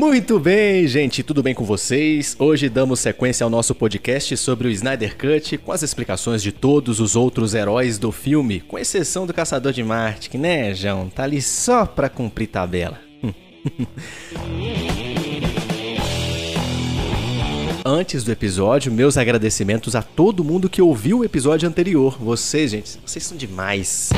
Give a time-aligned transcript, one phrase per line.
[0.00, 2.34] Muito bem, gente, tudo bem com vocês?
[2.38, 7.00] Hoje damos sequência ao nosso podcast sobre o Snyder Cut, com as explicações de todos
[7.00, 11.24] os outros heróis do filme, com exceção do Caçador de Marte, que né, João, tá
[11.24, 12.98] ali só pra cumprir tabela.
[17.84, 22.16] Antes do episódio, meus agradecimentos a todo mundo que ouviu o episódio anterior.
[22.18, 24.08] Vocês, gente, vocês são demais.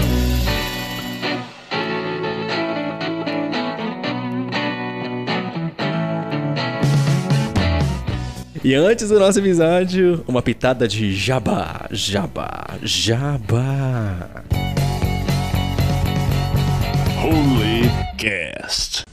[8.65, 14.31] E antes do nosso episódio, uma pitada de jabá, jabá, jabá.
[17.21, 19.05] Holy Cast.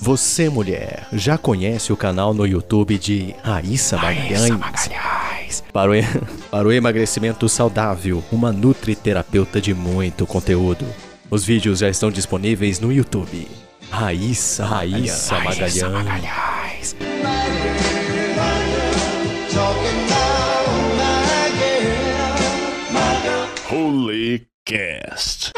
[0.00, 5.62] Você, mulher, já conhece o canal no YouTube de Raíssa Magalhães?
[5.70, 5.94] Para o,
[6.50, 10.86] para o emagrecimento saudável, uma nutriterapeuta de muito conteúdo.
[11.30, 13.46] Os vídeos já estão disponíveis no YouTube.
[13.90, 16.96] Raíssa, Raíssa Magalhães.
[23.70, 25.52] Holy Cast.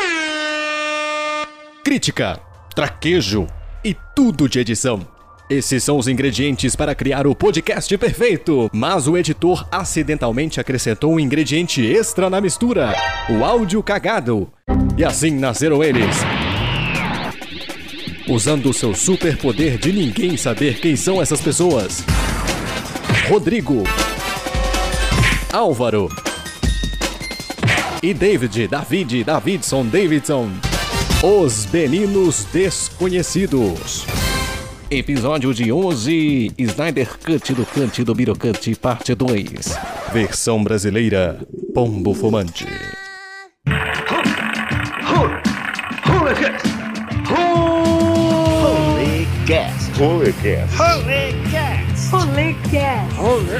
[1.84, 2.40] Crítica,
[2.74, 3.46] traquejo
[3.84, 5.06] e tudo de edição.
[5.50, 11.20] Esses são os ingredientes para criar o podcast perfeito, mas o editor acidentalmente acrescentou um
[11.20, 12.94] ingrediente extra na mistura:
[13.28, 14.50] o áudio cagado.
[14.96, 16.16] E assim nasceram eles.
[18.32, 22.02] Usando o seu superpoder de ninguém saber quem são essas pessoas.
[23.28, 23.84] Rodrigo,
[25.52, 26.08] Álvaro
[28.02, 30.50] e David, David, Davidson, Davidson.
[31.22, 34.06] Os Meninos Desconhecidos.
[34.90, 39.78] Episódio de hoje: Snyder Cut do Cante do Birocante, parte 2.
[40.10, 41.38] Versão brasileira:
[41.74, 42.66] Pombo Fumante.
[49.42, 49.90] Holy Cast.
[49.98, 50.78] Holy Cast.
[52.12, 53.12] Holy Cat.
[53.16, 53.52] Holy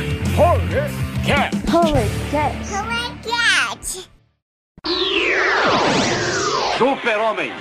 [1.24, 1.56] Cast.
[1.68, 2.62] Holy Cat.
[6.78, 7.52] Super-Homem.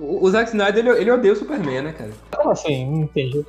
[0.00, 2.12] O Zack Snyder, ele, ele odeia o Superman, né, cara?
[2.34, 2.86] Como assim?
[2.86, 3.44] Não entendi.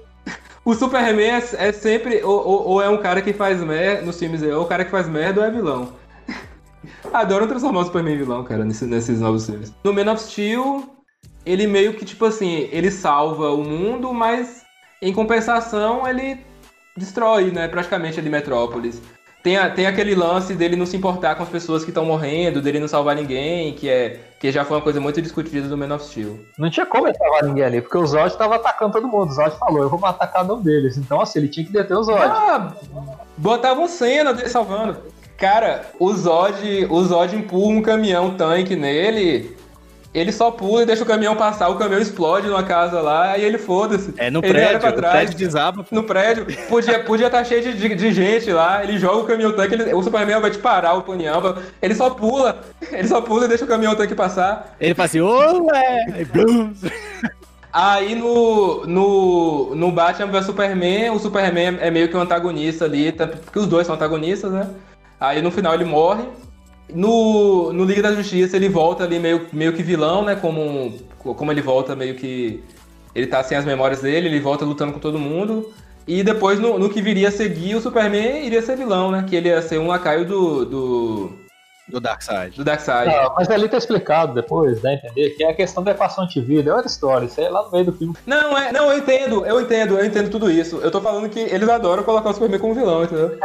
[0.70, 1.38] O Superman é,
[1.68, 4.66] é sempre, ou, ou- ou é um cara que faz merda, nos filmes é ou
[4.66, 5.94] o cara que faz merda ou é vilão.
[7.12, 9.74] Adoram transformar o Superman em vilão, cara, nesse- nesses novos filmes.
[9.84, 10.84] No Man of Steel,
[11.44, 14.62] ele meio que, tipo assim, ele salva o mundo, mas
[15.02, 16.46] em compensação ele
[16.96, 19.02] destrói, né, praticamente ali Metrópolis.
[19.42, 22.62] Tem, a- tem aquele lance dele não se importar com as pessoas que estão morrendo,
[22.62, 25.94] dele não salvar ninguém, que é que já foi uma coisa muito discutida do Man
[25.96, 26.40] of Steel.
[26.58, 29.30] Não tinha como ele salvar ninguém ali, porque o Zod tava atacando todo mundo.
[29.30, 30.98] O Zod falou, eu vou matar cada um deles.
[30.98, 32.22] Então, assim, ele tinha que deter o Zod.
[32.22, 32.74] Ah,
[33.38, 34.98] botavam cena dele salvando.
[35.38, 39.56] Cara, o Zod, o Zod empurra um caminhão tanque nele.
[40.12, 43.44] Ele só pula e deixa o caminhão passar, o caminhão explode numa casa lá e
[43.44, 44.12] ele foda-se.
[44.18, 45.86] É no ele prédio, olha pra o trás, prédio desaba.
[45.92, 46.46] no prédio.
[46.68, 48.84] Podia estar podia tá cheio de, de- gente lá.
[48.84, 51.58] Ele joga o caminhão tanque, ele- o Superman vai te parar o caminhão.
[51.80, 52.60] Ele só pula.
[52.92, 54.76] Ele só pula e deixa o caminhão tanque passar.
[54.80, 55.20] Ele fala assim!
[56.14, 56.74] Aí, blum.
[57.72, 63.12] Aí no, no, no Batman vs Superman, o Superman é meio que um antagonista ali,
[63.12, 64.68] porque os dois são antagonistas, né?
[65.20, 66.24] Aí no final ele morre.
[66.94, 70.36] No, no Liga da Justiça ele volta ali meio, meio que vilão, né?
[70.36, 72.64] Como, como ele volta meio que.
[73.14, 75.74] Ele tá sem as memórias dele, ele volta lutando com todo mundo.
[76.08, 79.24] E depois no, no que viria a seguir, o Superman iria ser vilão, né?
[79.28, 81.32] Que ele ia ser um lacaio do, do,
[81.88, 82.56] Do Darkseid.
[82.58, 83.08] do Darkseid.
[83.08, 84.96] Não, mas ali tá explicado depois, né?
[84.96, 85.30] Entender?
[85.32, 86.72] Que é a questão da equação antivida.
[86.72, 87.26] É outra história.
[87.26, 88.16] Isso é lá no meio do filme.
[88.26, 90.78] Não, é, não, eu entendo, eu entendo, eu entendo tudo isso.
[90.78, 93.38] Eu tô falando que eles adoram colocar o Superman como vilão, entendeu?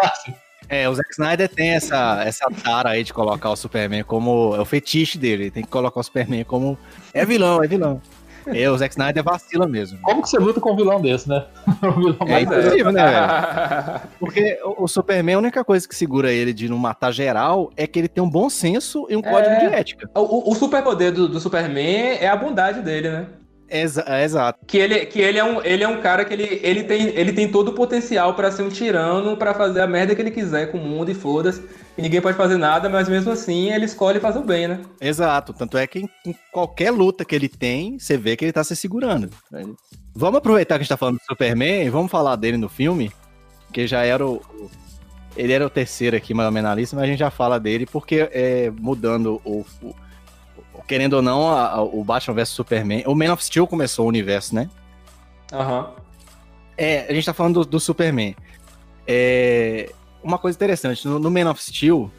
[0.74, 4.54] É, o Zack Snyder tem essa, essa tara aí de colocar o Superman como.
[4.56, 5.50] É o fetiche dele.
[5.50, 6.76] Tem que colocar o Superman como.
[7.12, 8.00] É vilão, é vilão.
[8.46, 9.98] É, o Zack Snyder vacila mesmo.
[10.02, 11.44] Como que você luta com um vilão desse, né?
[11.82, 14.00] um vilão É impossível, né, velho?
[14.20, 17.86] Porque o o Superman, a única coisa que segura ele de não matar geral é
[17.86, 20.10] que ele tem um bom senso e um código de ética.
[20.14, 23.26] o, o- o superpoder do, do Superman é a bondade dele, né?
[23.68, 24.64] Exa- é, exato.
[24.66, 27.32] Que ele, que ele, é, um, ele é um cara que ele, ele, tem, ele
[27.32, 30.70] tem todo o potencial pra ser um tirano, pra fazer a merda que ele quiser
[30.70, 31.62] com o mundo e foda-se.
[31.96, 34.80] E ninguém pode fazer nada, mas mesmo assim ele escolhe fazer o bem, né?
[35.00, 35.52] Exato.
[35.52, 38.62] Tanto é que em, em qualquer luta que ele tem, você vê que ele tá
[38.64, 39.30] se segurando.
[40.14, 43.10] Vamos aproveitar que a gente tá falando do Superman e vamos falar dele no filme,
[43.72, 44.40] que já era o.
[45.36, 47.58] Ele era o terceiro aqui, mais ou menos na lista, mas a gente já fala
[47.58, 49.94] dele, porque é, mudando o- o-
[50.86, 53.02] querendo ou não, a- a- o Batman vs Superman.
[53.06, 54.68] O Man of Steel começou o universo, né?
[55.52, 55.90] Aham.
[56.76, 58.34] É, a gente tá falando do, do Superman.
[59.06, 59.90] É,
[60.22, 62.10] uma coisa interessante, no, no Man of Steel,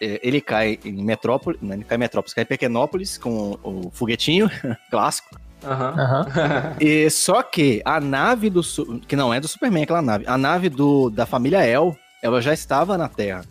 [0.00, 3.86] é, ele cai em Metrópolis, não, ele cai em Metrópolis, cai em Pequenópolis com o,
[3.86, 4.48] o foguetinho
[4.90, 5.38] clássico.
[5.64, 5.94] Aham.
[5.98, 6.76] Aham.
[6.80, 8.62] E só que a nave do
[9.06, 12.52] que não é do Superman, aquela nave, a nave do da família El, ela já
[12.54, 13.44] estava na Terra.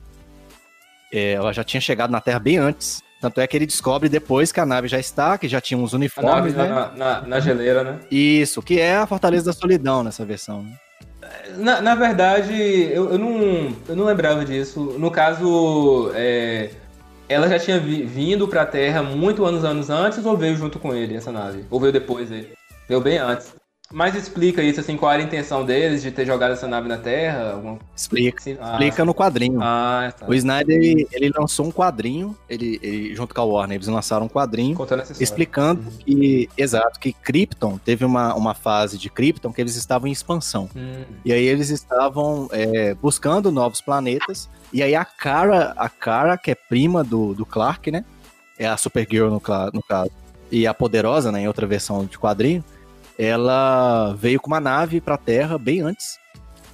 [1.11, 3.03] É, ela já tinha chegado na Terra bem antes.
[3.19, 5.93] Tanto é que ele descobre depois que a nave já está, que já tinha uns
[5.93, 6.67] A nave uniformes, né?
[6.67, 7.99] na, na, na geleira, né?
[8.11, 10.61] Isso, que é a Fortaleza da Solidão nessa versão.
[10.63, 10.71] Né?
[11.57, 14.95] Na, na verdade, eu, eu, não, eu não lembrava disso.
[14.99, 16.69] No caso, é,
[17.27, 20.93] ela já tinha vi- vindo pra Terra muito anos, anos antes ou veio junto com
[20.93, 21.65] ele, essa nave?
[21.71, 22.53] Ou veio depois dele?
[22.87, 23.53] Veio bem antes.
[23.91, 26.97] Mas explica isso, assim, qual era a intenção deles de ter jogado essa nave na
[26.97, 27.53] Terra?
[27.53, 27.79] Alguma...
[27.95, 28.57] Explica, assim?
[28.59, 29.59] Ah, explica no quadrinho.
[29.61, 30.25] Ah, tá.
[30.27, 34.25] O Snyder, ele, ele lançou um quadrinho, ele, ele- junto com a Warner, eles lançaram
[34.25, 34.77] um quadrinho
[35.19, 35.97] explicando Uhum.
[35.99, 40.69] que, exato, que Krypton, teve uma, uma fase de Krypton que eles estavam em expansão.
[40.75, 41.03] Hum.
[41.23, 44.49] E aí eles estavam é, buscando novos planetas.
[44.73, 48.03] E aí a Kara, a Kara, que é prima do, do Clark, né?
[48.59, 49.41] É a Supergirl no,
[49.73, 50.11] no caso.
[50.51, 52.63] E a Poderosa, né, em outra versão de quadrinho,
[53.17, 56.19] ela veio com uma nave pra Terra bem antes,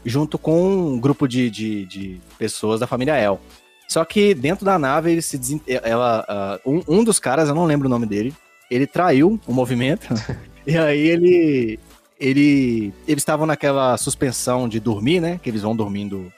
[0.06, 3.40] junto com um grupo de, de, de pessoas da família El.
[3.88, 7.66] Só que dentro da nave, ele se ela, ah, um, um dos caras, eu não
[7.66, 8.34] lembro o nome dele,
[8.70, 10.08] ele traiu o movimento.
[10.66, 11.80] e aí ele,
[12.20, 15.40] ele eles estavam naquela suspensão de dormir, né?
[15.42, 16.32] Que eles vão dormindo.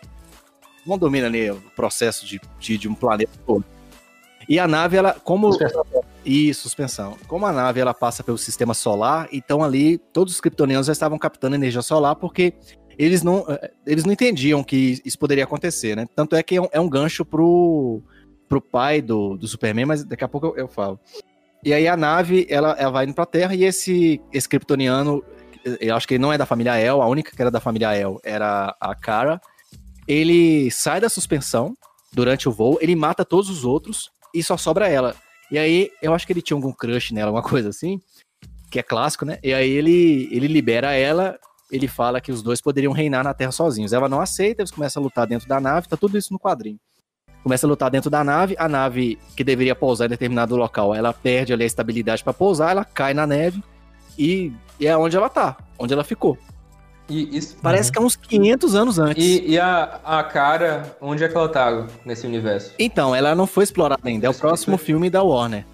[0.85, 3.63] Vão dormindo ali o processo de, de, de um planeta todo.
[4.47, 5.49] E a nave, ela, como.
[6.25, 7.15] Isso, suspensão.
[7.27, 11.19] Como a nave ela passa pelo sistema solar, então ali todos os kryptonianos já estavam
[11.19, 12.53] captando energia solar porque
[12.97, 16.07] eles não, eh, eles não entendiam que isso poderia acontecer, né?
[16.15, 18.01] Tanto é que é um, é um gancho pro,
[18.49, 20.99] pro pai do, do Superman, mas daqui a pouco eu, eu falo.
[21.63, 25.23] E aí a nave, ela, ela vai indo pra Terra e esse, esse kryptoniano,
[25.79, 27.95] eu acho que ele não é da família El, a única que era da família
[27.95, 29.39] El era a Kara.
[30.07, 31.75] Ele sai da suspensão
[32.13, 35.15] durante o voo, ele mata todos os outros e só sobra ela.
[35.51, 37.99] E aí, eu acho que ele tinha algum crush nela, alguma coisa assim,
[38.69, 39.37] que é clássico, né?
[39.43, 41.37] E aí ele, ele libera ela,
[41.71, 43.93] ele fala que os dois poderiam reinar na Terra sozinhos.
[43.93, 46.79] Ela não aceita, eles começam a lutar dentro da nave, tá tudo isso no quadrinho.
[47.43, 51.13] Começa a lutar dentro da nave, a nave que deveria pousar em determinado local, ela
[51.13, 53.63] perde ali a estabilidade para pousar, ela cai na neve
[54.17, 56.37] e, e é onde ela tá, onde ela ficou.
[57.07, 59.23] E, isso, Parece que é uns 500 anos antes.
[59.23, 62.73] e, e a, a cara, onde é que ela tá nesse universo?
[62.79, 64.25] Então, ela não foi explorada ainda.
[64.25, 65.65] É o próximo filme da Warner.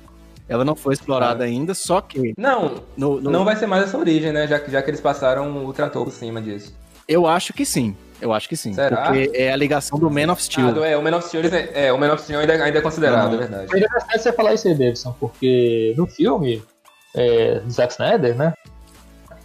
[0.50, 3.98] Ela não foi explorada ainda, só que Não, no, no- não vai ser mais essa
[3.98, 4.46] origem, né?
[4.48, 6.74] Já, que- já que eles passaram o trator por cima disso.
[7.08, 7.96] eu acho que sim.
[8.20, 8.74] Eu acho que sim.
[8.74, 9.04] Será?
[9.04, 10.68] Porque é a ligação do Man of Steel.
[10.68, 12.78] Ah, do- é, o Man of Steel, eles- é, o Man of Steel ainda, ainda
[12.78, 13.36] é considerado, Uhum.
[13.36, 13.74] é verdade.
[13.74, 16.62] É interessante você falar isso aí, Davidson, porque no filme
[17.16, 18.54] é, do Zack Snyder, né?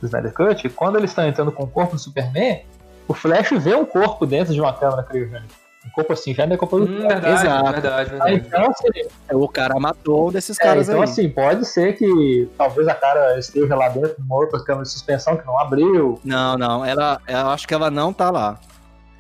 [0.01, 2.63] Do Snyder Cut, quando eles estão entrando com o corpo do Superman,
[3.09, 5.55] o Flash vê um corpo dentro de uma câmera criogênica.
[5.87, 7.71] Um corpo assim, já não é corpo do Hum, verdade, Exato.
[7.73, 8.35] verdade, verdade.
[8.35, 11.05] então, assim, O cara matou um desses é, caras então, aí.
[11.09, 14.91] assim, pode ser que talvez a cara esteja lá dentro de uma outra câmera de
[14.91, 16.21] suspensão que não abriu.
[16.25, 16.85] Não, não.
[16.85, 18.59] Ela, eu acho que ela não tá lá.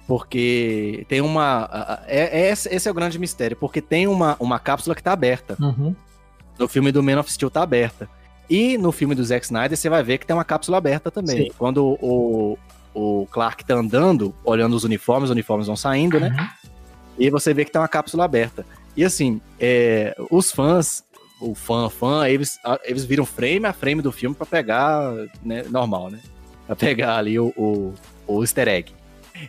[0.09, 2.01] Porque tem uma.
[2.07, 3.57] É, é esse, esse é o grande mistério.
[3.57, 5.57] Porque tem uma, uma cápsula que tá aberta.
[5.61, 5.95] Uhum.
[6.59, 8.09] No filme do Man of Steel tá aberta.
[8.49, 11.45] E no filme do Zack Snyder você vai ver que tem uma cápsula aberta também.
[11.45, 11.53] Sim.
[11.59, 12.59] Quando o,
[12.95, 16.35] o Clark tá andando, olhando os uniformes, os uniformes vão saindo, né?
[16.39, 16.71] Uhum.
[17.19, 18.65] E você vê que tem uma cápsula aberta.
[18.97, 21.05] E assim, é, os fãs,
[21.41, 25.13] o fã, fã, eles, eles viram frame a frame do filme pra pegar,
[25.43, 26.21] né, normal, né?
[26.67, 27.95] Pra pegar ali o, o,
[28.27, 28.93] o easter egg.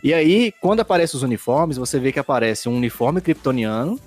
[0.02, 3.98] E aí, quando aparecem os uniformes, você vê que aparece um uniforme kryptoniano,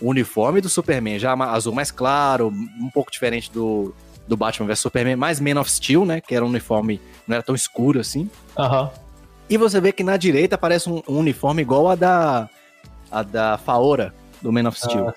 [0.00, 3.94] o uniforme do Superman já azul mais claro, um pouco diferente do,
[4.26, 6.20] do Batman vs Superman, mais Man of Steel, né?
[6.20, 8.30] Que era um uniforme, não era tão escuro assim.
[8.58, 8.90] Aham.
[9.48, 12.50] E você vê que na direita aparece um, um uniforme igual a da,
[13.10, 15.08] a da Faora, do Man of Steel.
[15.08, 15.14] Ah.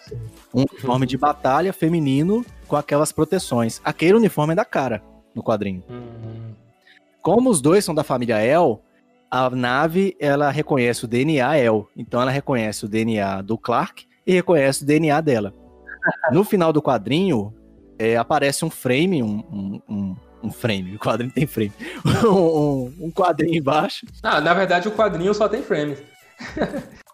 [0.54, 3.82] Um uniforme de batalha feminino com aquelas proteções.
[3.84, 5.02] Aquele uniforme é da cara
[5.34, 5.84] no quadrinho.
[5.90, 6.54] Hum,
[7.22, 8.82] Como os dois são da família El,
[9.32, 11.88] a nave ela reconhece o DNA El.
[11.98, 15.54] Então ela reconhece o DNA do Clark e reconhece o DNA dela.
[16.32, 17.54] No final do quadrinho,
[18.00, 21.74] é, aparece um frame, um, um, um- frame, o quadrinho tem frame,
[22.26, 24.06] um, um quadrinho embaixo.
[24.24, 26.00] Ah, na verdade o quadrinho só tem frames.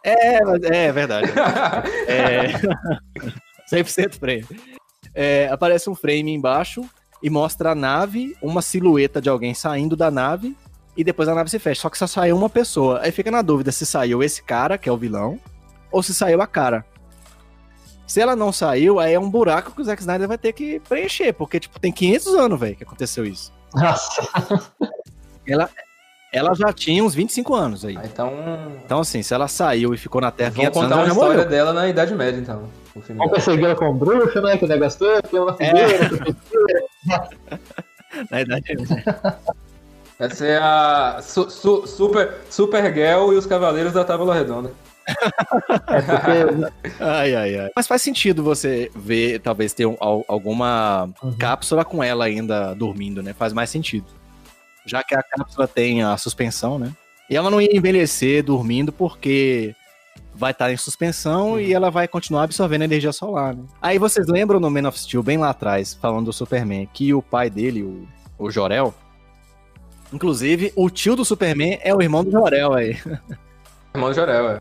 [0.03, 1.31] É, mas- é verdade.
[2.07, 2.53] É...
[3.69, 4.45] 100% frame.
[5.13, 6.87] É, aparece um frame embaixo
[7.23, 10.55] e mostra a nave, uma silhueta de alguém saindo da nave
[10.95, 11.81] e depois a nave se fecha.
[11.81, 12.99] Só que só saiu uma pessoa.
[13.01, 15.39] Aí fica na dúvida se saiu esse cara, que é o vilão,
[15.91, 16.85] ou se saiu a cara.
[18.07, 20.79] Se ela não saiu, aí é um buraco que o Zack Snyder vai ter que
[20.81, 23.51] preencher, porque tipo tem 500 anos, velho, que aconteceu isso.
[23.73, 24.27] Nossa.
[26.31, 27.97] ela já tinha uns 25 anos aí.
[27.97, 28.33] Ah, então.
[28.85, 31.07] Então, assim, se ela saiu e ficou na Terra Vamos 500 anos, contar ela uma
[31.07, 31.49] já história morreu.
[31.49, 32.69] dela na Idade Média, então.
[32.95, 34.57] o filme Vamos perseguir ela com bruxa, né?
[34.57, 35.69] Que o negócio todo, tem uma É.
[35.69, 36.83] fogueira, tem feiticeira.
[38.31, 38.63] Na idade
[40.17, 44.71] Vai ser a su, su, super, Supergirl e os Cavaleiros da Tábua Redonda.
[45.07, 47.69] É porque Ai, ai, ai.
[47.75, 51.33] Mas faz sentido você ver, talvez, ter um- al- alguma Uhum.
[51.37, 53.33] cápsula com ela ainda dormindo, né?
[53.33, 54.05] Faz mais sentido.
[54.85, 56.91] Já que a cápsula tem a suspensão, né?
[57.29, 59.75] E ela não ia envelhecer dormindo porque
[60.33, 63.63] vai estar em suspensão e ela vai continuar absorvendo energia solar, né?
[63.81, 67.21] Aí vocês lembram no Man of Steel, bem lá atrás, falando do Superman, que o
[67.21, 68.07] pai dele, o,
[68.37, 68.93] o Jor-El,
[70.13, 72.97] inclusive, o tio do Superman é o irmão do Jor-El aí.
[73.93, 74.59] Irmão do Jorel, é.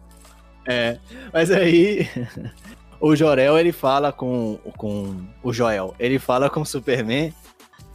[0.66, 0.98] É,
[1.32, 2.08] mas aí
[3.00, 7.32] o Jorel ele fala com, com o Joel, ele fala com o Superman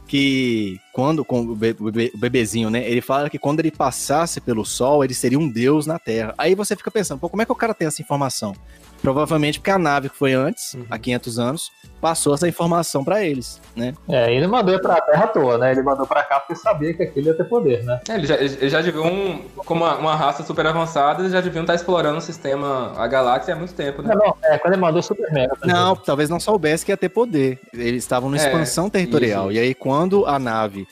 [0.07, 2.83] que quando com o, be- o be- o bebezinho, né?
[2.87, 6.33] Ele fala que quando ele passasse pelo sol, ele seria um deus na Terra.
[6.37, 8.53] Aí você fica pensando, pô, como é que o cara tem essa informação?
[9.01, 10.85] Provavelmente porque a nave que foi antes, Uhum.
[10.89, 13.93] há 500 anos, passou essa informação pra eles, né?
[14.09, 15.71] É, ele mandou pra Terra à toa, né?
[15.71, 17.99] Ele mandou pra cá porque sabia que aquilo ia ter poder, né?
[18.09, 21.39] É, Eles já, eles já deviam, um, como uma, uma raça super avançada, eles já
[21.39, 24.09] deviam estar explorando o sistema, a galáxia há muito tempo, né?
[24.13, 25.45] Não, não, é, quando ele mandou o Superman.
[25.49, 27.57] eu pensei, Não, talvez não soubesse que ia ter poder.
[27.73, 29.49] Eles estavam numa É, expansão territorial.
[29.49, 29.59] isso.
[29.61, 30.85] E aí, quando a nave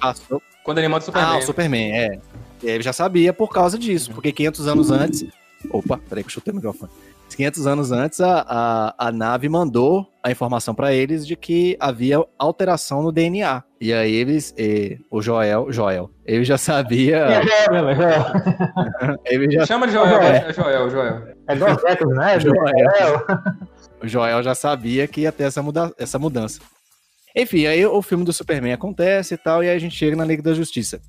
[0.00, 1.34] passou Quando ele manda o Superman.
[1.34, 2.18] Ah, o Superman, é.
[2.62, 5.24] Ele já sabia por causa disso, porque 500 anos antes.
[5.70, 6.90] Opa, peraí que eu chutei o microfone.
[7.36, 8.46] 500 anos antes, a,
[8.98, 13.62] a, a nave mandou a informação pra eles de que havia alteração no DNA.
[13.80, 19.50] E aí eles, eh, o Joel, Joel, ele já É, sabia, é, mesmo, é, ele
[19.50, 20.46] já, Chama de Joel, É.
[20.48, 21.22] é Joel, Joel.
[21.46, 22.68] é Zack Snyder, Joel.
[22.68, 26.60] é, o Joel já sabia que ia ter essa, muda, essa mudança.
[27.36, 30.24] Enfim, aí o filme do Superman acontece e tal, e aí a gente chega na
[30.24, 31.00] Liga da Justiça.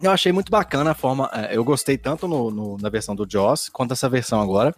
[0.00, 1.30] Eu achei muito bacana a forma.
[1.32, 4.74] é, Eu gostei tanto no, no- na versão do Joss quanto essa versão agora,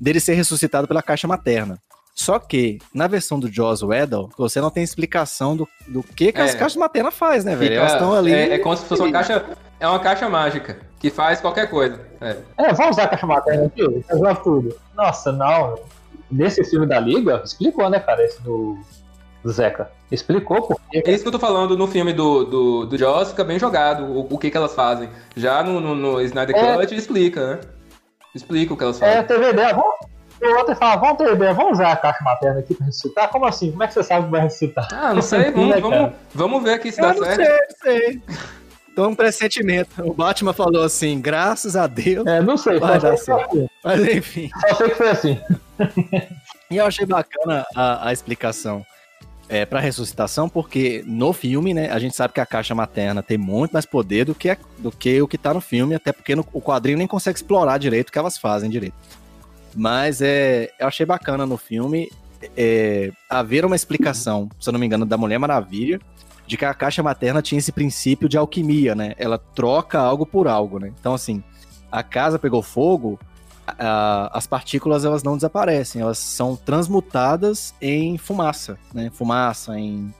[0.00, 1.78] dele ser ressuscitado pela caixa materna.
[2.14, 6.40] Só que, na versão do Joss Weddle, você não tem explicação do, do que, que
[6.40, 6.58] as É.
[6.58, 7.70] caixas maternas faz, né, velho?
[7.72, 8.32] Fica- Elas estão ali.
[8.32, 9.44] É, é como se fosse uma caixa.
[9.78, 12.00] É uma caixa mágica que faz qualquer coisa.
[12.22, 12.38] É.
[12.56, 13.82] É, vamos usar a caixa materna aqui?
[14.08, 14.76] Resolve tudo.
[14.94, 15.78] Nossa, não.
[16.30, 18.78] Nesse filme da Liga, explicou, né, cara, esse do
[19.50, 19.90] Zeca.
[20.10, 21.02] Explicou porque.
[21.04, 24.04] É isso que eu tô falando no filme do, do, do Joss, fica bem jogado
[24.04, 25.08] o, o que, que elas fazem.
[25.36, 26.76] Já no, no, no Snyder É.
[26.76, 27.60] Cut explica, né?
[28.34, 29.26] Explica o que elas É, fazem.
[29.26, 29.94] teve ideia, vamos.
[30.42, 33.30] O outro fala, vamos ter ideia, vamos usar a caixa materna aqui pra ressuscitar?
[33.30, 33.70] Como assim?
[33.70, 34.86] Como é que você sabe que vai ressuscitar?
[34.92, 35.80] Ah, não sei, Né, vamos, cara?
[35.80, 37.36] vamos, vamos ver aqui se dá Eu não certo.
[37.42, 38.22] sei, não sei.
[38.92, 40.02] Então, um pressentimento.
[40.02, 42.26] O Batman falou assim, graças a Deus.
[42.26, 43.68] É, não sei, Vai dar foi assim.
[43.84, 44.50] Mas enfim.
[44.68, 45.40] só sei que foi assim.
[46.68, 48.84] E eu achei bacana a, a explicação
[49.48, 53.38] é, para ressuscitação, porque no filme, né, a gente sabe que a caixa materna tem
[53.38, 56.34] muito mais poder do que, a- do que o que tá no filme, até porque
[56.34, 58.94] no, o quadrinho nem consegue explorar direito o que elas fazem direito.
[59.74, 62.10] Mas é, eu achei bacana no filme
[62.56, 66.00] é, haver uma explicação, se eu não me engano, da Mulher Maravilha,
[66.46, 69.14] de que a caixa materna tinha esse princípio de alquimia, né?
[69.18, 70.92] Ela troca algo por algo, né?
[70.98, 71.42] Então, assim,
[71.90, 73.18] a casa pegou fogo,
[73.66, 79.10] a- as partículas elas não desaparecem, elas são transmutadas em fumaça, né?
[79.12, 80.12] Fumaça, em.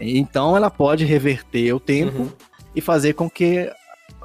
[0.00, 2.30] Então ela pode reverter o tempo Uhum.
[2.74, 3.70] e fazer com que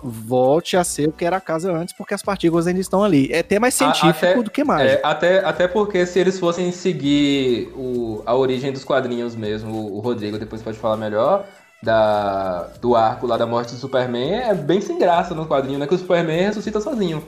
[0.03, 3.29] volte a ser o que era a casa antes, porque as partículas ainda estão ali.
[3.31, 4.99] É até mais científico até- do que mágico.
[5.03, 9.97] É, até, até porque se eles fossem seguir o, a origem dos quadrinhos mesmo, o,
[9.97, 11.45] o Rodrigo depois pode falar melhor,
[11.81, 15.87] da, do arco lá da morte do Superman, é bem sem graça no quadrinho, né?
[15.87, 17.23] Que o Superman ressuscita sozinho.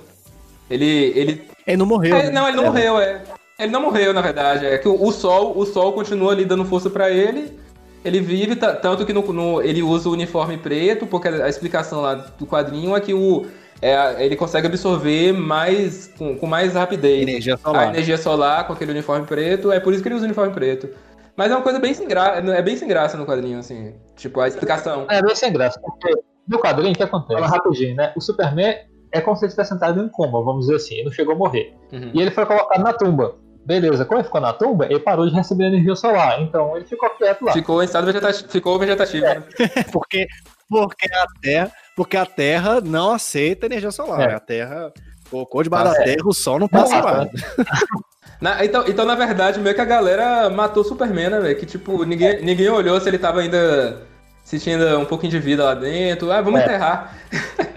[0.69, 1.11] Ele.
[1.15, 2.15] ele Ele não morreu.
[2.15, 2.29] é, né?
[2.31, 2.67] não, ele não É.
[2.67, 3.21] morreu, é.
[3.59, 4.65] Ele não morreu, na verdade.
[4.65, 7.57] É que o, o Sol, o Sol continua ali dando força pra ele.
[8.05, 12.01] Ele vive, ta- tanto que no, no- ele usa o uniforme preto, porque a explicação
[12.01, 13.47] lá do quadrinho é que o,
[13.81, 17.89] é, ele consegue absorver mais com, com mais rapidez Energia a solar.
[17.89, 20.87] energia solar com aquele uniforme preto, é por isso que ele usa o uniforme preto.
[21.35, 23.93] Mas é uma coisa bem sem graça, é bem sem graça no quadrinho, assim.
[24.15, 25.05] Tipo, a explicação.
[25.09, 26.13] É bem sem graça, porque
[26.47, 27.33] no quadrinho o que acontece?
[27.33, 28.13] Fala rapidinho, né?
[28.15, 28.75] O Superman
[29.11, 31.37] é como se ele estivesse sentado em coma, vamos dizer assim, ele não chegou a
[31.37, 31.73] morrer.
[31.91, 32.11] Uhum.
[32.13, 33.35] E ele foi colocado na tumba.
[33.65, 37.09] Beleza, quando ele ficou na tumba, ele parou de receber energia solar, então ele ficou
[37.11, 37.51] quieto lá.
[37.51, 39.43] Ficou em estado vegetativo, ficou vegetativo, né?
[39.91, 40.25] porque,
[40.69, 44.21] porque, a terra, porque a Terra não aceita energia solar.
[44.21, 44.27] É.
[44.27, 44.35] né?
[44.35, 44.93] A Terra
[45.29, 47.29] colocou debaixo da Tá Terra, o Sol não passa Não, mais.
[48.39, 51.59] Na- então, então, na verdade, meio que a galera matou o Superman, né, velho?
[51.59, 54.05] Que, tipo, ninguém, ninguém olhou se ele tava ainda...
[54.43, 56.31] Se tinha ainda um pouquinho de vida lá dentro.
[56.31, 56.63] Ah, vamos É.
[56.63, 57.17] enterrar.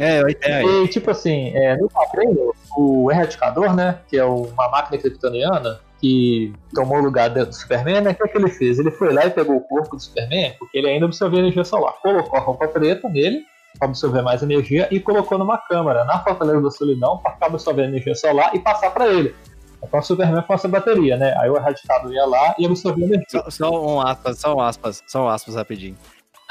[0.01, 0.65] É, é, é.
[0.65, 6.53] E, tipo assim, é, no quadrinho, o Erradicador, né, que é uma máquina kryptoniana que
[6.75, 8.79] tomou lugar do Superman, né, o que, é que ele fez?
[8.79, 11.95] Ele foi lá e pegou o corpo do Superman, porque ele ainda absorvia energia solar,
[12.03, 13.45] colocou a roupa preta nele
[13.81, 18.55] absorver mais energia e colocou numa câmara na Fortaleza da Solidão para absorver energia solar
[18.55, 19.35] e passar para ele.
[19.83, 21.35] Então o Superman fosse a bateria, né?
[21.39, 23.27] Aí o erradicado ia lá e absorvia energia.
[23.29, 25.97] Só, só um aspas, só um aspas, só um aspas rapidinho.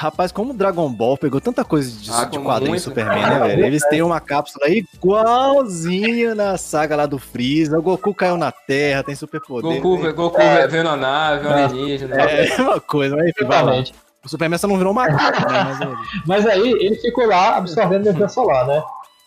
[0.01, 2.83] Rapaz, como o Dragon Ball pegou tanta coisa de, Ah, de quadrinho muito.
[2.83, 3.65] Superman, né, velho?
[3.65, 7.77] Eles têm uma cápsula igualzinha na saga lá do Freeza.
[7.77, 9.81] O Goku caiu na Terra, tem superpoder.
[9.81, 10.65] Goku, Goku É.
[10.69, 11.63] veio na nave, um É.
[11.65, 12.15] alienígena.
[12.15, 13.83] É uma coisa, mas enfim, vai lá.
[14.23, 15.63] O Superman só não virou macaco, né?
[15.65, 15.89] Mas,
[16.25, 18.81] Mas aí ele ficou lá absorvendo energia solar, né?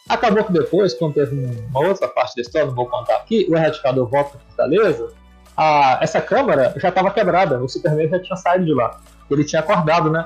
[0.09, 3.47] Acabou que depois, quando teve um- uma outra parte da história, não vou contar aqui,
[3.51, 5.09] o erradicador volta para Fortaleza,
[5.55, 8.99] a, essa câmara já estava quebrada, o Superman já tinha saído de lá.
[9.31, 10.25] Ele tinha acordado, né?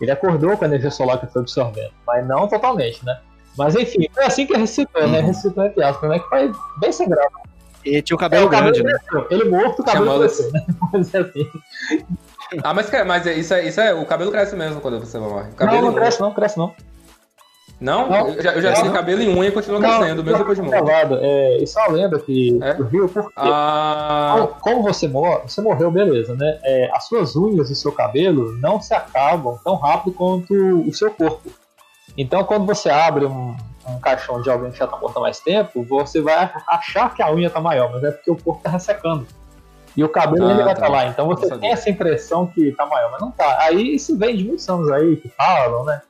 [0.00, 3.18] Ele acordou com a energia solar que foi absorvendo, mas não totalmente, né?
[3.58, 5.20] Mas enfim, foi assim que ressuscitou, né?
[5.20, 5.26] Uhum.
[5.26, 6.18] Ressuscitou entre aspas, né?
[6.18, 7.28] Que foi bem sem graça.
[7.84, 8.98] e tinha o É, cabelo o cabelo grande, né?
[8.98, 9.26] cresceu.
[9.30, 10.66] Ele morto, o cabelo cresceu, né?
[10.94, 11.50] Dizer assim.
[12.64, 13.94] Ah, mas, mas isso, é, isso é.
[13.94, 15.50] O cabelo cresce mesmo quando você morre.
[15.52, 16.74] Cabelo Não, não cresce não, cresce não.
[17.80, 18.08] Não?
[18.10, 18.28] Não.
[18.28, 18.76] Eu já, eu já Não.
[18.76, 21.18] sei cabelo e unha e continua crescendo, mesmo depois de morrer.
[21.22, 22.74] É, isso é uma lenda que É?
[22.74, 22.96] porque
[23.36, 26.58] Ah, Como, como você morre, você morreu, beleza, né?
[26.62, 31.10] É, as suas unhas e seu cabelo não se acabam tão rápido quanto o seu
[31.10, 31.50] corpo.
[32.18, 33.56] Então, quando você abre um,
[33.88, 37.22] um caixão de alguém que já está morto há mais tempo, você vai achar que
[37.22, 39.26] a unha está maior, mas é porque o corpo está ressecando.
[39.96, 40.80] E o cabelo Ah, ainda vai tá.
[40.80, 41.06] estar lá.
[41.06, 43.58] Então você tem essa impressão que está maior, mas não tá.
[43.60, 46.00] Aí isso vem de muitos anos aí que falam, né?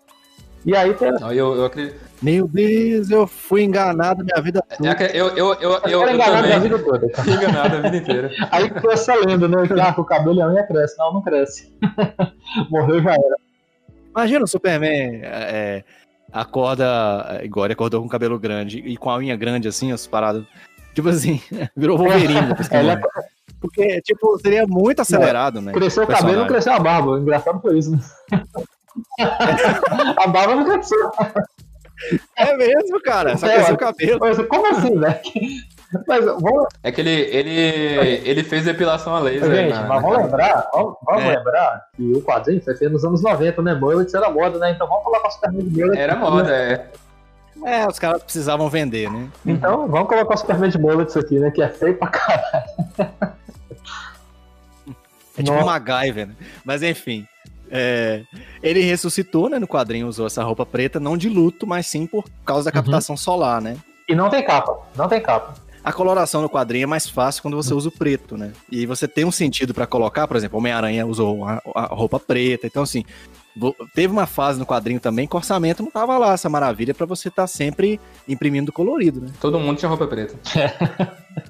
[0.64, 1.12] E aí tem.
[1.12, 1.99] não, eu, eu acredito.
[2.23, 4.95] Meu Deus, eu fui enganado minha vida É toda.
[4.95, 7.09] que Eu, eu, eu, eu, eu, Eu, enganado a também vida toda.
[7.17, 8.31] fui enganado a vida inteira.
[8.50, 9.67] Aí ficou essa lenda, né?
[9.67, 10.99] Que ah, o cabelo e a unha cresce.
[10.99, 11.73] Não, não cresce.
[12.71, 13.37] Morreu já era.
[14.11, 15.85] Imagina o Superman é,
[16.33, 19.93] acorda, é, igual ele acordou com o cabelo grande e com a unha grande assim,
[19.93, 20.45] as paradas.
[20.95, 21.40] Tipo assim,
[21.75, 23.00] virou Wolverine Ele.
[23.61, 25.73] Porque, tipo, seria muito acelerado, né?
[25.73, 27.19] Cresceu o cabelo, não cresceu a barba.
[27.19, 27.99] Engraçado foi isso, né?
[30.18, 31.10] a barba não cresceu.
[32.36, 33.36] É mesmo, cara.
[33.36, 34.18] Só É, o cabelo.
[34.20, 35.20] Mas Como assim, velho?
[36.06, 37.50] Mas vamos, É que ele, ele,
[38.24, 39.52] ele fez depilação a laser.
[39.52, 41.36] gente, na- mas na vamos lembrar, vamos, vamos É.
[41.36, 43.74] lembrar que o quadrinho foi feito nos anos 90, né?
[43.74, 44.70] Mullets era moda, né?
[44.70, 45.98] Então vamos colocar o Superman de Mullet.
[46.00, 46.86] Era moda, é.
[47.66, 49.28] É, os caras precisavam vender, né?
[49.44, 51.50] Então vamos colocar o Superman de Mullets aqui, né?
[51.50, 52.64] Que é feio pra caralho.
[55.38, 55.66] É tipo Nossa.
[55.66, 56.34] MacGyver, né?
[56.64, 57.26] Mas enfim.
[57.70, 58.22] É,
[58.62, 59.59] ele ressuscitou, né?
[59.59, 63.16] No quadrinho usou essa roupa preta, não de luto, mas sim por causa da captação
[63.16, 63.76] solar, né?
[64.09, 65.54] E não tem capa, não tem capa.
[65.83, 68.52] A coloração no quadrinho é mais fácil quando você usa o preto, né?
[68.70, 72.66] E você tem um sentido pra colocar, por exemplo, Homem-Aranha usou a, a roupa preta,
[72.66, 73.02] então assim,
[73.94, 77.06] teve uma fase no quadrinho também que o orçamento não tava lá, essa maravilha pra
[77.06, 79.28] você estar sempre imprimindo colorido, né?
[79.40, 80.35] Todo mundo tinha roupa preta.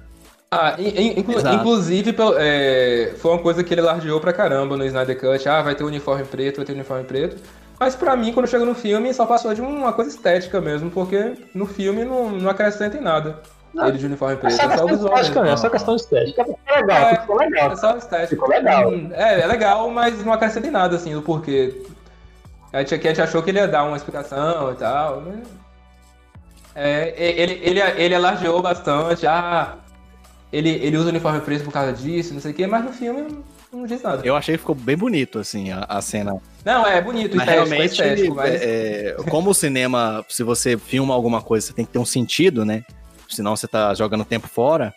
[0.52, 1.54] Ah, in- in- inclu- Exato.
[1.54, 5.48] inclusive, pelo- é, foi uma coisa que ele lardeou pra caramba no Snyder Cut.
[5.48, 7.36] Ah, vai ter uniforme preto, vai ter uniforme preto.
[7.78, 11.34] Mas pra mim, quando chega no filme, só passou de uma coisa estética mesmo, porque
[11.54, 13.38] no filme não, não acrescenta em nada.
[13.72, 13.86] Não.
[13.86, 15.44] Ele de uniforme É preto, só é só visual estética, mesmo.
[15.44, 15.52] né?
[15.52, 16.44] É só questão estética.
[16.44, 17.16] Ficou legal, É.
[17.20, 17.70] ficou legal.
[17.72, 18.28] É só estética.
[18.30, 18.90] Ficou legal.
[18.90, 21.80] Hum, É, é legal, mas não acrescenta em nada, assim, do porquê.
[22.72, 25.20] A gente, aqui a gente achou que ele ia dar uma explicação e tal.
[25.20, 25.40] né?
[26.74, 29.24] É, ele, ele, ele alardeou bastante.
[29.28, 29.74] Ah,
[30.52, 33.38] ele, ele usa uniforme preto por causa disso, não sei o quê, mas no filme
[33.72, 34.26] não, diz nada.
[34.26, 36.40] Eu achei que ficou bem bonito, assim, a, a cena.
[36.64, 38.62] Não, é bonito, Mas estético, é realmente, estético, mas...
[38.62, 42.64] é, como o cinema, se você filma alguma coisa, você tem que ter um sentido,
[42.64, 42.84] né?
[43.28, 44.92] Senão você tá jogando tempo fora.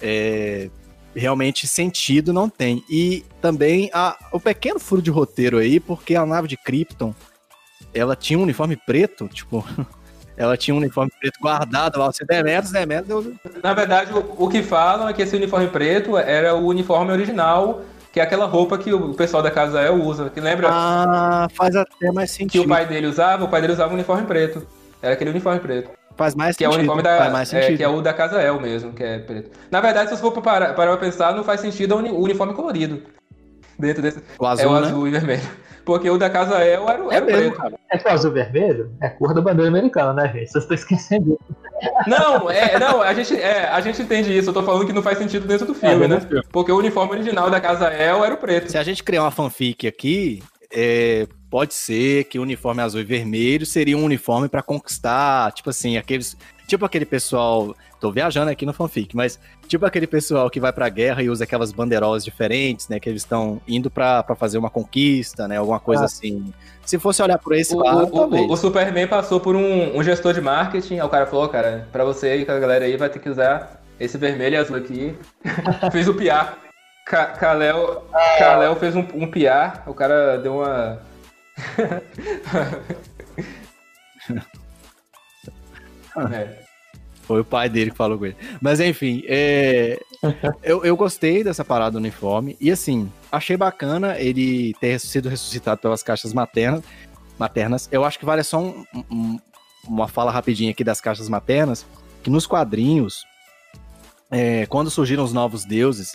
[0.00, 0.68] é,
[1.14, 2.84] realmente sentido não tem.
[2.88, 7.14] E também a, o pequeno furo de roteiro aí, porque a nave de Krypton,
[7.94, 9.64] ela tinha um uniforme preto, tipo,
[10.36, 14.12] ela tinha um uniforme preto guardado lá, se der metros, 10 metros, eu- Na verdade,
[14.12, 18.22] o, o que falam é que esse uniforme preto era o uniforme original, que é
[18.22, 20.28] aquela roupa que o pessoal da Casa El usa.
[20.30, 22.64] Que lembra Ah, faz até mais que sentido.
[22.64, 23.44] o pai dele usava?
[23.44, 24.66] O pai dele usava um uniforme preto.
[25.00, 25.90] Era aquele uniforme preto.
[26.16, 26.92] Faz mais Que é o sentido.
[26.92, 27.30] uniforme faz da.
[27.30, 27.76] mais É, sentido.
[27.78, 29.50] que é o da Casa El mesmo, que é preto.
[29.70, 32.20] Na verdade, se você for parar, parar pra pensar, não faz sentido o uni- o
[32.20, 33.02] uniforme colorido.
[33.78, 34.22] Dentro desse.
[34.38, 34.86] O é azul, o né?
[34.86, 35.42] azul e vermelho.
[35.84, 37.56] Porque o da Casa El era, o- É era o mesmo, preto.
[37.56, 37.74] cara.
[37.90, 40.50] É que o azul vermelho é cor da bandeira americana, né, gente?
[40.50, 41.38] Vocês estão esquecendo.
[42.06, 44.50] Não, é, não a, gente, é, a gente entende isso.
[44.50, 46.20] Eu tô falando que não faz sentido dentro do filme, É, né?
[46.20, 46.42] filme.
[46.52, 48.70] Porque o uniforme original da Casa El era o preto.
[48.70, 50.42] Se a gente criar uma fanfic aqui,
[50.72, 55.68] é, pode ser que o uniforme azul e vermelho seria um uniforme pra conquistar, tipo
[55.70, 56.36] assim, aqueles.
[56.68, 57.74] Tipo aquele pessoal.
[58.02, 59.38] Tô viajando aqui no fanfic, mas
[59.68, 62.98] tipo aquele pessoal que vai pra guerra e usa aquelas bandeirolas diferentes, né?
[62.98, 65.58] Que eles estão indo pra, pra fazer uma conquista, né?
[65.58, 66.06] Alguma coisa Ah.
[66.06, 66.52] assim.
[66.84, 68.42] Se fosse olhar por esse O, lado, o- talvez.
[68.42, 70.94] o- o Superman passou por um, um gestor de marketing.
[70.94, 73.28] Aí o cara falou, cara, pra você aí, com a galera aí, vai ter que
[73.30, 75.16] usar esse vermelho e azul aqui.
[75.92, 76.14] Fez o.
[77.06, 78.04] Ka- Kalel,
[78.36, 79.80] Kalel fez um, um PR.
[79.86, 80.98] O cara deu uma.
[86.30, 86.61] É.
[87.32, 88.36] Foi o pai dele que falou com ele.
[88.60, 89.98] Mas enfim, é,
[90.62, 92.58] eu, eu gostei dessa parada do uniforme.
[92.60, 96.84] E assim, achei bacana ele ter sido ressuscitado pelas caixas maternas.
[97.38, 97.88] maternas.
[97.90, 99.38] Eu acho que vale só um- um-
[99.88, 101.86] uma fala rapidinha aqui das caixas maternas.
[102.22, 103.24] Que nos quadrinhos,
[104.30, 106.14] é, quando surgiram os novos deuses.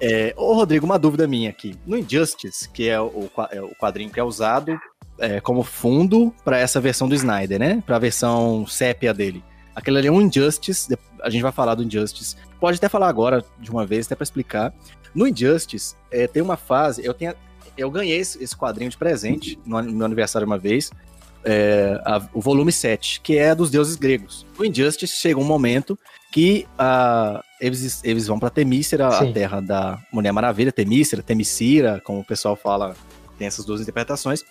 [0.00, 1.76] É, ô Rodrigo, uma dúvida minha aqui.
[1.86, 4.76] No Injustice, que é o, é o quadrinho que é usado
[5.16, 7.80] é, como fundo para essa versão do Snyder, né?
[7.86, 9.44] Para a versão sépia dele.
[9.74, 12.36] Aquele ali é um Injustice, a gente vai falar do Injustice.
[12.58, 14.72] Pode até falar agora, de uma vez, até pra explicar.
[15.14, 17.34] No Injustice, é, tem uma fase, eu tenho,
[17.76, 20.90] eu ganhei esse, esse quadrinho de presente no, no meu aniversário uma vez,
[21.44, 24.44] é, a- o volume 7, que é dos deuses gregos.
[24.58, 25.98] No Injustice chega um momento
[26.32, 26.66] que
[27.60, 29.32] eles, eles vão pra Temícera, a Sim.
[29.32, 32.94] terra da Mulher Maravilha, Temícera, Temicira, como o pessoal fala,
[33.38, 34.44] tem essas duas interpretações.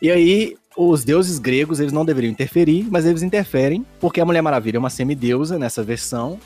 [0.00, 4.42] E aí, os deuses gregos, eles não deveriam interferir, mas eles interferem, porque a Mulher
[4.42, 6.38] Maravilha é uma semideusa nessa versão,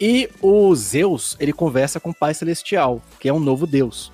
[0.00, 4.12] e o Zeus, ele conversa com o Pai Celestial, que é um novo deus.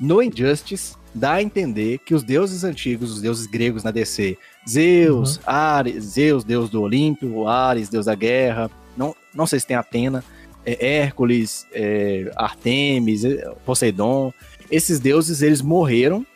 [0.00, 4.36] No Injustice, dá a entender que os deuses antigos, os deuses gregos na DC,
[4.68, 9.76] Zeus, Ares, Zeus, deus do Olímpio, Ares, deus da guerra, não, não sei se tem
[9.76, 10.24] Atena,
[10.64, 14.32] é, Hércules, é, Artemis, é, Poseidon,
[14.70, 16.26] esses deuses, eles morreram,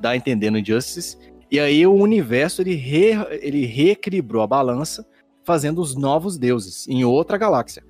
[0.00, 1.16] dá a entender no Injustice,
[1.50, 5.06] e aí o universo, ele, re- ele reequilibrou a balança,
[5.44, 7.84] fazendo os novos deuses em outra galáxia.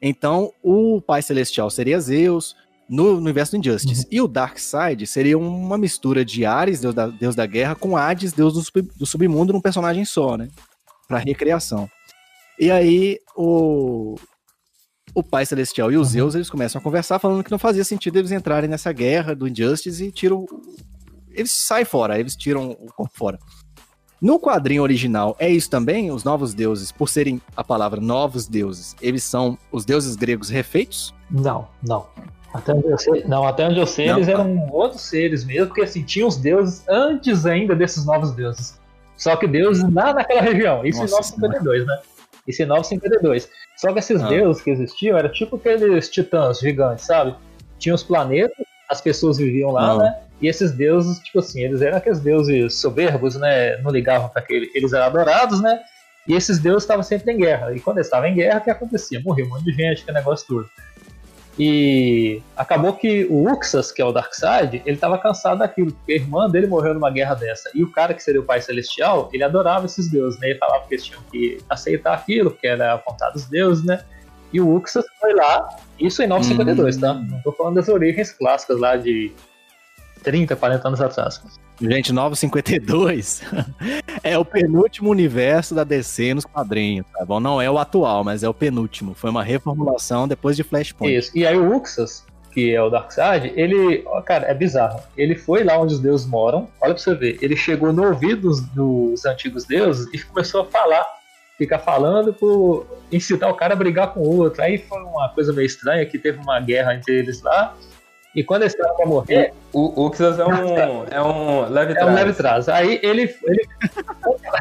[0.00, 2.56] Então, o Pai Celestial seria Zeus,
[2.88, 4.06] no universo do Injustice.
[4.10, 8.32] E o Darkseid seria uma mistura de Ares, deus da, deus da guerra, com Hades,
[8.32, 10.48] deus do, sub- do submundo, num personagem só, né?
[11.08, 11.88] Pra recriação.
[12.58, 14.16] E aí, o,
[15.14, 18.18] o Pai Celestial e o Zeus, eles começam a conversar, falando que não fazia sentido
[18.18, 20.44] eles entrarem nessa guerra do Injustice e tiram.
[21.34, 23.38] Eles saem fora, eles tiram o corpo fora.
[24.20, 26.10] No quadrinho original, é isso também?
[26.12, 31.12] Os novos deuses, por serem a palavra novos deuses, eles são os deuses gregos refeitos?
[31.28, 32.06] Não, não.
[32.54, 34.16] Até onde eu sei, não, até onde eu sei Não?
[34.18, 38.78] eles eram outros seres mesmo, porque assim, tinham os deuses antes ainda desses novos deuses.
[39.16, 40.84] Só que deuses lá naquela região.
[40.84, 41.98] Isso Nossa em 952, né?
[42.46, 43.48] Isso em 952.
[43.76, 44.28] Só que esses Ah.
[44.28, 47.34] deuses que existiam eram tipo aqueles titãs gigantes, sabe?
[47.78, 49.96] Tinham os planetas, as pessoas viviam lá, Ah.
[49.98, 50.16] né?
[50.40, 53.76] E esses deuses, tipo assim, eles eram aqueles deuses soberbos, né?
[53.78, 54.70] Não ligavam para aquele.
[54.74, 55.80] Eles eram adorados, né?
[56.26, 57.72] E esses deuses estavam sempre em guerra.
[57.74, 59.20] E quando eles estavam em guerra, o que acontecia?
[59.24, 60.68] Morria um monte de gente, que negócio tudo.
[61.58, 66.16] E acabou que o Uxas, que é o Darkseid, ele tava cansado daquilo, porque a
[66.16, 67.70] irmã dele morreu numa guerra dessa.
[67.74, 70.50] E o cara que seria o pai celestial, ele adorava esses deuses, né?
[70.50, 74.02] Ele falava que eles tinham que aceitar aquilo, porque era a vontade dos deuses, né?
[74.52, 77.14] E o Uxas foi lá, isso em 952, tá?
[77.14, 79.32] Não tô falando das origens clássicas lá de
[80.22, 81.40] 30, 40 anos atrás.
[81.80, 83.42] Gente, 952
[84.22, 87.40] é o penúltimo universo da DC nos quadrinhos, tá bom?
[87.40, 89.14] Não é o atual, mas é o penúltimo.
[89.14, 91.16] Foi uma reformulação depois de Flashpoint.
[91.16, 91.36] Isso.
[91.36, 95.00] E aí o Uxas, que é o Darkseid, ele, ó, cara, é bizarro.
[95.16, 98.42] Ele foi lá onde os deuses moram, olha pra você ver, ele chegou no ouvido
[98.42, 101.04] dos, dos antigos deuses e começou a falar,
[101.64, 104.62] ficar falando por incitar o cara a brigar com o outro.
[104.62, 107.74] Aí foi uma coisa meio estranha, que teve uma guerra entre eles lá,
[108.34, 112.14] e quando eles estavam pra morrer, O Uxas é um, é um leve é um
[112.14, 112.66] leve trás.
[112.68, 113.68] Aí ele, ele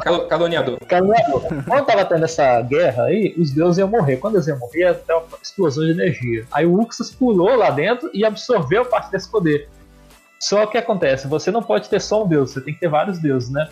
[0.04, 0.78] Cal- Caluniador.
[0.88, 1.42] Caluniador.
[1.66, 4.18] Quando tava tendo essa guerra aí, os deuses iam morrer.
[4.18, 6.46] Quando eles iam morrer, ia ter uma explosão de energia.
[6.52, 9.70] Aí o Uxas pulou lá dentro e absorveu parte desse poder.
[10.38, 11.28] Só que acontece?
[11.28, 13.70] Você não pode ter só um deus, você tem que ter vários deuses, né?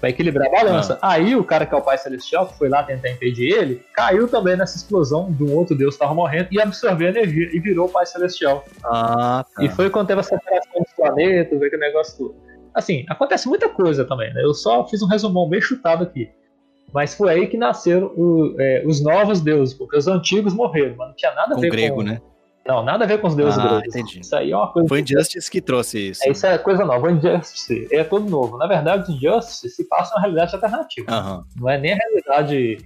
[0.00, 0.98] Pra equilibrar a balança.
[1.02, 4.28] Aí o cara que é o Pai Celestial, que foi lá tentar impedir ele, caiu
[4.28, 7.58] também nessa explosão de um outro deus que tava morrendo e absorveu a energia e
[7.58, 8.64] virou o Pai Celestial.
[8.84, 9.64] Ah, tá.
[9.64, 12.34] E foi quando teve a separação dos planetas, aquele negócio todo.
[12.72, 14.40] Assim, acontece muita coisa também, né?
[14.44, 16.30] Eu só fiz um resumão bem chutado aqui.
[16.92, 21.08] Mas foi aí que nasceram o- é, os novos deuses, porque os antigos morreram, mas
[21.08, 22.02] não tinha nada a Com ver grego, com.
[22.02, 22.20] né?
[22.68, 23.86] Não, nada a ver com os deuses Ah, gregos.
[23.96, 24.20] entendi.
[24.20, 24.86] Isso aí é uma coisa.
[24.88, 26.22] Foi Injustice que trouxe isso.
[26.22, 27.10] É, isso é coisa nova.
[27.10, 28.58] Injustice é todo novo.
[28.58, 31.10] Na verdade, o Injustice se passa uma realidade alternativa.
[31.10, 31.44] Aham.
[31.56, 32.78] Não é nem a realidade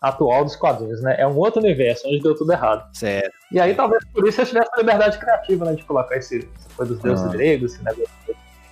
[0.00, 1.16] atual dos quadrinhos, né?
[1.18, 2.88] É um outro universo onde deu tudo errado.
[2.94, 3.32] Certo.
[3.50, 5.74] E aí talvez por isso eu tivesse a liberdade criativa, né?
[5.74, 7.28] De colocar esse, essa coisa dos deuses Ah.
[7.30, 8.08] gregos, esse negócio.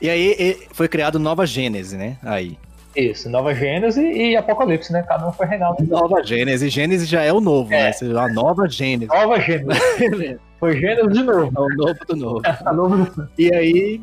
[0.00, 2.16] E aí foi criado Nova Gênese, né?
[2.22, 2.56] Aí.
[2.98, 5.02] Isso, Nova Gênese e Apocalipse, né?
[5.06, 5.76] Cada um foi reinado.
[5.86, 6.68] Nova Gênese.
[6.68, 7.84] Gênese já é o novo, É.
[7.84, 7.90] né?
[8.02, 9.06] É A nova Gênese.
[9.06, 9.78] Nova Gênese.
[10.58, 11.52] foi Gênesis de novo.
[11.56, 12.42] É o novo do novo.
[12.66, 13.28] A novo...
[13.38, 14.00] E aí,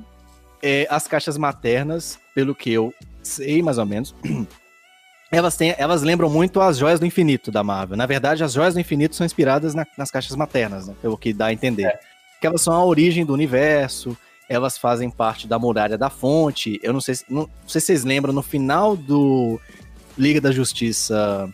[0.64, 4.16] é, as caixas maternas, pelo que eu sei mais ou menos,
[5.32, 7.98] elas, têm, elas lembram muito as joias do infinito da Marvel.
[7.98, 10.94] Na verdade, as joias do infinito são inspiradas na- nas caixas maternas, né?
[11.02, 12.00] Pelo que dá a entender.
[12.40, 14.16] Que elas são a origem do universo,
[14.50, 16.80] elas fazem parte da muralha da fonte.
[16.84, 19.60] Eu não sei, se, não, não sei se vocês lembram, no final do
[20.18, 21.50] Liga da Justiça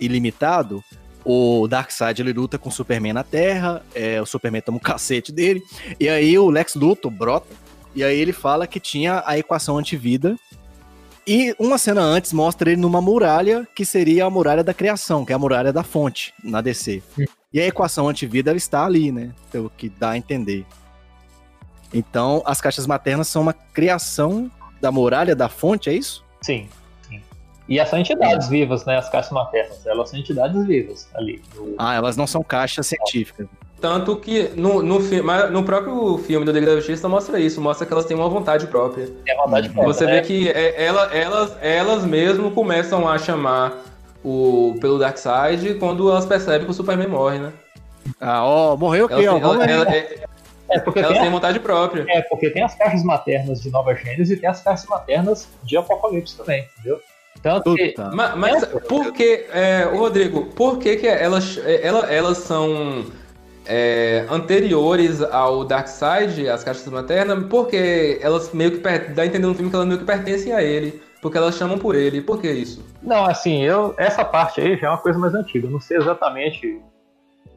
[0.00, 0.82] Ilimitado,
[1.24, 5.32] o Darkseid ele luta com o Superman na Terra, é, o Superman toma um cacete
[5.32, 5.60] dele,
[5.98, 7.52] e aí o Lex Luthor brota,
[7.94, 10.36] e aí ele fala que tinha a equação antivida,
[11.26, 15.32] e uma cena antes mostra ele numa muralha, que seria a muralha da criação, que
[15.32, 17.02] é a muralha da fonte, na DC.
[17.52, 19.32] E a equação antivida ela está ali, né?
[19.50, 20.64] Pelo que dá a entender.
[21.92, 26.24] Então, as caixas maternas são uma criação da muralha da fonte, é isso?
[26.42, 26.68] Sim.
[27.08, 27.20] sim.
[27.68, 28.96] E são entidades vivas, né?
[28.98, 29.84] As caixas maternas.
[29.86, 31.42] Elas são entidades vivas ali.
[31.54, 33.46] no- Ah, elas não são caixas científicas.
[33.80, 34.98] Tanto que no, no,
[35.50, 38.66] no próprio filme do Liga da Justiça mostra isso, mostra que elas têm uma vontade
[38.68, 39.06] própria.
[39.24, 40.12] Tem a vontade própria, Você né?
[40.12, 43.74] vê que é, ela- elas, elas mesmo começam a chamar
[44.24, 47.52] o, pelo Darkseid quando elas percebem que o Superman morre, né?
[48.20, 50.26] Ah, ó, morreu Elas aqui, ó.
[50.70, 52.04] É- É, porque elas tem, têm a- vontade própria.
[52.08, 55.76] é, porque tem as caixas maternas de Nova Gênesis e tem as caixas maternas de
[55.76, 57.00] Apocalipse também, entendeu?
[57.42, 58.10] Tanto que Puta.
[58.12, 63.04] Ma- Mas, por que, é, Rodrigo, por que, que elas, é, ela- elas são
[63.68, 67.44] é, anteriores ao Darkseid, as caixas maternas?
[67.48, 70.52] Porque elas meio que per- dá a entender no filme que elas meio que pertencem
[70.52, 71.02] a ele.
[71.20, 72.20] Porque elas chamam por ele.
[72.20, 72.84] Por que isso?
[73.02, 75.66] Não, assim, eu essa parte aí já é uma coisa mais antiga.
[75.66, 76.80] Eu não sei exatamente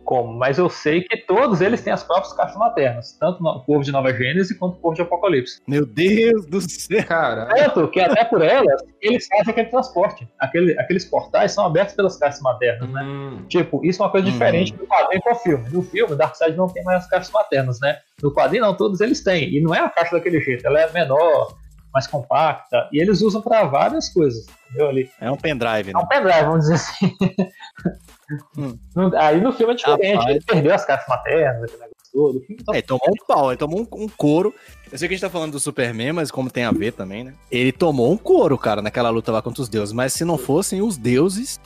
[0.09, 3.59] como, mas eu sei que todos eles têm as próprias caixas maternas, tanto no- o
[3.63, 5.61] povo de Nova Gênesis quanto o povo de Apocalipse.
[5.67, 7.03] Meu Deus do céu.
[7.05, 10.27] Cara, Tanto que até por elas, eles fazem aquele transporte.
[10.39, 13.03] Aquele- aqueles portais são abertos pelas caixas maternas, né?
[13.03, 14.31] hum, Tipo, isso é uma coisa Hum.
[14.31, 15.69] diferente do quadrinho com o filme.
[15.69, 17.99] No filme, o Darkseid não tem mais as caixas maternas, né?
[18.23, 19.53] No quadrinho, não, todos eles têm.
[19.55, 21.55] E não é a caixa daquele jeito, ela é menor,
[21.93, 22.89] mais compacta.
[22.91, 24.89] E eles usam pra várias coisas, entendeu?
[24.89, 25.11] Ali.
[25.21, 25.99] É um pendrive, É né?
[25.99, 27.15] um pendrive, vamos dizer assim.
[28.57, 28.77] Hum.
[29.17, 30.35] Aí no filme é diferente, Rapaz.
[30.35, 32.39] ele perdeu as caixas maternas, aquele negócio todo.
[32.65, 34.53] Tá- É, ele tomou um pau, ele tomou um, um couro.
[34.91, 37.23] Eu sei que a gente tá falando do Superman, mas como tem a ver também,
[37.23, 37.33] né?
[37.51, 39.93] Ele tomou um couro, cara, naquela luta lá contra os deuses.
[39.93, 41.59] Mas se não fossem os deuses,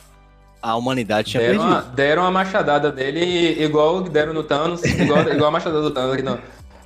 [0.62, 1.72] a humanidade tinha deram, perdido.
[1.74, 6.14] uma, deram uma machadada dele igual deram no Thanos, igual, igual a machadada do Thanos
[6.14, 6.40] aqui no-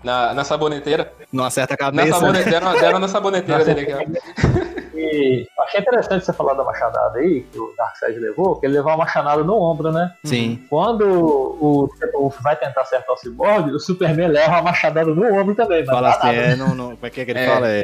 [0.08, 1.12] na, na saboneteira.
[1.32, 2.20] Não acerta a Na cabeça.
[2.20, 4.14] sabone- deram, deram na saboneteira dele aqui.
[4.96, 8.92] E achei interessante você falar da machadada aí, que o Darkseid levou, que ele levou
[8.92, 10.12] uma machadada no ombro, né?
[10.24, 10.64] Sim.
[10.70, 15.54] Quando o Steppenwolf vai tentar acertar o Cyborg, o Superman leva uma machadada no ombro
[15.54, 15.86] também.
[15.86, 17.48] Fala assim, é, não, não, como é que, é que ele É.
[17.48, 17.68] fala?
[17.70, 17.84] É,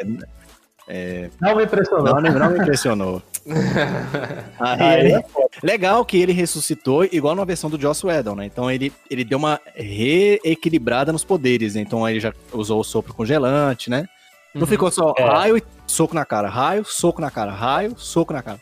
[1.40, 2.22] não me impressionou.
[2.22, 3.22] não, não me impressionou.
[4.60, 5.24] Aí, Aí, ele-
[5.62, 8.46] legal que ele ressuscitou igual na versão do Joss Whedon, né?
[8.46, 11.82] Então ele, ele deu uma reequilibrada nos poderes, né?
[11.82, 14.08] Então ele já usou o sopro congelante, né?
[14.54, 14.68] Não Uhum.
[14.68, 15.24] ficou só É.
[15.24, 18.60] raio e soco na cara, raio, soco na cara, raio, soco na cara.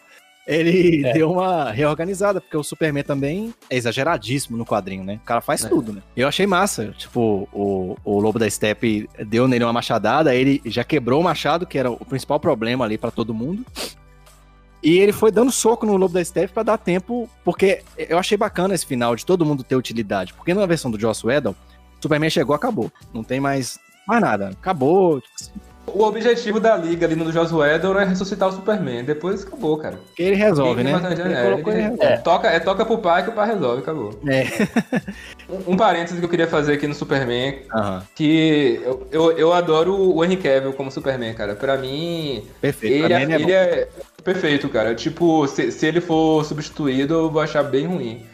[0.53, 1.13] Ele É.
[1.13, 5.19] deu uma reorganizada, porque o Superman também é exageradíssimo no quadrinho, né?
[5.23, 5.69] O cara faz É.
[5.69, 6.01] tudo, né?
[6.15, 6.93] Eu achei massa.
[6.97, 11.65] Tipo, o, o Lobo da Steppe deu nele uma machadada, ele já quebrou o machado,
[11.65, 13.65] que era o principal problema ali pra todo mundo.
[14.83, 18.35] E ele foi dando soco no Lobo da Steppe pra dar tempo, porque eu achei
[18.37, 20.33] bacana esse final de todo mundo ter utilidade.
[20.33, 21.53] Porque na versão do Joss Whedon,
[22.01, 22.91] Superman chegou, acabou.
[23.13, 24.49] Não tem mais, mais nada.
[24.49, 25.21] Acabou.
[25.21, 25.51] Tipo assim,
[25.93, 29.03] O objetivo da liga ali no Whedon é ressuscitar o Superman.
[29.03, 29.99] Depois acabou, cara.
[30.17, 30.91] ele resolve, né?
[30.91, 32.03] Ele é, ele- ele resolve.
[32.03, 32.17] É.
[32.17, 34.19] Toca, é toca pro pai que o pai resolve, acabou.
[34.27, 34.43] É.
[35.51, 37.63] Um, um parênteses que eu queria fazer aqui no Superman,
[38.15, 41.55] que eu, eu, eu adoro o Henry Cavill como Superman, cara.
[41.55, 42.93] Pra mim, perfeito.
[42.95, 43.51] ele, Pra é, mim, ele é ele
[43.81, 43.87] é
[44.23, 44.95] perfeito, cara.
[44.95, 48.25] Tipo, se, se ele for substituído, eu vou achar bem ruim.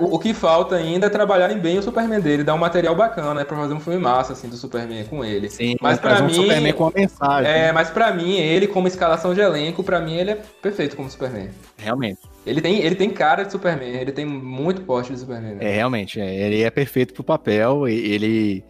[0.00, 3.44] O, que falta ainda é trabalharem bem o Superman dele, dar um material bacana, né?
[3.44, 5.48] Pra fazer um filme massa, assim, do Superman com ele.
[5.50, 7.50] Sim, Mas pra um mim- Superman com uma mensagem.
[7.50, 11.10] É, mas pra mim, ele como escalação de elenco, pra mim ele é perfeito como
[11.10, 11.48] Superman.
[11.76, 12.20] Realmente.
[12.46, 15.54] Ele tem, ele tem cara de Superman, ele tem muito porte de Superman.
[15.56, 15.64] né?
[15.64, 16.20] É, realmente.
[16.20, 17.88] é, ele é perfeito pro papel.
[17.88, 18.62] Ele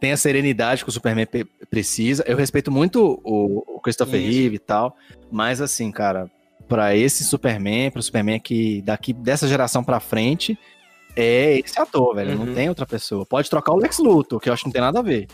[0.00, 2.24] tem a serenidade que o Superman pe- precisa.
[2.26, 4.20] Eu respeito muito o, o Christopher.
[4.20, 4.96] Reeve e tal.
[5.30, 6.28] Mas assim, cara,
[6.70, 10.58] pra esse Superman, pro Superman que daqui dessa geração pra frente,
[11.16, 12.38] é esse ator, velho.
[12.38, 12.54] Não Uhum.
[12.54, 13.26] tem outra pessoa.
[13.26, 15.26] Pode trocar o Lex Luthor, que eu acho que não tem nada a ver.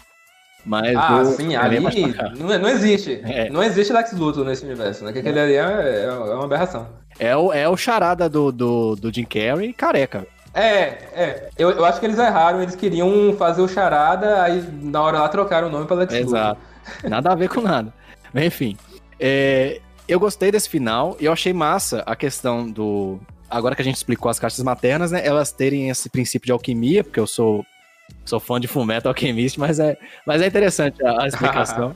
[0.64, 2.32] Mas Ah, o sim, ali é pra cá.
[2.36, 3.20] não, não existe.
[3.22, 3.48] É.
[3.50, 5.12] Não existe Lex Luthor nesse universo, né?
[5.12, 6.88] Que aquele ali é, é uma aberração.
[7.20, 10.26] É o, é o charada do, do, do Jim Carrey careca.
[10.52, 10.82] É,
[11.14, 11.48] é.
[11.56, 15.28] Eu, eu acho que eles erraram, eles queriam fazer o charada, aí na hora lá
[15.28, 16.28] trocaram o nome pra Lex Luthor.
[16.28, 16.60] Exato.
[17.04, 17.92] Nada a ver com nada.
[18.34, 18.76] Enfim.
[19.20, 23.18] é, eu gostei desse final e eu achei massa a questão do.
[23.48, 25.24] Agora que a gente explicou as caixas maternas, né?
[25.24, 27.64] Elas terem esse princípio de alquimia, porque eu sou,
[28.24, 31.94] sou fã de Fullmetal Alchemist, mas é, mas é interessante a, a explicação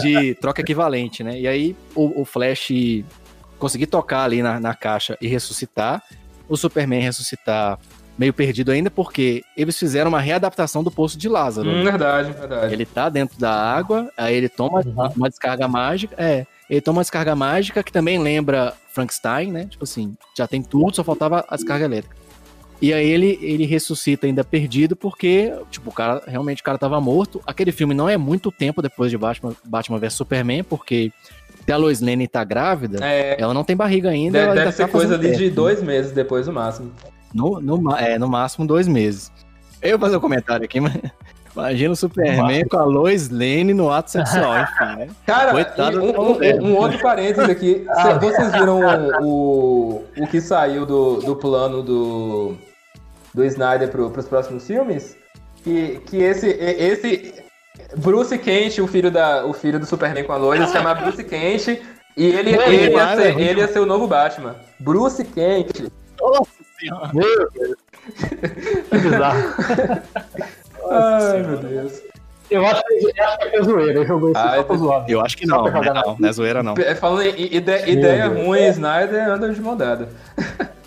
[0.00, 1.38] de troca equivalente, né?
[1.38, 2.70] E aí o, o Flash
[3.58, 6.02] conseguir tocar ali na, na caixa e ressuscitar,
[6.48, 7.78] o Superman ressuscitar
[8.18, 11.70] meio perdido ainda, porque eles fizeram uma readaptação do Poço de Lázaro.
[11.70, 12.72] Hum, verdade, verdade.
[12.72, 15.12] Ele tá dentro da água, aí ele toma Uhum.
[15.16, 16.16] uma descarga mágica.
[16.18, 19.66] É, ele toma uma descarga mágica que também lembra Frankenstein, né?
[19.66, 22.16] Tipo assim, já tem tudo, só faltava a descarga elétrica.
[22.80, 27.00] E aí ele, ele ressuscita ainda perdido porque, tipo, o cara, realmente o cara tava
[27.00, 27.40] morto.
[27.44, 31.10] Aquele filme não é muito tempo depois de Batman, Batman vs Superman, porque
[31.66, 34.38] se a Lois Lane tá grávida, É, ela não tem barriga ainda.
[34.38, 35.50] deve, ela deve ainda ser tá coisa ali de né?
[35.50, 36.92] dois meses depois, no máximo.
[37.34, 39.32] No, no, é, no máximo dois meses.
[39.82, 40.94] Eu vou fazer um comentário aqui, mas
[41.58, 45.08] imagina o Superman com a Lois Lane no ato sexual, enfim, né?
[45.26, 47.86] Cara, Coitado do um, um- um outro parênteses aqui.
[48.02, 48.80] Cê- vocês viram
[49.22, 52.54] o, o que saiu do, do plano do,
[53.34, 55.16] do Snyder pro, pros próximos filmes?
[55.64, 57.34] Que, que esse, esse
[57.96, 61.22] Bruce Kent, o filho, da, o filho do Superman com a Lois, se chama Bruce
[61.24, 61.80] Kent.
[62.16, 64.56] E ele, Não, ele, ia ser, ele ia ser o novo Batman.
[64.80, 65.88] Bruce Kent.
[66.20, 67.10] Nossa senhora.
[67.12, 67.76] Meu Deus.
[70.90, 72.02] Ai, meu Deus.
[72.50, 73.92] Eu acho que eu acho que é zoeira.
[74.00, 75.04] Ele jogou isso Ah, eu- zoar.
[75.06, 76.02] Eu acho que não, pra né?
[76.04, 76.74] não, não é zoeira não.
[76.78, 78.46] É, Falando em ide- ideia Deus.
[78.46, 80.08] ruim, Snyder anda de mão dada.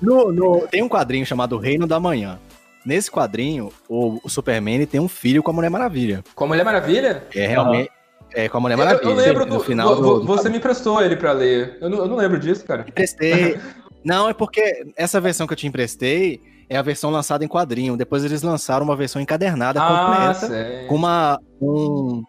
[0.00, 2.38] No, no- tem um quadrinho chamado Reino da Manhã.
[2.84, 6.22] Nesse quadrinho, o, o Superman tem um filho com a Mulher Maravilha.
[6.34, 7.22] Com a Mulher Maravilha?
[7.34, 7.90] É realmente.
[8.34, 9.08] É com a Mulher Eu, Maravilha.
[9.08, 9.64] eu lembro no do.
[9.64, 11.78] final do, do você me emprestou ele pra ler.
[11.80, 12.84] Eu não, eu não lembro disso, cara.
[12.86, 13.58] emprestei.
[14.04, 17.96] Não, é porque essa versão que eu te emprestei é a versão lançada em quadrinho.
[17.96, 20.86] Depois eles lançaram uma versão encadernada Ah, completa sei.
[20.86, 22.22] com uma um,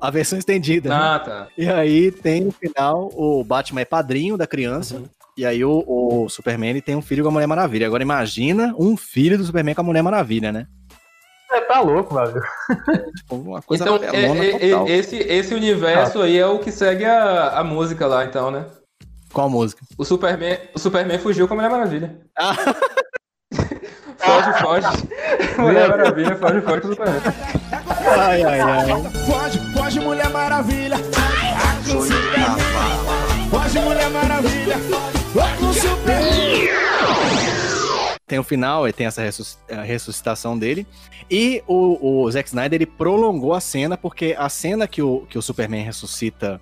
[0.00, 0.88] a versão estendida.
[0.88, 0.94] né?
[0.94, 1.48] Ah, tá.
[1.56, 4.96] E aí tem no final o Batman é padrinho da criança.
[4.96, 5.04] Uhum.
[5.36, 7.86] E aí o, o Superman tem um filho com a Mulher Maravilha.
[7.86, 10.66] Agora imagina um filho do Superman com a Mulher Maravilha, né?
[11.50, 12.40] Você tá louco, velho.
[13.16, 14.88] Tipo, uma coisa Então, apelona é- é- total.
[14.88, 18.64] esse, esse universo aí é o que segue a, a música lá, então, né?
[19.32, 19.82] Qual música?
[19.98, 22.20] O Superman, o Superman fugiu com a Mulher Maravilha.
[22.38, 22.54] Ah.
[24.26, 24.86] foge, foge.
[25.58, 27.20] Mulher Maravilha, foge, foge com o Superman.
[28.18, 28.86] Ai, ai, ai.
[29.26, 30.96] Pode, pode, Mulher Maravilha.
[33.50, 34.76] Pode, Mulher Maravilha.
[38.26, 39.22] Tem o final, e tem essa
[39.70, 40.86] a ressuscitação dele.
[41.30, 45.38] E o, o Zack Snyder ele prolongou a cena, porque a cena que o, que
[45.38, 46.60] o Superman ressuscita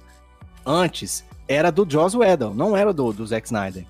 [0.67, 3.85] antes era do Joss Whedon, não era do, do Zack Snyder.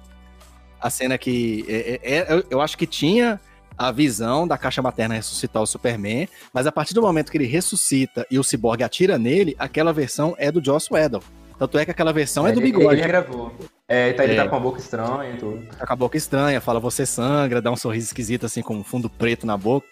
[0.81, 1.65] A cena que.
[1.69, 3.41] é- é- eu acho que tinha
[3.87, 7.47] a visão da caixa materna ressuscitar o Superman, mas a partir do momento que ele
[7.47, 11.21] ressuscita e o Cyborg atira nele, aquela versão é do Joss Whedon.
[11.59, 12.95] Tanto é que aquela versão é do Ele- bigode.
[12.95, 13.53] Ele regravou.
[13.87, 14.37] É, tá, ele É.
[14.37, 15.67] tá com a boca estranha e tudo.
[15.79, 18.83] Tá com a boca estranha, fala você sangra, dá um sorriso esquisito assim com um
[18.85, 19.87] fundo preto na boca.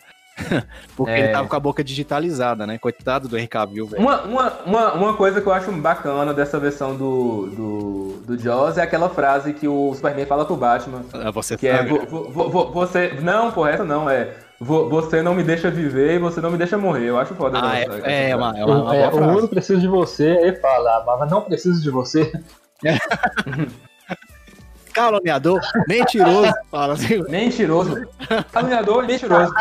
[0.96, 1.18] Porque É.
[1.20, 2.78] ele tava com a boca digitalizada, né?
[2.78, 4.02] Coitado do Henry Cavill, velho.
[4.02, 8.78] Uma, uma, uma, uma coisa que eu acho bacana dessa versão do, do, do Jaws
[8.78, 11.02] é aquela frase que o Superman fala pro Batman.
[11.12, 12.06] Ah, Você Que é, sangra.
[12.06, 13.14] vo- vo- vo- você...
[13.20, 14.34] Não, porra, essa não, é...
[14.60, 17.04] vo- Você não me deixa viver e você não me deixa morrer.
[17.06, 17.58] Eu acho foda.
[17.62, 18.34] Ah, essa é, é, frase.
[18.34, 21.30] uma, é uma, uma É, boa o mundo precisa de você, ele fala, "Ah, mas
[21.30, 22.32] não preciso de você.
[24.92, 27.22] Caluniador, mentiroso, fala assim.
[27.28, 28.06] Mentiroso.
[28.52, 29.52] Caluniador e mentiroso.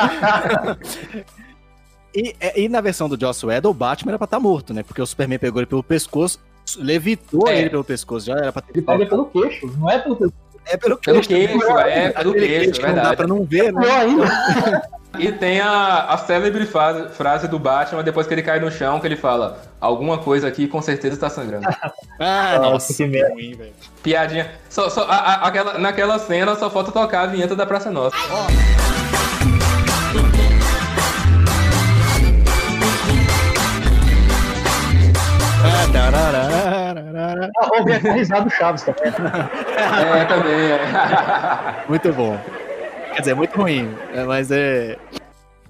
[2.13, 4.83] E, e na versão do Joss Whedon, o Batman era pra estar morto, né?
[4.83, 6.39] Porque o Superman pegou ele pelo pescoço,
[6.77, 7.59] levitou É.
[7.59, 8.71] ele pelo pescoço, já era pra ter...
[8.73, 10.33] Ele pega pelo queixo, não é pelo queixo.
[10.65, 11.29] É pelo Pelo queixo.
[11.29, 13.15] queixo, é, pelo Aquele queixo, que não dá verdade.
[13.17, 13.81] pra não ver, né?
[13.81, 14.89] Pior ainda.
[15.19, 18.99] E tem a, a célebre frase, frase do Batman depois que ele cai no chão,
[18.99, 21.67] que ele fala: Alguma coisa aqui com certeza está sangrando.
[22.21, 23.31] Ah, Nossa, nossa, que merda.
[23.33, 23.71] ruim, velho.
[24.03, 24.51] Piadinha.
[24.69, 28.17] Só, só, a- a- aquela, naquela cena só falta tocar a vinheta da Praça Nossa.
[37.77, 39.03] Ouvi até a risada do Chaves também.
[39.07, 40.79] É, também, é.
[41.87, 42.37] Muito bom.
[43.19, 43.93] Quer dizer, muito ruim.
[44.13, 44.97] é, mas é.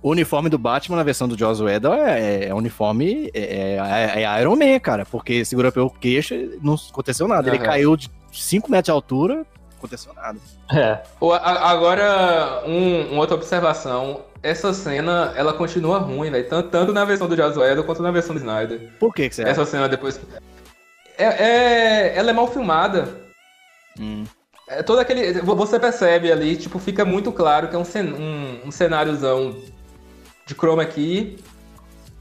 [0.01, 3.29] O uniforme do Batman na versão do Joss Whedon é, é uniforme.
[3.33, 3.75] É,
[4.15, 5.05] é, é Iron Man, cara.
[5.05, 7.50] Porque segura pelo queixo não aconteceu nada.
[7.50, 7.65] Ele Aham.
[7.65, 9.45] caiu de 5 metros de altura,
[9.77, 10.39] aconteceu nada.
[10.71, 11.00] É.
[11.19, 14.21] Ô, a- Agora, um, uma outra observação.
[14.41, 16.47] Essa cena, ela continua ruim, velho.
[16.47, 18.79] Tanto, tanto na versão do Joss Whedon quanto na versão do Snyder.
[19.02, 19.52] Por que, que você acha?
[19.52, 20.17] Essa cena depois.
[21.17, 23.10] É, é- ela é mal filmada.
[24.00, 24.23] Hum.
[24.69, 25.33] É todo aquele.
[25.41, 29.55] Você percebe ali, tipo, fica muito claro que é um, cen- um, um cenáriozão
[30.45, 31.37] de chroma key.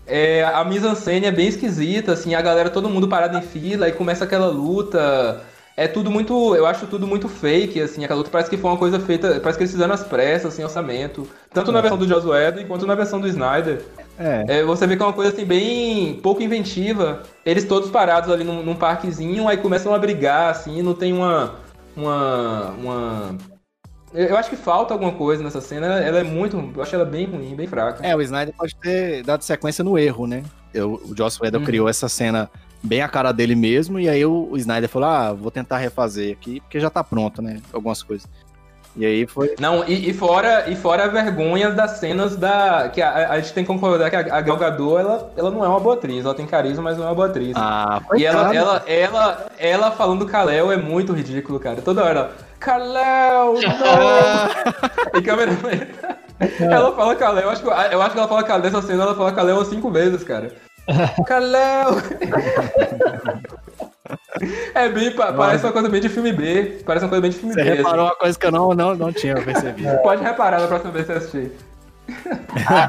[0.06, 3.92] É, a mise-en-scène é bem esquisita, assim, a galera, todo mundo parado em fila, e
[3.92, 5.42] começa aquela luta.
[5.76, 6.56] É tudo muito.
[6.56, 9.38] Eu acho tudo muito fake, assim, aquela luta parece que foi uma coisa feita.
[9.40, 11.28] Parece que eles fizeram às pressas, assim, orçamento.
[11.52, 13.82] Tanto na versão do Joss Whedon quanto na versão do Snyder.
[14.18, 14.44] É.
[14.48, 17.22] É, você vê que é uma coisa assim bem pouco inventiva.
[17.44, 21.67] Eles todos parados ali num, num parquezinho, aí começam a brigar, assim, não tem uma.
[21.98, 22.70] Uma.
[22.70, 23.38] uma
[24.14, 26.00] Eu acho que falta alguma coisa nessa cena.
[26.00, 26.56] Ela é muito.
[26.74, 28.06] Eu acho ela bem ruim, bem fraca.
[28.06, 30.42] É, o Snyder pode ter dado sequência no erro, né?
[30.72, 31.64] Eu, o Joss Whedon Uhum.
[31.64, 32.50] criou essa cena
[32.82, 36.32] bem a cara dele mesmo, e aí o, o Snyder falou, ah, vou tentar refazer
[36.32, 37.60] aqui, porque já tá pronto, né?
[37.72, 38.28] Algumas coisas.
[38.98, 39.54] E aí foi...
[39.60, 42.88] Não, e, e fora, e fora a vergonha das cenas da.
[42.88, 45.64] Que a, a gente tem que concordar que a, a Gal Gadot, ela, ela não
[45.64, 46.24] é uma boa atriz.
[46.24, 47.52] Ela tem carisma, mas não é uma boa atriz.
[47.54, 51.80] Ah, e ela, ela, ela, ela falando Kalel é muito ridículo, cara.
[51.80, 52.32] Toda hora.
[52.58, 55.14] Kalel, não!
[55.14, 55.52] e câmera
[56.60, 59.14] Ela fala Kalel, eu acho, que, eu acho que ela fala Kalel nessa cena, ela
[59.14, 60.52] fala Kalel umas cinco vezes, cara.
[61.26, 62.02] Kalel!
[64.74, 66.80] É bem, pa- parece uma coisa bem de filme B.
[66.84, 67.70] Parece uma coisa bem de filme Você B.
[67.74, 68.12] reparou assim.
[68.14, 69.96] uma coisa que eu não, não, não tinha percebido.
[70.02, 71.52] Pode reparar na próxima vez que você assistir.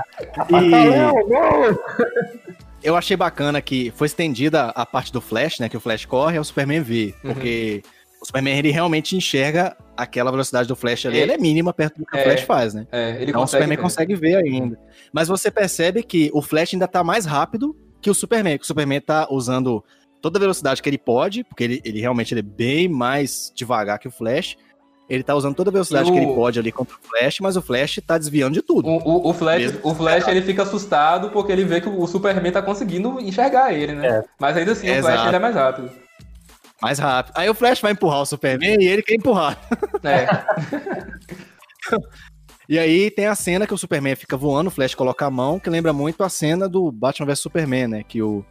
[2.81, 5.67] E eu achei bacana que foi estendida a parte do Flash, né?
[5.69, 7.13] Que o Flash corre, é o Superman vê.
[7.23, 7.33] Uhum.
[7.33, 7.83] Porque
[8.21, 11.19] o Superman, ele realmente enxerga aquela velocidade do Flash ali.
[11.19, 11.21] É.
[11.23, 12.21] Ele é mínima perto do que É.
[12.21, 12.87] o Flash faz, né?
[12.91, 13.47] É, ele então o.
[13.47, 13.83] Superman ver.
[13.83, 14.79] consegue ver ainda.
[15.11, 18.57] Mas você percebe que o Flash ainda tá mais rápido que o Superman.
[18.57, 19.83] Que o Superman tá usando
[20.21, 23.99] toda a velocidade que ele pode, porque ele, ele realmente ele é bem mais devagar
[23.99, 24.55] que o Flash.
[25.09, 27.57] Ele tá usando toda a velocidade o- que ele pode ali contra o Flash, mas
[27.57, 28.87] o Flash tá desviando de tudo.
[28.87, 32.51] O, o, o Flash, o Flash ele fica assustado porque ele vê que o Superman
[32.51, 34.07] tá conseguindo enxergar ele, né?
[34.07, 34.23] É.
[34.39, 35.27] Mas ainda assim, o Flash Exato.
[35.29, 35.91] ele é mais rápido.
[36.79, 37.33] Mais rápido.
[37.35, 39.57] Aí o Flash vai empurrar o Superman e ele quer empurrar.
[40.03, 40.27] É.
[42.67, 45.59] E aí tem a cena que o Superman fica voando, o Flash coloca a mão,
[45.59, 48.03] que lembra muito a cena do Batman vs Superman, né?
[48.07, 48.45] Que o,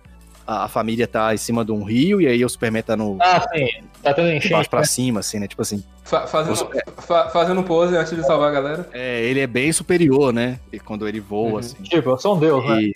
[0.49, 3.19] a, a família tá em cima de um rio e aí o Superman tá no
[3.21, 3.69] Ah, sim.
[4.03, 4.53] Tá tendo de enchente.
[4.55, 4.87] baixo pra né?
[4.87, 5.47] cima, assim, né?
[5.47, 5.85] Tipo assim.
[6.05, 8.89] Fa- fazendo, Super- fa- fazendo pose antes de salvar a galera.
[8.93, 10.59] É, ele é bem superior, né?
[10.73, 11.59] E quando ele voa, Uhum.
[11.59, 11.77] assim.
[11.83, 12.81] Tipo, eu sou um deus, né?
[12.83, 12.95] E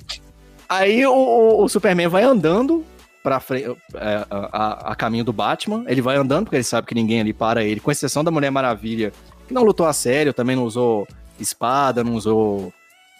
[0.68, 2.84] aí o, o- o Superman vai andando
[3.22, 5.84] pra frente, é, a, a- a caminho do Batman.
[5.86, 8.50] Ele vai andando porque ele sabe que ninguém ali para ele, com exceção da Mulher
[8.50, 9.12] Maravilha,
[9.46, 11.06] que não lutou a sério, também não usou
[11.38, 12.72] espada, não usou.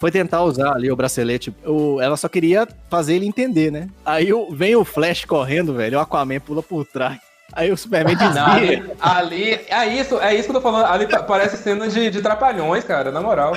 [0.03, 1.55] Foi tentar usar ali o bracelete.
[1.65, 3.89] o- ela só queria fazer ele entender, né?
[4.05, 5.97] Aí o- vem o Flash correndo, velho.
[5.97, 7.19] O Aquaman pula por trás.
[7.53, 8.43] Aí o Superman Não, desvia.
[8.51, 10.87] ali, ali- é isso, é isso que eu tô falando.
[10.87, 13.53] Ali pa- parece cena de, de trapalhões, cara, na moral.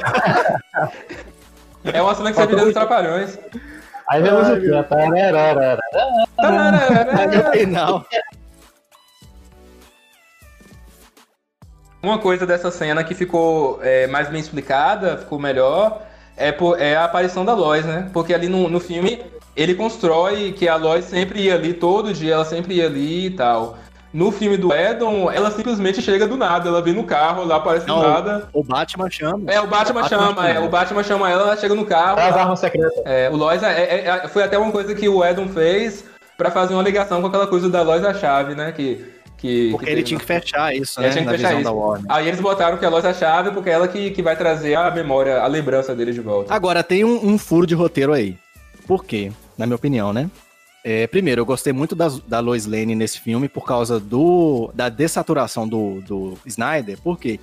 [1.84, 3.39] É uma cena que você vê dos trapalhões.
[4.08, 4.84] Aí vem a musiquinha.
[4.84, 5.80] tararara.
[6.38, 8.06] Aí no final.
[12.04, 16.04] Uma coisa dessa cena que ficou é, mais bem explicada, ficou melhor,
[16.38, 18.09] é, por- é a aparição da Lois, né?
[18.13, 19.21] Porque ali no, no filme
[19.55, 23.29] ele constrói que a Lois sempre ia ali, todo dia ela sempre ia ali e
[23.31, 23.77] tal.
[24.13, 27.86] No filme do Edon, ela simplesmente chega do nada, ela vem no carro, lá aparece
[27.86, 28.47] Não, do nada.
[28.53, 29.51] O Batman chama.
[29.51, 30.49] É, o Batman, o Batman chama, chama.
[30.49, 32.19] é, o Batman chama ela, ela chega no carro.
[32.21, 32.93] As lá- armas secretas.
[33.05, 36.05] é, o Lois é- é- é- foi até uma coisa que o Edon fez
[36.38, 38.71] pra fazer uma ligação com aquela coisa da Lois da chave, né?
[38.71, 39.05] Que,
[39.38, 41.09] que, Porque que ele tinha no- que fechar isso, né?
[41.09, 41.71] tinha que na fechar isso.
[42.09, 44.36] Aí eles botaram que a Lois é a chave porque é ela que, que vai
[44.36, 46.53] trazer a memória, a lembrança dele de volta.
[46.53, 48.38] Agora, tem um, um furo de roteiro aí.
[48.88, 49.31] Por quê?
[49.57, 50.29] Na minha opinião, né?
[50.83, 54.88] É, primeiro, eu gostei muito das- da Lois Lane nesse filme por causa do, da
[54.89, 56.97] dessaturação do, do Snyder.
[57.01, 57.39] Por quê?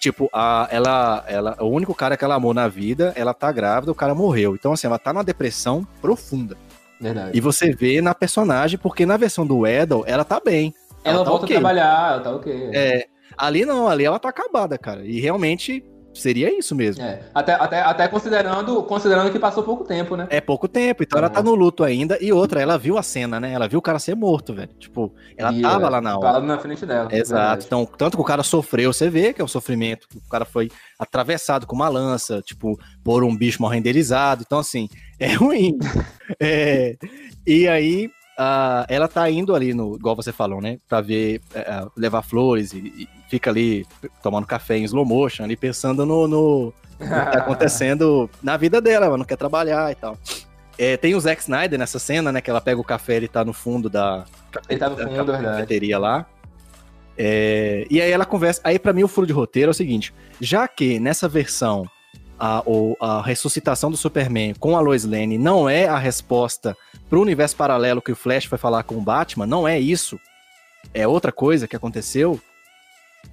[0.00, 3.92] Tipo, a, ela, ela, o único cara que ela amou na vida, ela tá grávida,
[3.92, 4.54] o cara morreu.
[4.54, 6.56] Então, assim, ela tá numa depressão profunda.
[6.98, 7.32] Verdade.
[7.36, 10.74] E você vê na personagem, porque na versão do Edel, ela tá bem.
[11.04, 11.56] Ela tá volta ok.
[11.56, 12.70] a trabalhar, ela tá ok.
[12.72, 15.04] É, ali não, ali ela tá acabada, cara.
[15.04, 17.02] E realmente seria isso mesmo.
[17.02, 20.26] É, Até, até, até considerando, considerando que passou pouco tempo, né?
[20.30, 22.18] É pouco tempo, então ela tá no luto ainda.
[22.20, 23.52] E outra, ela viu a cena, né?
[23.52, 24.70] Ela viu o cara ser morto, velho.
[24.78, 26.26] Tipo, ela E, tava é, lá na hora.
[26.26, 27.08] Parado na frente dela.
[27.12, 27.34] Exato.
[27.34, 27.64] verdade.
[27.66, 30.06] Então, tanto que o cara sofreu, você vê que é o sofrimento.
[30.14, 34.42] O cara foi atravessado com uma lança, tipo, por um bicho mal renderizado.
[34.44, 34.88] Então, assim,
[35.18, 35.78] é ruim.
[36.40, 36.96] É,
[37.46, 38.10] e aí,
[38.42, 40.78] ah, ela tá indo ali, no, igual você falou, né?
[40.88, 43.86] Pra ver, é, levar flores e, e fica ali
[44.22, 48.80] tomando café em slow motion, ali pensando no, no, no que tá acontecendo na vida
[48.80, 50.16] dela, ela não quer trabalhar e tal.
[50.78, 52.40] É, tem o Zack Snyder nessa cena, né?
[52.40, 54.24] Que ela pega o café, ele tá no fundo da,
[54.70, 55.44] Ele tá no da fundo, é verdade.
[55.44, 56.24] cafeteria lá.
[57.18, 58.62] É, e aí ela conversa.
[58.64, 61.84] Aí, pra mim, o furo de roteiro é o seguinte: já que nessa versão
[62.40, 66.74] a, o- a ressuscitação do Superman com a Lois Lane não é a resposta
[67.08, 70.18] pro universo paralelo que o Flash foi falar com o Batman, não é isso.
[70.94, 72.40] É outra coisa que aconteceu.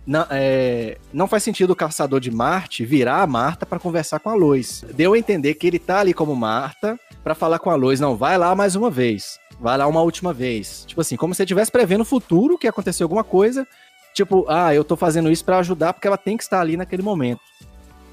[0.05, 4.29] Na- é, não faz sentido o caçador de Marte virar a Marta pra conversar com
[4.29, 4.83] a Lois.
[4.93, 7.99] Deu a entender que ele tá ali como Marta pra falar com a Lois.
[7.99, 9.39] Não, vai lá mais uma vez.
[9.59, 10.83] Vai lá uma última vez.
[10.85, 13.65] Tipo assim, como se ele estivesse prevendo o futuro, que aconteceu alguma coisa.
[14.13, 17.01] Tipo, ah, eu tô fazendo isso pra ajudar porque ela tem que estar ali naquele
[17.03, 17.39] momento.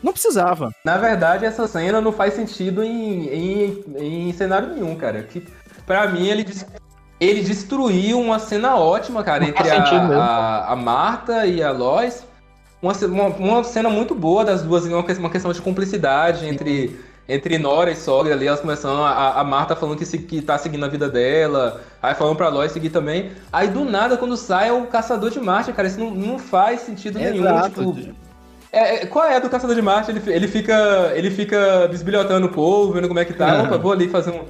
[0.05, 0.71] Não precisava.
[0.85, 5.23] Na verdade, essa cena não faz sentido em, em, em cenário nenhum, cara.
[5.23, 5.43] Que,
[5.87, 6.47] pra mim, ele,
[7.19, 12.23] ele destruiu uma cena ótima, cara, Não entre a, a, a Marta e a Lois.
[12.83, 12.93] uma,
[13.29, 17.97] uma, cena muito boa das duas, uma, uma questão de cumplicidade entre, entre Nora e
[17.97, 21.09] sogra ali, elas começando, a, a Marta falando que, se, que tá seguindo a vida
[21.09, 23.33] dela, aí falando pra Lois seguir também.
[23.51, 26.83] Aí do nada, quando sai, é o Caçador de Marte, cara, isso não, não faz
[26.83, 27.43] sentido nenhum.
[27.43, 27.95] Exato.
[27.95, 28.24] Tipo,
[28.79, 30.11] é, é, qual é a do Caçador de Marte?
[30.11, 31.13] Ele, ele fica.
[31.15, 33.63] Ele fica bisbilhotando o povo, vendo como é que tá.
[33.63, 34.45] Opa, vou ali fazer um.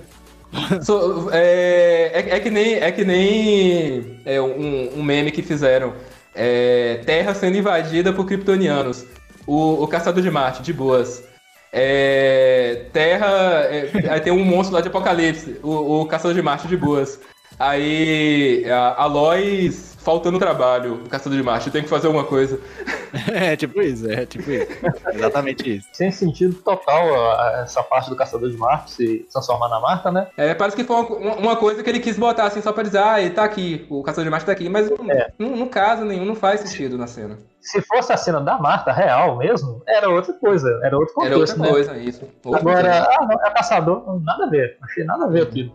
[0.82, 5.94] So- é, é, é que nem, é que nem é, um, um meme que fizeram.
[6.34, 9.04] É, Terra sendo invadida por kryptonianos.
[9.46, 11.22] O, o Caçador de Marte, de boas.
[11.72, 13.26] É, terra.
[13.68, 15.58] é, aí tem um monstro lá de Apocalipse.
[15.62, 17.18] O, o Caçador de Marte, de boas.
[17.58, 20.94] Aí a, a Lois faltando trabalho.
[21.04, 22.60] O Caçador de Marte tem que fazer alguma coisa.
[23.32, 24.66] É tipo isso, é tipo isso.
[25.12, 25.86] Exatamente isso.
[25.92, 27.06] Sem sentido total
[27.62, 30.26] essa parte do Caçador de Marte se transformar na Marta, né?
[30.36, 32.98] É, parece que foi uma, uma coisa que ele quis botar assim só pra dizer,
[32.98, 35.28] ah, ele tá aqui, o Caçador de Marte tá aqui, mas não, É.
[35.38, 37.38] não, não casa nenhum, não faz sentido na cena.
[37.60, 41.52] Se fosse a cena da Marta real mesmo, era outra coisa, era outro Era contexto,
[41.52, 41.70] outra né?
[41.70, 42.28] coisa, isso.
[42.44, 45.72] Outra Agora, ah, não, é caçador, nada a ver, achei nada a ver aquilo.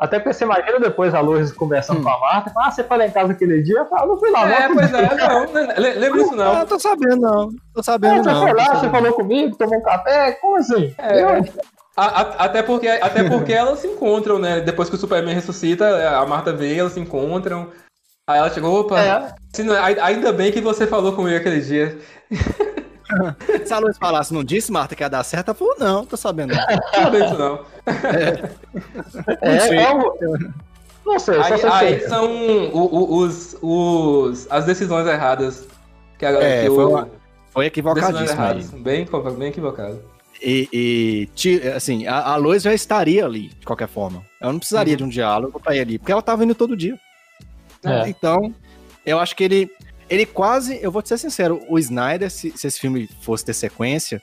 [0.00, 2.02] Até porque você imagina depois a Lourdes conversando Hum.
[2.04, 3.78] com a Marta, ah, você foi lá em casa aquele dia?
[3.80, 4.54] Eu falo, "Ah, não fui lá, coisa.
[4.56, 4.74] É, não.
[4.74, 6.66] pois é, não, né, le- lembra isso Não, não.
[6.66, 7.48] tô sabendo não.
[7.74, 8.40] Tô É, sabendo você não.
[8.42, 8.90] foi lá, você sabendo.
[8.92, 10.94] falou comigo, tomou um café, como assim?
[10.98, 11.22] É.
[11.22, 11.44] Eu-
[11.96, 14.60] A- a- até, porque, até porque elas se encontram, né?
[14.60, 17.68] Depois que o Superman ressuscita, a Marta vê, elas se encontram.
[18.26, 19.34] Aí ela chegou, opa, É.
[19.54, 21.98] se não- ainda bem que você falou comigo aquele dia.
[23.64, 26.16] Se a Luz falasse, não disse, Marta, que ia dar certo, ela falou, não, tô
[26.16, 26.62] sabendo não.
[26.94, 27.60] Sabia disso não.
[29.40, 29.78] É, sei.
[29.78, 30.52] é um-
[31.04, 32.30] Não sei, só Aí, sei aí que- são
[32.72, 35.66] os, os, as decisões erradas.
[36.18, 37.08] Que, a, É, que foi o, uma-
[37.50, 38.62] Foi equivocadíssimo aí.
[38.82, 39.06] Bem,
[39.38, 40.00] bem equivocado.
[40.42, 44.22] E, e, assim, a, a Lois já estaria ali, de qualquer forma.
[44.40, 44.98] Ela não precisaria Uhum.
[44.98, 46.98] de um diálogo pra ir ali, porque ela tava indo todo dia.
[47.84, 48.08] É.
[48.08, 48.54] Então,
[49.04, 49.70] eu acho que ele,
[50.10, 53.54] ele quase, eu vou te ser sincero, o Snyder, se, se esse filme fosse ter
[53.54, 54.20] sequência,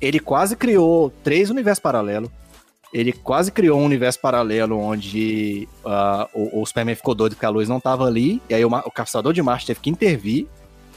[0.00, 2.30] ele quase criou três universos paralelos.
[2.92, 7.50] Ele quase criou um universo paralelo onde ah, o, o Superman ficou doido porque a
[7.50, 10.46] luz não tava ali, e aí o, o Caçador de Marte teve que intervir.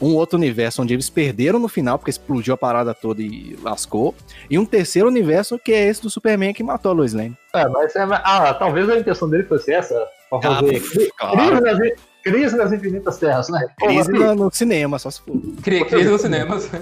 [0.00, 4.14] Um outro universo onde eles perderam no final, porque explodiu a parada toda e lascou.
[4.48, 7.36] E um terceiro universo que é esse do Superman que matou a Lois Lane.
[7.52, 11.96] É, mas, é, ah, talvez a intenção dele fosse essa, pra fazer Ah, claro.
[12.30, 13.66] Crise, nas, infinitas terras, né?
[13.78, 15.36] Crise no, no cinema, só se for.
[15.62, 16.70] Cri- Crise nos cinemas.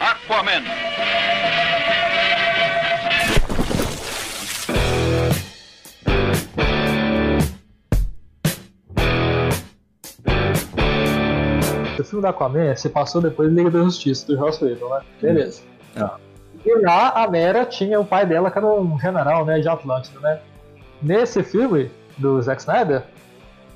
[0.00, 0.64] Aquaman.
[11.98, 15.00] O filme da Aquaman se passou depois de Liga da Justiça, do Joss Whedon, né?
[15.20, 15.62] Beleza.
[15.96, 16.16] Ah.
[16.64, 20.18] E lá a Mera tinha o pai dela, que era um general né, de Atlântida,
[20.20, 20.38] né?
[21.02, 23.02] Nesse filme do Zack Snyder,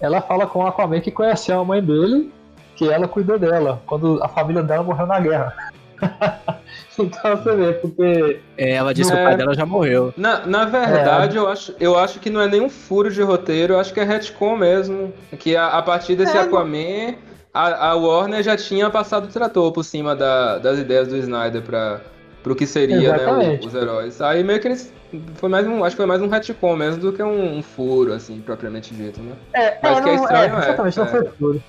[0.00, 2.32] ela fala com o Aquaman que conheceu a mãe dele,
[2.76, 5.54] que ela cuidou dela, quando a família dela morreu na guerra.
[6.98, 9.24] então você vê, porque É, ela disse Não que é.
[9.24, 10.12] o pai dela já morreu.
[10.16, 13.80] Na, na verdade, eu, acho, eu acho que não é nenhum furo de roteiro, eu
[13.80, 15.12] acho que é retcon mesmo.
[15.38, 17.14] Que a, a partir desse É, Aquaman,
[17.52, 21.62] a, a Warner já tinha passado o trator por cima da- das ideias do Snyder
[21.62, 22.00] pra,
[22.46, 23.66] pro que seria né, o- Exatamente.
[23.66, 24.20] os heróis.
[24.22, 24.92] Aí meio que eles.
[25.34, 28.12] Foi mais um, acho que foi mais um retcon mesmo do que um, um furo,
[28.12, 29.32] assim, propriamente dito, né?
[29.52, 31.62] É, Mas é, que é não, estranho, é, exatamente, é, não foi tudo.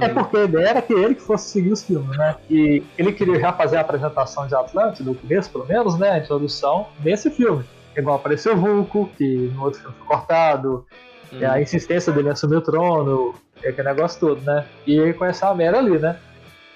[0.00, 0.14] É Uhum.
[0.14, 2.36] porque a ideia era que ele que fosse seguir os filmes, né?
[2.48, 6.10] E ele queria já fazer a apresentação de Atlântida, no começo pelo menos, né?
[6.10, 7.64] A introdução nesse filme.
[7.96, 10.86] Igual apareceu o Vulco, que no outro filme foi cortado,
[11.32, 11.40] Uhum.
[11.40, 14.64] e a insistência dele em assumir o trono, aquele negócio todo, né?
[14.86, 16.16] E ele conheceu a Mera ali, né?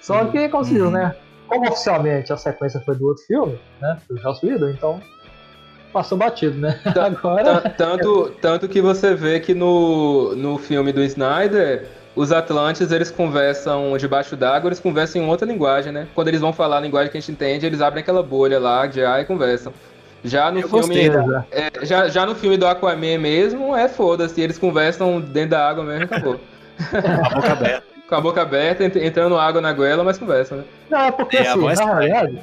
[0.01, 0.91] Só que, como se diz, Uhum.
[0.91, 1.15] né?
[1.51, 3.99] Como oficialmente a sequência foi do outro filme, né?
[4.09, 5.01] Do Joss Whedon, então
[5.93, 6.79] passou batido, né?
[6.97, 7.61] Agora.
[7.61, 13.11] Tan- Tanto, tanto que você vê que no, no filme do Snyder, os Atlantes eles
[13.11, 16.07] conversam debaixo d'água, eles conversam em outra linguagem, né?
[16.15, 18.87] Quando eles vão falar a linguagem que a gente entende, eles abrem aquela bolha lá
[18.87, 19.73] de ar e conversam.
[20.23, 20.87] Já no Eu filme.
[20.87, 21.45] gostei né?
[21.51, 25.83] é, já, já no filme do Aquaman mesmo, é foda-se, eles conversam dentro da água
[25.83, 26.39] mesmo e acabou.
[26.93, 27.87] A boca aberta.
[28.11, 30.65] Com a boca aberta, ent- entrando água na goela, mas conversam, né?
[30.91, 32.39] Não, é porque É, assim, na realidade,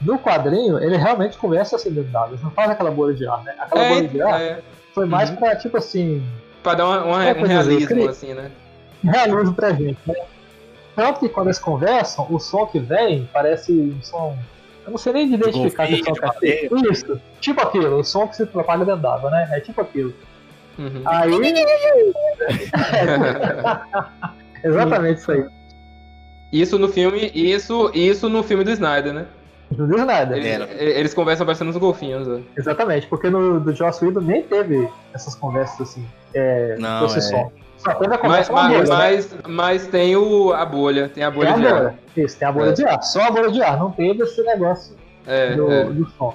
[0.00, 2.28] no quadrinho, ele realmente conversa assim dentro d'água.
[2.30, 3.52] Eles não fazem aquela bolha de ar, né?
[3.58, 4.60] Aquela É, bolha de ar é,
[4.94, 5.36] foi mais Uhum.
[5.36, 6.24] pra, tipo assim,
[6.62, 8.50] pra dar uma, uma- É, um realismo, cri- assim, né?
[9.04, 10.14] realismo pra gente, né?
[10.94, 14.36] Tanto que quando eles conversam, o som que vem parece um som.
[14.86, 16.68] Eu não sei nem identificar que som que é.
[16.92, 19.48] Isso, tipo aquilo, o som que se propaga dentro d'água, né?
[19.50, 20.14] É tipo aquilo.
[20.78, 21.02] Uhum.
[21.04, 21.32] Aí.
[24.64, 25.44] Exatamente isso aí.
[26.52, 29.26] Isso no filme, isso, isso no filme do Snyder, né?
[29.70, 30.38] Do Snyder.
[30.38, 32.26] Eles, eles conversam bastante nos golfinhos.
[32.26, 32.40] né?
[32.56, 37.08] Exatamente, porque no do Joss Whedon nem teve essas conversas assim, é, Não, é.
[37.20, 37.50] só.
[37.76, 38.96] Só teve a Mas, conversa com a mas, bolha, né?
[38.96, 41.74] mas, mas tem o, a bolha, tem a Tem bolha a de ar.
[41.80, 41.98] bolha.
[42.16, 42.72] Isso, tem a bolha É.
[42.72, 43.02] de ar.
[43.02, 44.96] Só a bolha de ar, não teve esse negócio
[45.26, 45.84] É, do, é.
[45.84, 46.34] do som.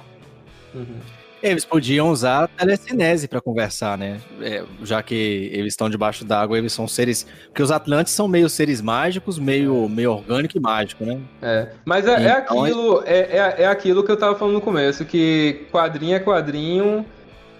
[0.74, 0.96] Uhum.
[1.44, 4.18] Eles podiam usar a telecinese pra conversar, né?
[4.40, 7.26] É, já que eles estão debaixo d'água, eles são seres.
[7.48, 11.18] Porque os Atlantes são meio seres mágicos, meio, meio orgânico e mágico, né?
[11.42, 14.60] É, mas é, é Então, aquilo, é, é, é aquilo que eu tava falando no
[14.62, 17.04] começo, que quadrinho é quadrinho,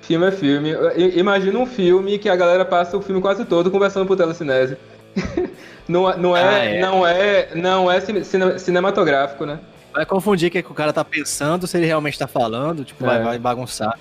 [0.00, 0.70] filme é filme.
[1.14, 4.78] Imagina um filme que a galera passa o filme quase todo conversando por telecinese.
[5.86, 6.80] não, não, é, Ah, é.
[6.80, 9.58] não é, não é cine- cine- cinematográfico, né?
[9.94, 13.04] Vai confundir o que, que o cara tá pensando, se ele realmente tá falando, tipo,
[13.04, 13.22] vai, É.
[13.22, 13.96] vai bagunçar.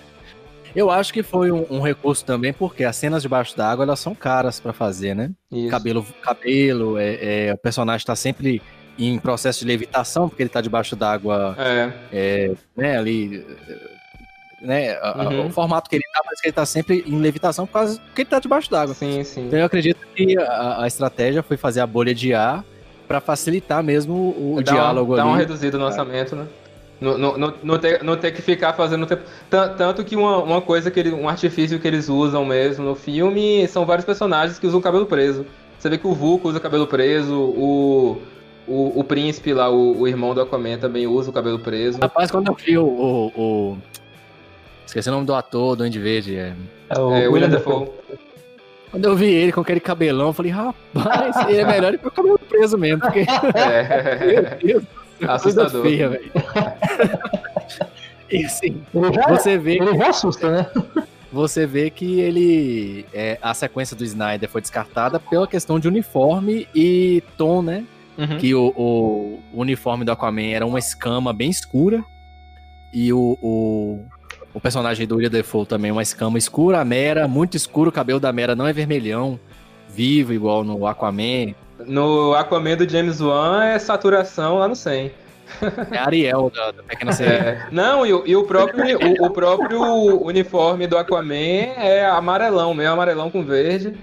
[0.76, 4.16] Eu acho que foi um, um recurso também, porque as cenas debaixo d'água, elas são
[4.16, 5.30] caras pra fazer, né?
[5.52, 5.70] Isso.
[5.70, 8.60] Cabelo, cabelo, é, é, o personagem tá sempre
[8.98, 11.56] em processo de levitação, porque ele tá debaixo d'água,
[12.12, 13.46] É, né, ali...
[14.62, 15.48] Né, Uhum.
[15.48, 18.22] o formato que ele tá, parece que ele tá sempre em levitação por causa que
[18.22, 18.96] ele tá debaixo d'água.
[18.96, 19.48] sim, sim.
[19.48, 22.64] Então eu acredito que a, a estratégia foi fazer a bolha de ar
[23.08, 25.42] pra facilitar mesmo o, Dá diálogo dá uma ali.
[25.44, 26.46] reduzida no orçamento, né?
[27.02, 29.24] Não, não, não, não ter, não ter que ficar fazendo tempo.
[29.50, 32.96] Tan- Tanto que uma, uma coisa que ele, um artifício que eles usam mesmo no
[32.96, 35.46] filme são vários personagens que usam cabelo preso.
[35.78, 38.22] Você vê que o Vulco usa cabelo preso, o,
[38.66, 42.00] o, o príncipe lá, o, o irmão do Aquaman também usa o cabelo preso.
[42.00, 42.86] Rapaz, quando eu vi o.
[42.86, 43.78] o- o-
[44.86, 46.36] Esqueci o nome do ator, do Andy Verde.
[46.38, 46.54] é.
[46.90, 47.88] É o É, William Dafoe.
[48.94, 52.12] Quando eu vi ele com aquele cabelão, eu falei, rapaz, ele é melhor ir pro
[52.12, 53.26] cabelo preso mesmo, porque.
[53.58, 54.60] É.
[54.64, 54.84] Meu Deus,
[55.18, 55.82] coisa Assustador.
[55.82, 56.32] feia, velho.
[58.30, 58.84] E assim,
[59.16, 60.68] já, você vê, ele já assusta, né?
[61.32, 63.08] você vê que ele.
[63.12, 67.86] é, a sequência do Snyder foi descartada pela questão de uniforme e tom, né?
[68.16, 68.38] Uhum.
[68.38, 72.06] que o, o uniforme do Aquaman era uma escama bem escura
[72.94, 74.06] e o, o,
[74.54, 78.20] o personagem do William Defoe também uma escama escura, a Mera muito escuro, o cabelo
[78.20, 79.40] da Mera não é vermelhão,
[79.90, 81.54] vivo igual no Aquaman,
[81.86, 85.12] No Aquaman do James Wan é saturação lá no 100.
[85.92, 87.38] é Ariel da, da Pequena Sereia.
[87.40, 87.68] É.
[87.72, 89.82] Não, e, o- e o, próprio, o, o próprio
[90.24, 91.36] uniforme do Aquaman
[91.78, 93.94] é amarelão, meio amarelão com verde.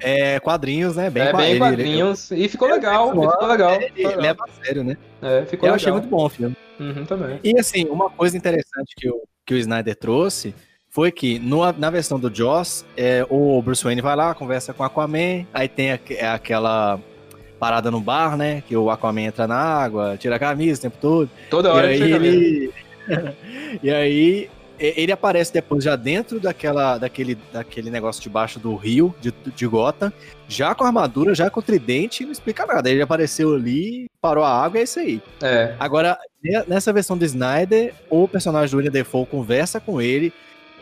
[0.00, 1.10] É quadrinhos, né?
[1.10, 2.30] Bem é bem ele- quadrinhos.
[2.30, 3.72] E ficou legal, e ficou legal.
[3.72, 4.96] Ele, ele leva a sério, né?
[5.22, 5.74] É, ficou Eu legal.
[5.76, 6.56] achei muito bom o filme.
[6.80, 7.40] Uhum, também.
[7.42, 10.54] E assim, uma coisa interessante que o, que o Snyder trouxe
[10.90, 14.82] foi que no- na versão do Joss, é, o Bruce Wayne vai lá, conversa com
[14.82, 16.98] o Aquaman, aí tem aque- é aquela
[17.58, 18.62] parada no bar, né?
[18.66, 21.30] Que o Aquaman entra na água, tira a camisa o tempo todo.
[21.50, 22.72] Toda E hora aí ele
[23.82, 29.14] e aí e- ele aparece depois já dentro daquela, daquele, daquele negócio debaixo do rio
[29.20, 30.12] de, de Gotham,
[30.48, 32.88] já com a armadura, já com o tridente, não explica nada.
[32.90, 35.20] Ele apareceu ali, parou a água, é isso aí.
[35.42, 35.74] É.
[35.78, 40.32] Agora, ne- nessa versão do Snyder, o personagem do William Defoe conversa com ele,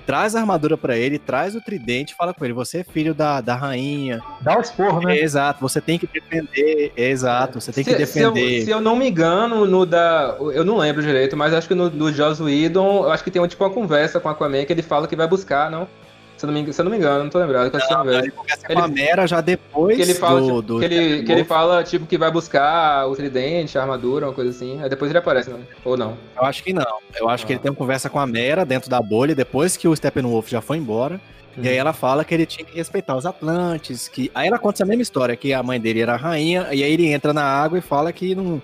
[0.07, 3.41] traz a armadura pra ele, traz o tridente, fala com ele: você é filho da,
[3.41, 4.23] da rainha.
[4.41, 5.19] Dá um esporro, né?
[5.19, 6.93] É, exato, você tem que defender.
[6.97, 8.65] Exato, você tem que se, se eu, defender.
[8.65, 10.37] se eu não me engano, no da.
[10.55, 13.45] Eu não lembro direito, mas acho que no do Joss Whedon, eu acho que tem
[13.47, 15.89] tipo uma conversa com o Aquaman que ele fala que vai buscar, não?
[16.37, 17.71] Se eu não me, se eu não me engano, não tô lembrado.
[17.71, 18.19] Que eu assisti vez.
[18.19, 20.85] Ele conversa Ele- com a Mera já depois Que ele fala, do, tipo, do que,
[20.85, 24.83] ele, que ele fala, tipo, que vai buscar o tridente, a armadura, uma coisa assim.
[24.83, 25.61] Aí depois ele aparece, não?
[25.85, 26.17] Ou não?
[26.37, 26.99] Eu acho que não.
[27.19, 27.55] Eu acho que Ah.
[27.55, 30.61] ele tem uma conversa com a Mera dentro da bolha, depois que o Steppenwolf já
[30.61, 31.19] foi embora.
[31.59, 34.31] E aí ela fala que ele tinha que respeitar os Atlantes, que...
[34.35, 37.07] Aí ela conta essa mesma história, que a mãe dele era rainha, e aí ele
[37.11, 38.61] entra na água e fala que não,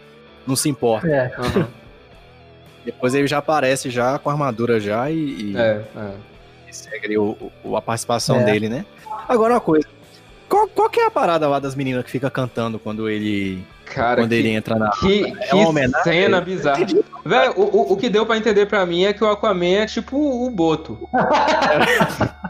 [0.47, 1.09] não se importa.
[1.09, 1.33] É.
[1.41, 1.69] Aham.
[2.85, 6.11] Depois ele já aparece já com a armadura já e, e- É, é.
[6.73, 8.45] E segue o, o- a participação É.
[8.45, 8.85] dele, né?
[9.29, 9.87] Agora uma coisa,
[10.49, 14.23] qual, qual que é a parada lá das meninas que fica cantando quando ele, Cara,
[14.23, 14.91] quando que, ele entra na...
[14.91, 16.87] que, É que cena bizarra.
[17.25, 19.87] Velho, o, o, o que deu pra entender pra mim é que o Aquaman é
[19.87, 20.99] tipo o Boto.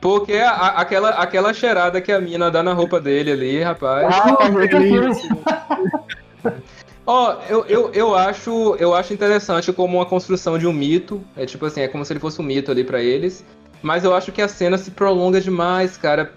[0.00, 4.06] Porque a- a- aquela, aquela cheirada que a mina dá na roupa dele ali, rapaz.
[4.14, 4.36] Ah,
[7.10, 11.24] Ó, eu, eu, eu, acho, eu acho interessante como uma construção de um mito.
[11.34, 13.42] É tipo assim, é como se ele fosse um mito ali pra eles.
[13.80, 16.34] Mas eu acho que a cena se prolonga demais, cara.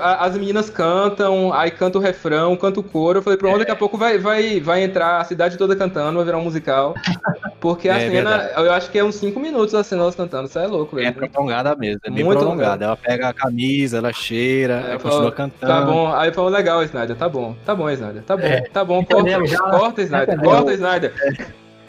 [0.00, 3.18] As meninas cantam, aí canta o refrão, canta o coro.
[3.18, 6.24] Eu falei, pronto, daqui a pouco vai, vai, vai entrar a cidade toda cantando, vai
[6.24, 6.94] virar um musical.
[7.62, 8.52] Porque a É cena, verdade.
[8.66, 10.48] eu acho que é uns 5 minutos a cena elas cantando.
[10.48, 11.14] Isso é louco, É velho.
[11.30, 12.84] prolongada mesmo, é bem Muito prolongada.
[12.84, 15.72] Ela pega a camisa, ela cheira, É, ela continua cantando.
[15.72, 18.60] Tá bom, aí falou legal, Snyder, tá bom, tá bom, Snyder, tá bom, É.
[18.62, 19.58] tá bom, corta, já.
[19.60, 21.12] corta, Snyder, corta, Snyder,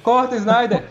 [0.03, 0.83] corta, Snyder.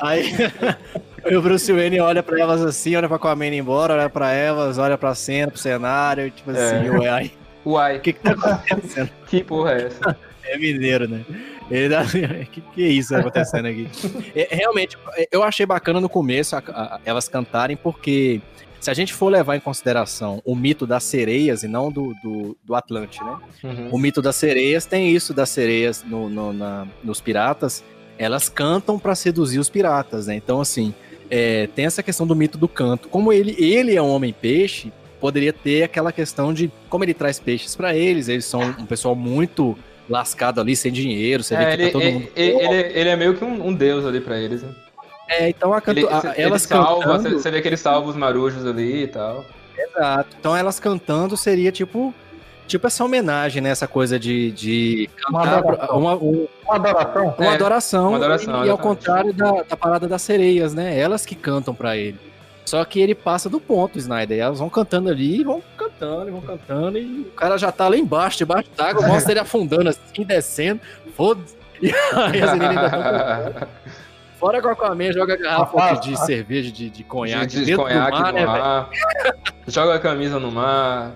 [0.00, 0.32] Aí
[1.36, 4.96] o Bruce Wayne olha pra elas assim, olha pra Aquaman embora, olha pra elas, olha
[4.96, 6.54] pra cena, pro cenário, tipo É.
[6.78, 7.32] assim, ué, aí,
[7.66, 9.10] Uai, o que que tá acontecendo?
[9.26, 10.16] que porra é essa?
[10.44, 11.22] É mineiro, né?
[11.70, 12.04] Ele dá...
[12.52, 13.88] que, que é isso acontecendo aqui?
[14.34, 14.96] É, realmente,
[15.30, 18.40] eu achei bacana no começo a- a- elas cantarem, porque
[18.80, 22.56] se a gente for levar em consideração o mito das sereias e não do, do,
[22.64, 23.36] do Atlante, né?
[23.64, 23.88] Uhum.
[23.92, 27.82] O mito das sereias tem isso das sereias no, no- na- nos piratas.
[28.16, 30.34] Elas cantam pra seduzir os piratas, né?
[30.36, 30.94] Então, assim,
[31.30, 33.08] é, tem essa questão do mito do canto.
[33.08, 37.76] Como ele, ele é um homem-peixe, poderia ter aquela questão de como ele traz peixes
[37.76, 38.28] pra eles.
[38.28, 39.76] Eles são um pessoal muito
[40.08, 41.42] lascado ali, sem dinheiro.
[41.42, 42.28] Você vê É, que ele, tá todo ele, mundo.
[42.36, 44.62] ele, ele- é meio que um, um deus ali pra eles.
[44.62, 44.70] Né?
[45.28, 45.98] É, então a canto...
[45.98, 47.22] Ele, a- ele elas salva, cantando.
[47.30, 49.44] você, você vê que ele salva os marujos ali e tal.
[49.76, 50.36] Exato.
[50.40, 52.12] Então elas cantando seria tipo.
[52.66, 53.70] Tipo essa homenagem, né?
[53.70, 55.98] Essa coisa de, de Uma adoração.
[55.98, 57.34] uma, um- Uma adoração.
[57.38, 58.08] uma É, adoração.
[58.08, 60.98] uma adoração, e, e ao contrário da, da parada das sereias, né?
[60.98, 62.18] Elas que cantam pra ele.
[62.66, 64.38] Só que ele passa do ponto, Snyder.
[64.38, 65.62] Elas vão cantando ali, vão
[65.98, 69.40] cantando, e vão cantando, e o cara já tá lá embaixo, debaixo d'água, mostra ele
[69.40, 70.80] afundando assim, descendo,
[71.14, 71.56] foda-se.
[71.80, 73.68] E aí as meninas ainda tão cantando.
[74.38, 77.64] Fora que o Aquaman joga garrafa Rapaz, de a- cerveja, de, de conhaque de, de
[77.66, 78.90] dentro conhaque do mar, no né, mar.
[79.66, 81.12] Joga a camisa no mar.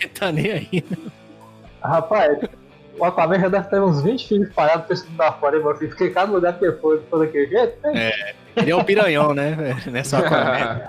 [0.18, 0.84] Tá nem aí.
[1.82, 2.38] Rapaz,
[2.98, 5.62] o Aquaman já deve ter uns 20 filhos espalhados pra esse mundo da fora, hein,
[5.78, 5.90] filho?
[5.90, 8.10] Porque cada lugar que for, for daquele jeito, né?
[8.56, 9.76] Ele é um piranhão, né?
[9.92, 10.82] é só Aquaman.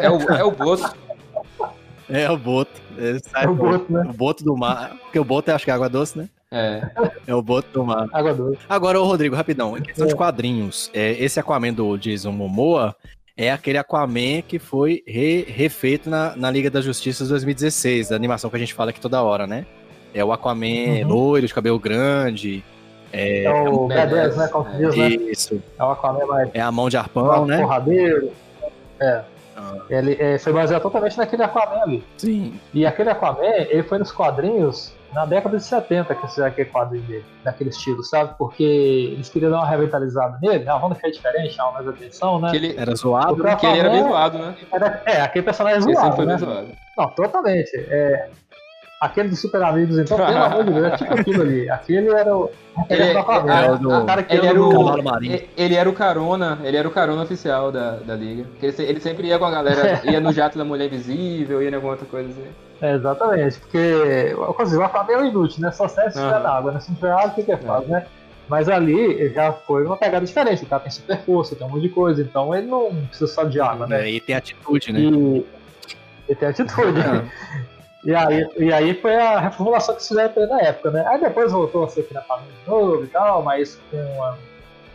[0.00, 0.92] é, o, é o Boto.
[2.10, 2.72] É o boto.
[3.30, 4.06] Sai É o do- Boto, né?
[4.08, 4.96] O boto do mar.
[5.02, 6.28] Porque o boto é, acho que é água doce, né?
[6.52, 6.82] É.
[7.28, 8.08] É o boto do mar.
[8.12, 8.58] Água doce.
[8.68, 9.76] Agora, ô Rodrigo, rapidão.
[9.78, 10.16] Em questão de É.
[10.16, 12.94] quadrinhos, é, esse Aquaman do Jason Momoa
[13.36, 18.16] é aquele Aquaman que foi re- refeito na, na Liga da Justiça de 2016, a
[18.16, 19.64] animação que a gente fala aqui toda hora, né?
[20.12, 21.08] É o Aquaman Uhum.
[21.08, 22.64] loiro, de cabelo grande.
[23.12, 24.48] É, É o badass, B10, né?
[24.48, 25.08] Como se diz, né?
[25.32, 25.62] isso.
[25.78, 27.58] É o Aquaman mais É a mão de arpão, né?
[27.60, 28.30] porradeiro.
[29.00, 29.22] É.
[29.60, 29.74] Ah.
[29.90, 32.04] Ele é, foi baseado totalmente naquele Aquaman ali.
[32.16, 32.58] Sim.
[32.72, 37.02] E aquele Aquaman, ele foi nos quadrinhos na década de 70 que fizeram aquele quadrinho
[37.04, 38.32] dele, daquele estilo, sabe?
[38.38, 38.62] Porque
[39.12, 42.50] eles queriam dar uma revitalizada nele, ah, vamos deixar diferente, chamar mais atenção, né?
[42.50, 43.32] Que ele, Era zoado.
[43.32, 44.56] O que ele era bem Aquaman zoado, né?
[44.72, 46.36] era- é, aquele personagem Ele sempre zoado, foi né?
[46.36, 46.68] bem zoado.
[46.96, 47.70] Não, totalmente.
[47.88, 48.28] É,
[49.00, 51.70] aquele dos Super Amigos, então, pelo amor de Deus, é tipo aquilo ali.
[51.70, 52.50] Aquele era o.
[52.88, 53.70] Ele- é né?
[53.72, 55.00] o do- cara que Ele era no- o.
[55.56, 58.44] Ele era o carona, ele era o carona oficial da, da liga.
[58.44, 61.70] Porque Ele, ele sempre ia com a galera, ia no jato da mulher invisível, ia
[61.70, 62.46] em alguma outra coisa assim.
[62.82, 64.40] É, exatamente, porque o
[64.78, 65.70] o Aquaman é um inútil, né?
[65.70, 66.80] Só serve se tiver na água, né?
[66.80, 68.06] Se não tiver água, o que que ele faz, né?
[68.48, 70.64] Mas ali já foi uma pegada diferente.
[70.64, 73.44] O cara tem super força, tem um monte de coisa, então ele não precisa só
[73.44, 74.08] de água, né?
[74.08, 74.98] É, e tem atitude, né?
[75.00, 75.06] E
[76.28, 77.00] ele tem atitude.
[78.04, 81.04] E aí, e aí foi a reformulação que fizeram pra ele na época, né?
[81.06, 84.36] Aí depois voltou a ser aqui na família de novo e tal, mas com, a-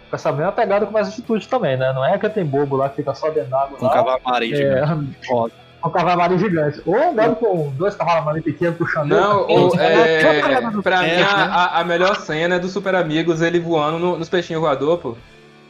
[0.10, 1.93] com essa mesma pegada com mais atitude também, né?
[1.93, 3.93] Não é que tem bobo lá que fica só dentro d'água Com lá.
[3.93, 5.18] cavalo marinho é, gigante.
[5.86, 6.82] Um cavalo marinho gigante.
[6.84, 9.60] Ou andando com dois cavalos marinhos pequenos puxando Não, ele.
[9.60, 11.24] o, é, pra mim É, né?
[11.24, 15.16] a, a- melhor cena é do Super Amigos, ele voando no- nos peixinhos voador, pô.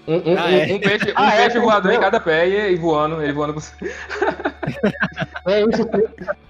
[0.07, 0.73] Um, um- Ah, um- é?
[0.73, 2.01] um peixe, um Ah, é, peixe tem voador em isso.
[2.03, 3.59] cada pé e, e voando, ele voando com
[5.51, 5.86] É isso,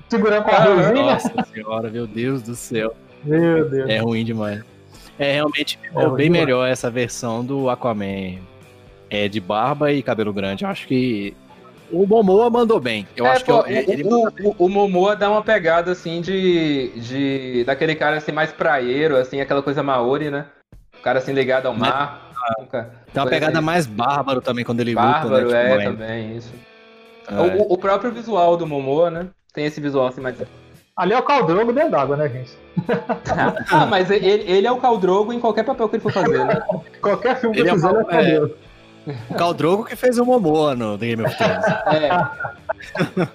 [0.10, 0.92] segurando com a.
[0.94, 2.94] Nossa senhora, meu Deus do céu.
[3.24, 3.90] Meu Deus.
[3.90, 4.62] É ruim demais.
[5.18, 6.46] É, realmente ficou É bem demais.
[6.46, 8.40] melhor essa versão do Aquaman
[9.10, 10.64] é, de barba e cabelo grande.
[10.66, 11.36] Eu acho que
[11.92, 13.08] o Momoa mandou bem.
[13.16, 15.92] Eu É, acho que pô, eu- é, ele o, o, o Momoa dá uma pegada
[15.92, 17.64] assim de, de.
[17.64, 20.46] daquele cara assim mais praieiro, assim, aquela coisa maori, né?
[21.00, 22.22] O cara assim ligado ao Mas- mar.
[22.60, 23.66] Nunca- tem uma pegada assim.
[23.66, 25.66] mais bárbaro também quando ele Bárbaro, luta, né?
[25.74, 26.54] é, Tipo, também, isso.
[27.32, 27.34] é.
[27.64, 29.28] O, o próprio visual do Momoa, né?
[29.56, 30.36] Tem esse visual assim mais.
[30.98, 32.52] Ali é o Caldrogo dentro d'água, né, gente?
[33.72, 36.62] ah, mas ele, ele é o Caldrogo em qualquer papel que ele for fazer, né?
[37.02, 38.24] Qualquer filme que Ele é fizer, ele é mal- é.
[38.24, 38.56] Caldrogo.
[39.30, 41.66] O Caldrogo que fez o Momoa no The Game of Thrones.
[41.88, 43.30] É.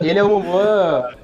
[0.00, 1.14] Ele é o Momoa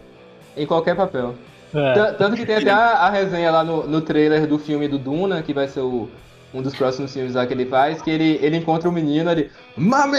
[0.57, 1.35] em qualquer papel.
[1.75, 1.93] É.
[1.95, 4.99] Tan- Tanto que tem até a, a resenha lá no, no trailer do filme do
[4.99, 6.09] Duna, que vai ser o-
[6.55, 9.51] um dos próximos filmes lá que ele faz, que ele, ele encontra um menino ali,
[9.77, 10.19] Mame!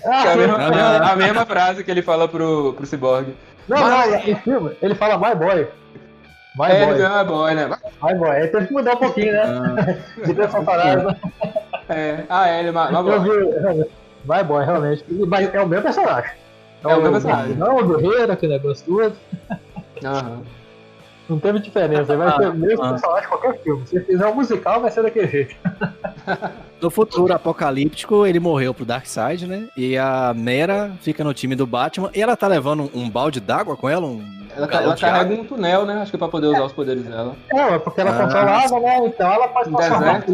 [0.00, 1.12] Que é a, mesma, Ah.
[1.12, 3.34] a mesma frase que ele fala pro, pro Cyborg.
[3.68, 5.68] Não, não, no filme, ele fala My Boy.
[6.58, 7.02] My É, Boy.
[7.02, 7.66] a boy, né?
[8.02, 8.30] My Boy.
[8.30, 9.42] Aí teve que mudar um pouquinho, né?
[9.42, 9.92] Ah,
[10.26, 11.16] De ter essa parada.
[11.88, 12.24] É.
[12.28, 13.30] Ah, é, ele é ma- Eu vi.
[14.24, 15.04] My Boy, realmente.
[15.26, 16.30] Mas é o mesmo personagem.
[16.84, 17.54] É o mesmo personagem.
[17.54, 19.14] Não, o Guerreiro, aquele negócio todo.
[20.04, 20.42] Aham.
[21.32, 22.14] Não teve diferença.
[22.14, 22.90] Vai ser o mesmo ah.
[22.90, 23.86] personagem em qualquer filme.
[23.86, 25.54] Se fizer um musical, vai ser daquele jeito.
[26.80, 29.68] no futuro apocalíptico, ele morreu pro Darkseid, né?
[29.74, 32.10] E a Mera fica no time do Batman.
[32.14, 34.06] E ela tá levando um, um balde d'água com ela?
[34.06, 34.22] Um
[34.54, 35.18] Ela, galão ela de água?
[35.24, 36.02] carrega um tunel, né?
[36.02, 37.34] Acho que pra poder usar os poderes dela.
[37.50, 38.22] É, é porque ela Ah.
[38.26, 39.06] controla água, né?
[39.06, 40.24] Então ela pode Um transformar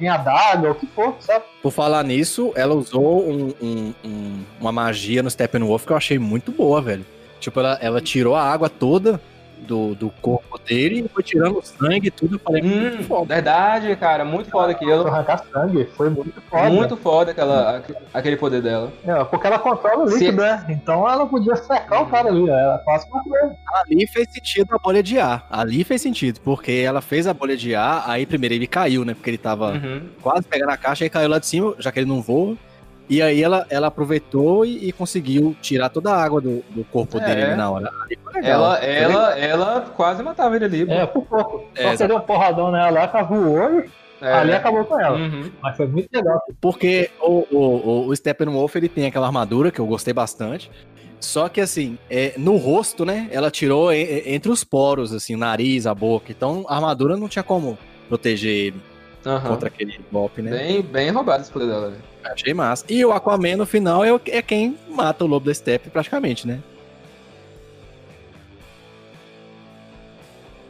[0.00, 1.44] em adaga, o que for, sabe?
[1.62, 6.18] Por falar nisso, ela usou um- um- um- uma magia no Steppenwolf que eu achei
[6.18, 7.04] muito boa, velho.
[7.38, 9.20] Tipo, ela, ela tirou a água toda
[9.66, 12.36] do, do corpo dele e foi tirando sangue e tudo.
[12.36, 13.34] Eu falei, Hum, foda.
[13.34, 15.06] verdade, cara, muito foda aquilo.
[15.06, 16.70] Arrancar sangue, foi muito foda.
[16.70, 17.82] Muito foda aquela,
[18.14, 18.92] aquele poder dela.
[19.06, 20.64] É, porque ela controla o Se- líquido, né?
[20.68, 22.52] Então ela podia cercar o cara ali, né?
[22.52, 23.06] ela quase.
[23.86, 25.46] Ali fez sentido a bolha de ar.
[25.50, 29.14] Ali fez sentido, porque ela fez a bolha de ar, aí primeiro ele caiu, né?
[29.14, 30.02] Porque ele tava Uhum.
[30.22, 32.56] quase pegando a caixa e caiu lá de cima, já que ele não voa.
[33.08, 37.18] E aí ela, ela aproveitou e, e conseguiu tirar toda a água do, do corpo
[37.18, 37.24] É.
[37.24, 37.90] dele ali na hora.
[38.34, 38.42] Legal.
[38.44, 39.10] Ela, legal.
[39.10, 40.90] ela, ela quase matava ele ali.
[40.90, 41.64] É, por pouco.
[41.74, 43.90] É, Só que deu um porradão nela lá, cavou o olho,
[44.20, 44.32] É.
[44.34, 45.16] ali acabou com ela.
[45.16, 45.50] Uhum.
[45.62, 46.38] Mas foi muito legal.
[46.60, 50.70] Porque o, o, o Steppenwolf, ele tem aquela armadura que eu gostei bastante.
[51.20, 53.26] Só que assim, é, no rosto, né?
[53.32, 56.26] Ela tirou e- e- entre os poros, assim, o nariz, a boca.
[56.30, 57.76] Então a armadura não tinha como
[58.08, 58.82] proteger ele
[59.26, 59.48] Aham.
[59.48, 60.50] contra aquele golpe, né?
[60.50, 61.88] Bem, bem roubado esse poder dela.
[61.90, 62.02] velho.
[62.32, 62.84] Achei massa.
[62.88, 66.46] E o Aquaman no final é, o- é quem mata o lobo da steppe, praticamente,
[66.46, 66.60] né?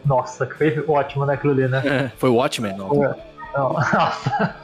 [0.05, 2.11] Nossa, que foi ótimo naquilo ali, né?
[2.17, 2.89] Foi o Watchmen, não.
[3.55, 4.57] Não, Nossa.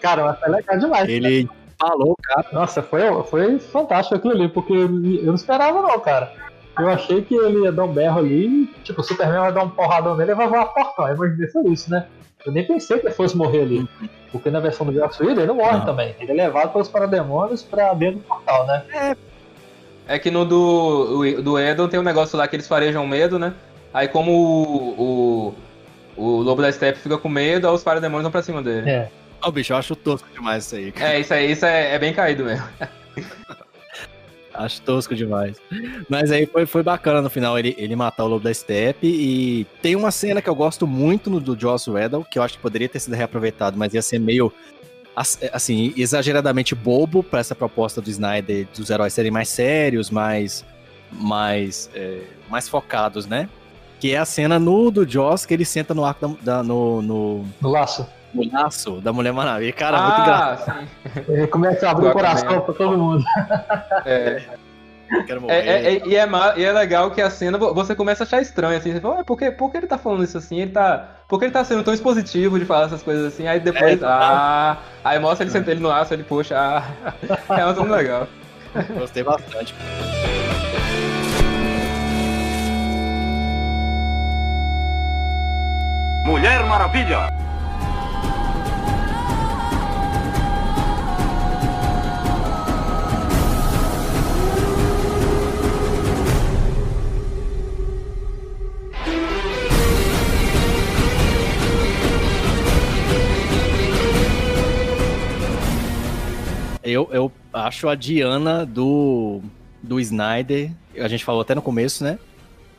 [0.00, 1.08] Cara, mas foi legal demais.
[1.08, 1.48] Ele
[1.78, 2.46] falou, cara.
[2.52, 6.32] Nossa, foi, foi fantástico aquilo ali, porque eu não esperava não, cara.
[6.78, 9.70] Eu achei que ele ia dar um berro ali, tipo, o Superman vai dar um
[9.70, 11.04] porradão nele e vai voar portão.
[11.06, 12.06] Aí eu imaginei foi isso, né?
[12.46, 13.88] Eu nem pensei que ele fosse morrer ali.
[14.30, 15.84] Porque na versão do Joss Whedon ele não morre Não.
[15.86, 16.14] também.
[16.20, 19.16] Ele é levado pelos parademônios pra dentro do portal, né?
[20.06, 23.52] É que no do, do Edon tem um negócio lá que eles farejam medo, né?
[23.92, 25.54] Aí como o,
[26.16, 28.88] o, o Lobo da Steppe fica com medo, aí os parademônios vão pra cima dele.
[28.88, 29.08] É.
[29.42, 30.92] Ó, bicho, eu acho tosco demais isso aí.
[30.92, 31.14] cara.
[31.14, 32.66] É, isso aí, isso é, é bem caído mesmo.
[34.58, 35.56] Acho tosco demais.
[36.08, 39.06] Mas aí foi, foi bacana no final ele, ele matar o lobo da steppe.
[39.06, 42.54] E tem uma cena que eu gosto muito no, do Joss Whedon, que eu acho
[42.56, 44.52] que poderia ter sido reaproveitado, mas ia ser meio
[45.14, 50.64] as- assim, exageradamente bobo para essa proposta do Snyder dos heróis serem mais sérios, mais
[51.10, 53.48] mais é, mais focados, né?
[54.00, 57.00] Que é a cena no do Joss que ele senta no arco da, da- no,
[57.02, 58.06] no, No laço.
[58.34, 59.72] No laço da Mulher Maravilha.
[59.72, 60.78] Cara, muito engraçado.
[60.78, 60.80] ah,
[61.14, 61.22] sim.
[61.32, 63.24] Ele começa a abrir o coração pra todo mundo.
[64.04, 64.42] É,
[65.48, 68.26] é, é, é- e, é e é legal que a cena vo- você começa a
[68.26, 68.92] achar estranho, assim.
[68.92, 70.60] Você fala, "Ué, por que, por que ele tá falando isso assim?
[70.60, 71.08] Ele tá.
[71.26, 73.46] Por que ele tá sendo tão expositivo de falar essas coisas assim?
[73.48, 74.76] Aí depois, É, ah.
[75.04, 76.82] Aí mostra ele sentando ele no aço, ele, poxa, ah.
[77.58, 78.28] É uma cena legal.
[78.98, 79.74] Gostei bastante.
[86.26, 87.32] Mulher Maravilha.
[106.90, 109.40] Eu, eu acho a Diana do,
[109.82, 112.18] do Snyder, a gente falou até no começo, né?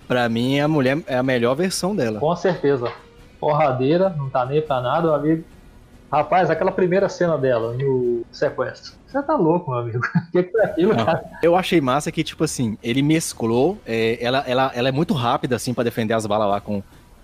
[0.07, 2.19] Pra mim, a mulher é a melhor versão dela.
[2.19, 2.91] Com certeza.
[3.39, 5.43] Porradeira, não tá nem pra nada, meu amigo.
[6.11, 8.93] Rapaz, aquela primeira cena dela no sequestro.
[9.05, 9.99] Você tá louco, meu amigo.
[10.27, 11.05] O que, que foi aquilo, Não.
[11.05, 11.23] cara?
[11.43, 13.77] Eu achei massa que, tipo assim, ele mesclou.
[13.85, 16.81] é, ela, ela, ela é muito rápida, assim, pra defender as balas lá com,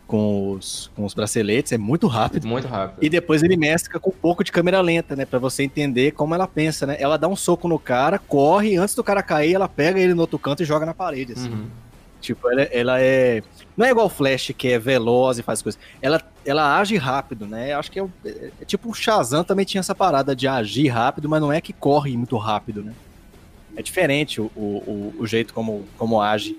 [0.07, 1.71] com, os, com os braceletes.
[1.71, 2.47] É muito rápido.
[2.47, 3.03] Muito rápido.
[3.03, 5.25] E depois ele mescla com um pouco de câmera lenta, né?
[5.25, 6.95] Pra você entender como ela pensa, né?
[6.99, 10.21] Ela dá um soco no cara, corre, antes do cara cair, ela pega ele no
[10.21, 11.49] outro canto e joga na parede, assim.
[11.49, 11.67] Uhum.
[12.21, 13.43] Tipo, ela, ela é.
[13.77, 15.79] Não é igual o Flash, que é veloz e faz coisas.
[16.01, 17.73] Ela, ela age rápido, né?
[17.73, 21.29] Acho que é, é- é tipo o Shazam também tinha essa parada de agir rápido,
[21.29, 22.93] mas não é que corre muito rápido, né?
[23.75, 26.57] É diferente o, o, o- o jeito como, como age.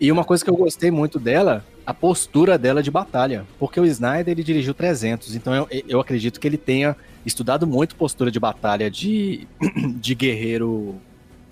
[0.00, 3.46] E uma coisa que eu gostei muito dela, a postura dela de batalha.
[3.58, 7.96] Porque o Snyder, ele dirigiu 300, então eu, eu acredito que ele tenha estudado muito
[7.96, 9.48] postura de batalha de,
[9.98, 10.96] de guerreiro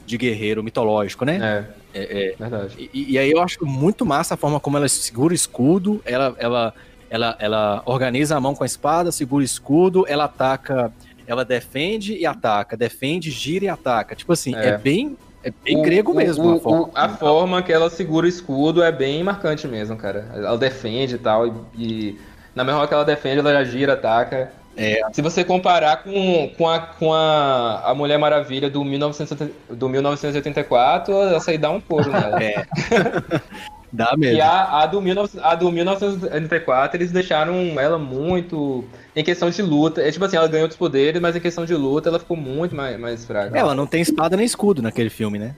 [0.05, 1.65] de guerreiro mitológico, né?
[1.95, 2.91] É, É, é, verdade.
[2.93, 6.37] e, e aí eu acho muito massa a forma como ela segura o escudo, ela,
[6.39, 6.75] ela,
[7.09, 10.93] ela, ela organiza a mão com a espada, segura o escudo, ela ataca,
[11.27, 14.15] ela defende e ataca, defende, gira e ataca.
[14.15, 14.79] Tipo assim, é, É.
[14.79, 15.17] bem,
[15.49, 16.91] é bem O- grego mesmo o- a forma.
[16.95, 20.27] a forma que ela segura o escudo é bem marcante mesmo, cara.
[20.35, 22.21] Ela defende e tal, e, e
[22.55, 24.51] na mesma hora que ela defende, ela já gira, ataca.
[24.79, 25.01] É.
[25.13, 31.15] Se você comparar com, com, a, com a, a Mulher Maravilha do, 1970 do 1984,
[31.35, 32.43] essa aí dá um couro nela.
[32.43, 32.63] É.
[33.93, 34.37] Dá mesmo.
[34.39, 38.85] E a, a, do 19, a do 1984, eles deixaram ela muito.
[39.15, 40.03] Em questão de luta.
[40.03, 42.75] É tipo assim, ela ganhou outros poderes, mas em questão de luta ela ficou muito
[42.75, 43.57] mais, mais fraca.
[43.57, 45.55] Ela não tem espada nem escudo naquele filme, né?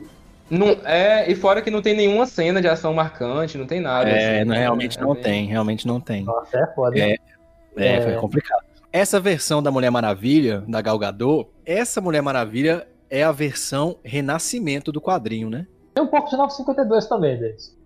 [0.51, 4.09] Não, é, e fora que não tem nenhuma cena de ação marcante, não tem nada.
[4.09, 4.61] É, assim, não, né?
[4.61, 6.25] realmente É não bem- tem, realmente não tem.
[6.25, 6.99] Nossa, é foda.
[6.99, 7.17] É.
[7.77, 8.01] É, É.
[8.03, 8.63] foi complicado.
[8.93, 14.91] Essa versão da Mulher Maravilha, da Gal Gadot, essa Mulher Maravilha é a versão renascimento
[14.91, 15.67] do quadrinho, né?
[15.95, 17.77] Tem um pouco de 952 também, deles.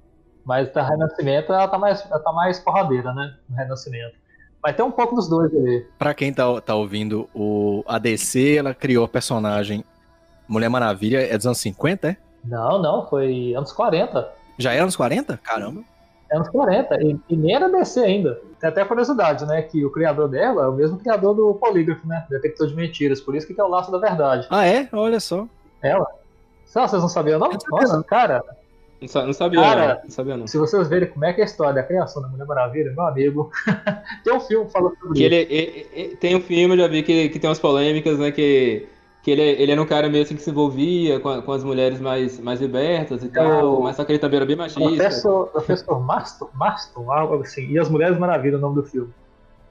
[0.45, 3.35] Mas da Renascimento ela tá mais, ela tá mais porradeira, né?
[3.49, 4.15] No Renascimento.
[4.63, 5.87] Mas tem um pouco dos dois ali.
[5.99, 9.85] Pra quem tá, tá ouvindo, o ADC, ela criou a personagem
[10.49, 12.17] Mulher Maravilha, é dos anos 50, é?
[12.45, 14.29] Não, não, foi anos 40.
[14.59, 15.37] Já é anos 40?
[15.39, 15.83] Caramba.
[16.31, 17.03] É anos 40.
[17.03, 18.41] E, e nem era DC ainda.
[18.61, 19.63] Tem até curiosidade, né?
[19.63, 22.27] Que o criador dela é o mesmo criador do Polígrafo, né?
[22.29, 23.21] Detector de mentiras.
[23.21, 24.47] Por isso que é o laço da verdade.
[24.51, 24.89] Ah, é?
[24.93, 25.47] Olha só.
[25.83, 26.07] Ela.
[26.67, 27.51] Só, vocês não sabiam, não?
[27.71, 28.43] Nossa, cara,
[29.03, 30.11] Não, sa- não sabia, Cara, não.
[30.11, 30.47] Sabia, não.
[30.47, 33.03] se vocês verem como é que é a história da criação da Mulher Maravilha, meu
[33.05, 33.51] amigo,
[34.25, 35.35] tem um filme falando sobre Que isso.
[35.35, 38.31] ele, e- e- tem um filme, eu já vi que, que tem umas polêmicas, né?
[38.31, 38.87] Que,
[39.23, 41.63] que ele, ele era um cara meio assim que se envolvia com, a- com as
[41.65, 44.81] mulheres mais, mais libertas e tal, o- mas só que ele também era bem machista.
[44.89, 49.11] Professor, professor Marston, Marston, algo assim, e as Mulheres Maravilha, o nome do filme.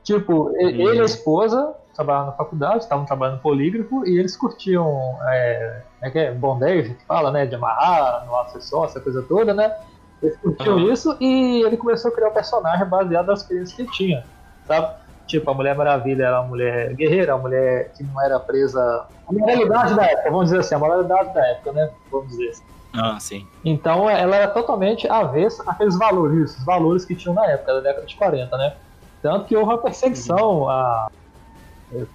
[0.03, 5.17] Tipo, e- ele e a esposa trabalhavam na faculdade, estavam trabalhando polígrafo, e eles curtiam,
[5.23, 9.53] é, é que é, bondage, que fala, né, de amarrar no acessório, essa coisa toda,
[9.53, 9.75] né?
[10.21, 10.91] Eles curtiam Aham.
[10.91, 14.25] isso, e ele começou a criar um personagem baseado nas experiências que ele tinha,
[14.67, 14.95] sabe?
[15.27, 19.05] Tipo, a Mulher Maravilha era uma mulher guerreira, uma mulher que não era presa...
[19.27, 21.89] A moralidade da época, vamos dizer assim, a moralidade da época, né?
[22.11, 22.63] Vamos dizer assim.
[22.93, 23.47] Ah, sim.
[23.63, 28.05] Então ela era totalmente avessa àqueles valores, os valores que tinham na época, da década
[28.05, 28.73] de 40, né?
[29.21, 31.09] Tanto que houve uma perseguição a,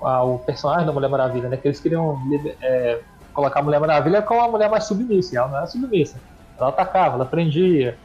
[0.00, 1.56] ao personagem da Mulher Maravilha, né?
[1.56, 2.18] Que eles queriam
[2.62, 3.00] é,
[3.32, 6.20] colocar a Mulher Maravilha como a mulher mais submissa, ela não era submissa.
[6.58, 7.98] Ela atacava, ela prendia.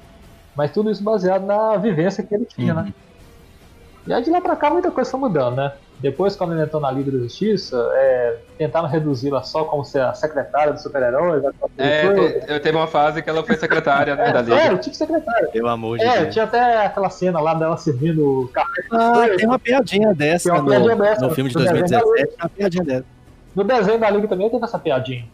[0.55, 2.93] Mas tudo isso baseado na vivência que ele tinha, né?
[4.05, 5.73] E aí de lá pra cá muita coisa foi mudando, né?
[6.01, 10.13] Depois, quando ele entrou na Liga da Justiça, é, tentaram reduzi-la só como ser a
[10.15, 11.43] secretária dos super-heróis.
[11.77, 14.55] É, eu teve uma fase que ela foi secretária né, da É, Liga.
[14.57, 15.47] sério, tipo secretária.
[15.49, 16.33] Pelo amor de É, Deus.
[16.33, 18.81] tinha até aquela cena lá dela servindo café.
[18.91, 21.87] Ah, tem uma piadinha dessa Tem uma no, piadinha dessa, no filme de no desenho
[21.87, 22.27] da 2017.
[22.27, 23.05] Tem uma piadinha dessa.
[23.55, 25.25] No desenho da Liga também teve essa piadinha.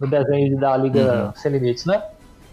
[0.00, 1.32] No desenho da Liga Uhum.
[1.36, 2.02] Sem Limites, né?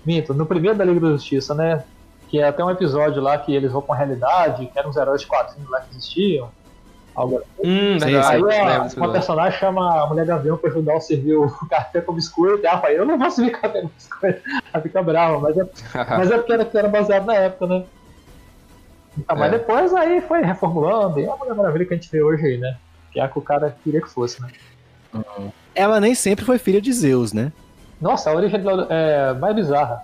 [0.06, 1.84] Minto, no primeiro da Liga da Justiça, né?
[2.30, 4.98] Que é até um episódio lá que eles vão com a realidade, que eram os
[4.98, 6.50] heróis de quadrinhos lá que existiam.
[7.18, 7.46] Algo assim.
[7.66, 8.16] Hum, Sim.
[8.16, 12.00] Aí a, desse uma personagem chama a mulher Gavião pra ajudar a servir o café
[12.00, 12.64] com biscoito.
[12.64, 14.42] E ela fala, eu não vou servir café com biscoito.
[14.72, 15.66] Ela fica brava, mas é
[16.16, 17.84] Mas é porque era, era baseado na época, né?
[19.18, 19.58] Então, mas É.
[19.58, 22.58] depois aí foi reformulando, e é a Mulher Maravilha que a gente vê hoje aí,
[22.60, 22.78] né?
[23.12, 24.50] Que é a que o cara queria que fosse, né?
[25.74, 27.52] Ela nem sempre foi filha de Zeus, né?
[28.00, 30.04] Nossa, a origem dela é mais bizarra.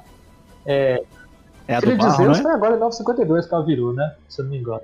[0.66, 1.03] É,
[1.68, 2.43] É a filha do de barro, Zeus né?
[2.43, 4.16] foi agora em 952 que ela virou, né?
[4.28, 4.82] Se eu não me engano.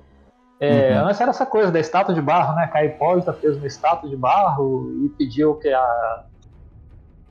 [0.61, 1.07] É, Uhum.
[1.07, 2.69] Antes era essa coisa da estátua de barro, né?
[2.73, 6.25] A Hipólita fez uma estátua de barro e pediu que a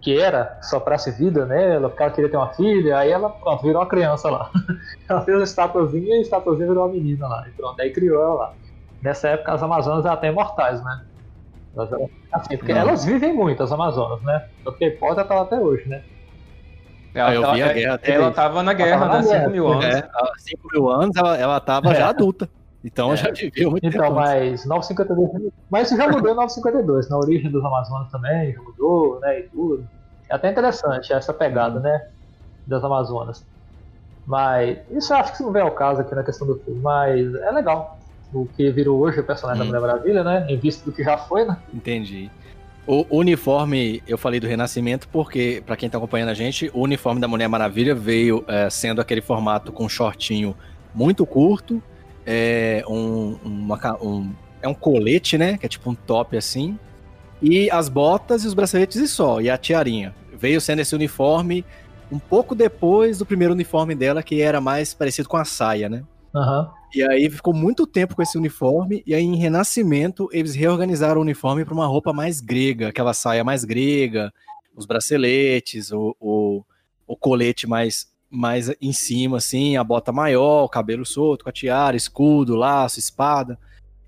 [0.01, 3.83] que era soprasse vida nela, porque ela queria ter uma filha, aí ela pronto, virou
[3.83, 4.51] uma criança lá.
[5.11, 7.49] ela fez a estatuazinha e a estatuazinha virou uma menina lá.
[7.49, 8.55] E pronto, aí criou ela lá.
[9.03, 11.05] Nessa época as Amazonas eram até imortais, né?
[11.75, 12.81] Elas eram, assim, porque Não.
[12.81, 14.41] elas vivem muito, as Amazonas, né?
[14.65, 16.05] Porque a Hipólita tá lá até hoje, né?
[17.15, 19.51] Ela, eu ela- vi a guerra, ela tava na guerra, tava na há 5 guerra,
[19.51, 19.85] mil anos.
[19.97, 22.11] É, há 5 mil anos ela, ela tava já É.
[22.11, 22.49] adulta.
[22.85, 23.17] Então É.
[23.17, 24.15] já viveu muito Então, tempo.
[24.15, 25.53] mas 952.
[25.71, 27.09] Mas isso já mudou em 952.
[27.11, 29.41] Na origem dos Amazonas também já mudou, né?
[29.41, 29.85] E tudo.
[30.31, 32.07] É até interessante essa pegada, né?
[32.67, 33.45] Das Amazonas.
[34.27, 36.81] Mas isso eu acho que não vem ao caso aqui na questão do filme.
[36.81, 37.99] Mas é legal.
[38.33, 39.73] O que virou hoje o personagem Hum.
[39.73, 40.47] da Mulher Maravilha, né?
[40.51, 41.57] Em vista do que já foi, né?
[41.73, 42.31] Entendi.
[42.87, 47.21] O uniforme, eu falei do Renascimento porque, pra quem tá acompanhando a gente, o uniforme
[47.21, 50.55] da Mulher Maravilha veio é, sendo aquele formato com shortinho
[50.95, 51.83] muito curto,
[52.31, 55.57] é um, uma um- é um colete, né?
[55.57, 56.79] Que é tipo um top assim,
[57.41, 60.15] e as botas e os braceletes e só, e a tiarinha.
[60.37, 61.65] Veio sendo esse uniforme
[62.13, 66.05] um pouco depois do primeiro uniforme dela, que era mais parecido com a saia, né?
[66.35, 66.71] Aham.
[66.95, 71.23] E aí ficou muito tempo com esse uniforme, e aí em Renascimento eles reorganizaram o
[71.23, 74.33] uniforme para uma roupa mais grega, aquela saia mais grega,
[74.77, 76.63] os braceletes, o, o,
[77.07, 81.53] o colete mais, mais em cima, assim, a bota maior, o cabelo solto, com a
[81.53, 83.59] tiara, escudo, laço, espada.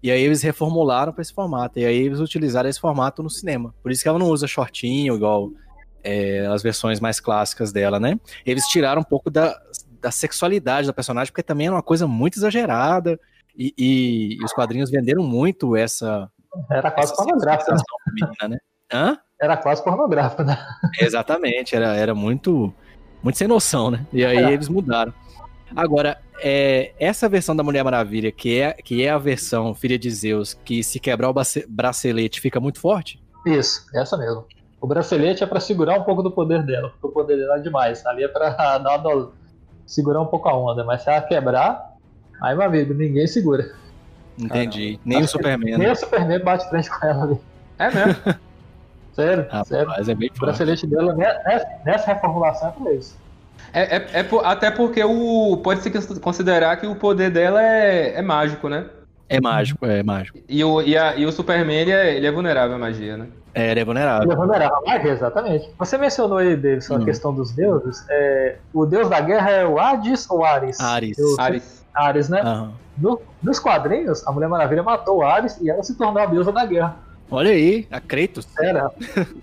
[0.03, 3.75] E aí eles reformularam para esse formato, e aí eles utilizaram esse formato no cinema.
[3.83, 5.51] Por isso que ela não usa shortinho, igual
[6.03, 8.19] é, as versões mais clássicas dela, né?
[8.47, 9.59] Eles tiraram um pouco da,
[10.01, 13.19] da sexualidade da personagem, porque também era uma coisa muito exagerada.
[13.57, 16.31] E, e- e os quadrinhos venderam muito essa,
[16.71, 17.79] Era quase essa pornográfico, né?
[18.05, 18.59] feminina, né?
[18.93, 19.19] Hã?
[19.41, 20.57] Era quase pornográfico, né?
[20.99, 22.73] Exatamente, era, era muito,
[23.23, 24.07] muito sem noção, né?
[24.13, 24.53] E aí É.
[24.53, 25.13] eles mudaram.
[25.75, 30.11] Agora, é, essa versão da Mulher Maravilha, que é, que é a versão Filha de
[30.11, 33.23] Zeus, que se quebrar o brace- bracelete fica muito forte?
[33.47, 34.45] Isso, essa mesmo.
[34.81, 37.61] O bracelete é pra segurar um pouco do poder dela, porque o poder dela é
[37.61, 38.05] demais.
[38.07, 39.31] Ali é pra dar uma
[39.87, 41.95] segurar um pouco a onda, mas se ela quebrar,
[42.43, 43.73] aí, meu amigo, ninguém segura.
[44.39, 44.99] Entendi.
[45.05, 45.77] Nem o Superman.
[45.77, 45.93] Nem né?
[45.93, 47.39] o Superman bate frente com ela ali.
[47.79, 48.17] É mesmo.
[49.23, 49.87] Sério, sério.
[49.89, 53.17] Rapaz, é bem O bracelete dela, né, nessa, nessa reformulação é pra isso.
[53.73, 58.19] É, é- é por- até porque o pode se considerar que o poder dela é,
[58.19, 58.87] é mágico, né?
[59.29, 60.39] É mágico, é mágico.
[60.49, 63.27] E o, e a- e o Superman, ele é, ele é vulnerável à magia, né?
[63.55, 64.25] É, ele é vulnerável.
[64.25, 65.71] Ele é vulnerável à magia, exatamente.
[65.79, 67.03] Você mencionou aí, Davidson, Hum.
[67.03, 68.05] a questão dos deuses.
[68.11, 70.81] É, o deus da guerra é o Hades ou Ares?
[70.81, 71.17] Ares.
[71.19, 71.85] Eu- Ares.
[71.95, 72.41] Ares, né?
[72.41, 72.73] Aham.
[72.99, 76.51] No- nos quadrinhos, a Mulher Maravilha matou o Ares e ela se tornou a deusa
[76.53, 76.97] da guerra.
[77.31, 78.49] Olha aí, a Kratos.
[78.59, 78.91] Era.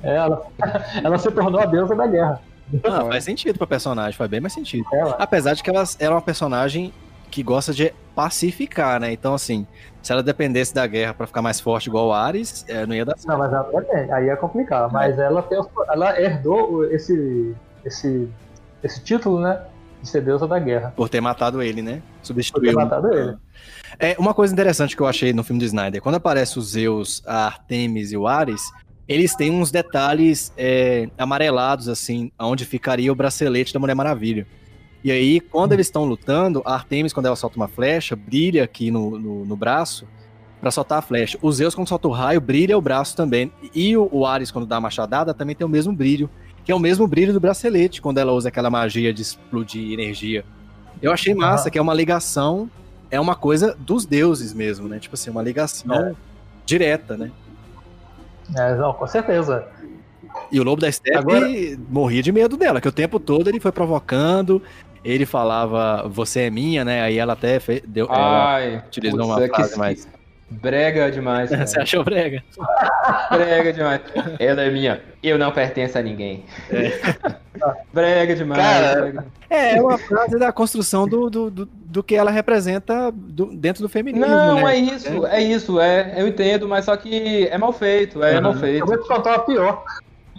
[0.03, 0.45] Ela,
[1.03, 2.41] ela se tornou a deusa da guerra.
[2.83, 4.85] Ah, faz sentido pra personagem, faz bem mais sentido.
[4.91, 5.15] Ela.
[5.17, 6.93] Apesar de que ela, é uma personagem
[7.31, 9.11] que gosta de pacificar, né?
[9.11, 9.65] Então, assim,
[10.01, 13.05] se ela dependesse da guerra pra ficar mais forte igual o Ares, é, não ia
[13.05, 13.27] dar certo.
[13.27, 14.91] Não, mas ela tem, aí é complicado.
[14.91, 15.59] Mas ela, tem,
[15.89, 18.27] ela herdou esse, esse,
[18.83, 19.61] esse título, né?
[20.01, 20.93] De ser deusa da guerra.
[20.95, 22.01] Por ter matado ele, né?
[22.19, 22.71] Por Substituiu.
[22.71, 23.37] ter matado ele.
[23.99, 27.23] É, uma coisa interessante que eu achei no filme do Snyder, quando aparece os Zeus,
[27.25, 28.61] a Artemis e o Ares,
[29.07, 34.45] eles têm uns detalhes é, amarelados, assim, onde ficaria o bracelete da Mulher Maravilha.
[35.03, 38.91] E aí, quando eles estão lutando, a Artemis, quando ela solta uma flecha, brilha aqui
[38.91, 40.05] no, no, no braço
[40.59, 41.37] pra soltar a flecha.
[41.41, 43.51] O Zeus, quando solta o raio, brilha o braço também.
[43.73, 46.29] E o, o Ares, quando dá a machadada, também tem o mesmo brilho,
[46.65, 50.43] que é o mesmo brilho do bracelete, quando ela usa aquela magia de explodir energia.
[51.01, 52.69] Eu achei massa, que é uma ligação,
[53.09, 54.99] é uma coisa dos deuses mesmo, né?
[54.99, 56.15] Tipo assim, uma ligação
[56.65, 57.31] direta, né?
[58.55, 59.65] É, não, com certeza.
[60.51, 61.47] E o Lobo da Steppe Agora-
[61.89, 64.61] morria de medo dela, que o tempo todo ele foi provocando,
[65.03, 67.01] ele falava, você é minha, né?
[67.01, 70.07] Aí ela até fez, deu, ela Ai, utilizou putz, uma é que- frase mais...
[70.49, 71.65] Brega demais, cara.
[71.67, 72.41] Você achou brega?
[73.31, 74.01] Brega demais.
[74.39, 75.01] Ela é minha.
[75.21, 76.45] Eu não pertenço a ninguém.
[77.93, 78.61] Brega demais.
[78.61, 79.25] Cara, brega.
[79.49, 83.81] É, é uma frase da construção do, do, do, do que ela representa do- dentro
[83.81, 84.75] do feminismo, Não, né?
[84.75, 88.41] é isso, é isso, é, eu entendo, mas só que é mal feito, é Uhum.
[88.41, 88.85] mal Eu feito.
[88.85, 89.83] vou te contar uma pior.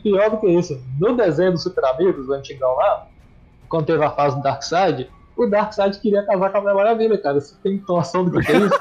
[0.02, 0.80] Pior do que isso.
[1.00, 3.08] No desenho do Super Amigos, do antigão lá,
[3.68, 7.40] quando teve a fase do Darkseid, o Darkseid queria casar com a Mulher Maravilha, cara.
[7.40, 8.80] Você tem noção do que que é isso?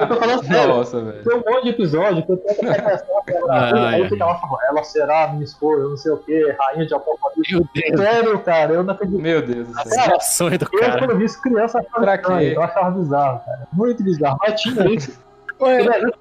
[0.00, 0.68] Eu tô falando sério.
[0.68, 1.24] Nossa, velho.
[1.24, 4.08] Tem um monte de episódio que eu tento representar a Mulher Maravilha, Ai, aí ai.
[4.08, 7.52] fica lá falando, ela será minha esposa, não sei o que, rainha de Apocalipse.
[7.52, 9.20] Meu Deus, Sério, cara, eu não acredito.
[9.20, 9.96] Meu Deus do céu.
[9.96, 10.98] Cara, sonho do eu cara.
[10.98, 12.52] quando vi isso criança achava quê?
[12.56, 13.68] eu achava bizarro, cara.
[13.72, 14.38] Muito bizarro.
[14.40, 15.18] Mas tinha isso.
[15.60, 15.78] Ué,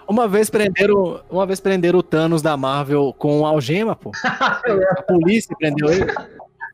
[0.07, 4.11] uma vez prenderam, uma vez prenderam o Thanos da Marvel com algema, pô.
[4.23, 6.05] A polícia prendeu ele.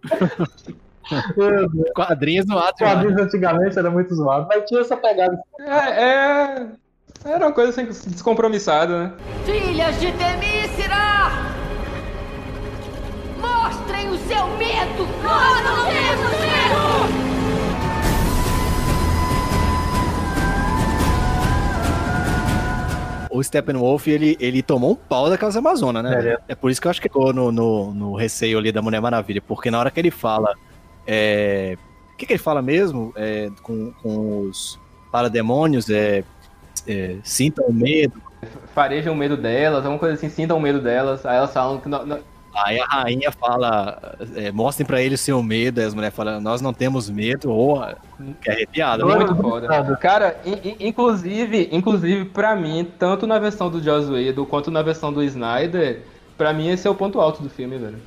[1.95, 2.83] Quadrinhos no ato.
[2.83, 5.37] Quadrinhos antigamente era muito zoado, mas tinha essa pegada.
[5.59, 6.67] É, é.
[7.25, 9.13] Era uma coisa assim, descompromissada, né?
[9.45, 11.31] Filhas de Temícera!
[13.39, 15.07] Mostrem o seu medo!
[15.23, 17.27] Nós não temos medo!
[23.29, 26.13] O Steppenwolf, ele, ele tomou um pau daquelas Amazonas, né?
[26.13, 26.39] É, velho?
[26.47, 28.99] É por isso que eu acho que ficou no, no, no receio ali da Mulher
[28.99, 29.41] Maravilha.
[29.41, 30.55] Porque na hora que ele fala.
[31.07, 31.77] É,
[32.13, 33.13] O que, que ele fala mesmo?
[33.15, 34.77] É, com, com os
[35.11, 36.23] parademônios, é,
[36.87, 38.21] é, sintam o medo.
[38.73, 41.25] Farejam o medo delas, alguma coisa assim, sintam o medo delas.
[41.25, 41.87] Aí elas falam que.
[41.89, 42.19] não- não-
[42.65, 46.41] Aí a rainha fala, é, mostrem pra ele o seu medo, aí as mulheres falam,
[46.41, 47.79] nós não temos medo, ou
[48.41, 49.05] que é arrepiada.
[49.05, 49.15] né?
[49.15, 49.95] Muito foda.
[49.97, 54.81] Cara, in- in- inclusive, inclusive, pra mim, tanto na versão do Joss Whedon quanto na
[54.81, 56.01] versão do Snyder,
[56.35, 57.97] pra mim esse é o ponto alto do filme, velho.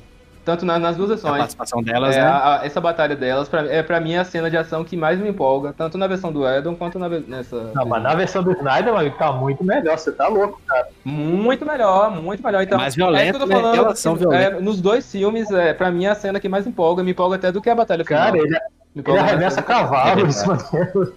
[0.43, 1.37] Tanto na- nas duas A versões.
[1.37, 2.25] participação delas, É, né?
[2.27, 5.19] a- a- essa batalha delas, pra, é pra mim a cena de ação que mais
[5.19, 7.71] me empolga, tanto na versão do Edon quanto na, nessa.
[7.75, 10.87] Não, mas na versão do Snyder, mano, tá muito melhor, você tá louco, cara.
[11.05, 12.63] Muito melhor, muito melhor.
[12.63, 13.61] Então, É mais violento, é isso que eu tô né?
[13.61, 13.77] falando.
[13.77, 14.57] Elas são que, violentas.
[14.57, 17.51] é, nos dois filmes, é, pra mim, a cena que mais empolga, me empolga até
[17.51, 18.23] do que a batalha final.
[18.23, 18.49] Cara, ele,
[18.95, 21.11] Me ele arremessa a- cavalo É em cima dele.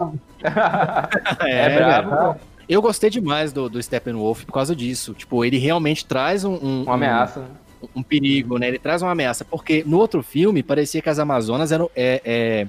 [1.40, 1.84] É, velho.
[2.08, 2.36] brabo.
[2.68, 5.12] Eu gostei demais do, do Steppenwolf por causa disso.
[5.12, 7.40] Tipo, ele realmente traz um, um, Uma ameaça.
[7.40, 7.44] um,
[7.94, 8.68] um perigo, né?
[8.68, 9.44] Ele traz uma ameaça.
[9.44, 11.90] Porque no outro filme parecia que as Amazonas eram.
[11.96, 12.66] É, é,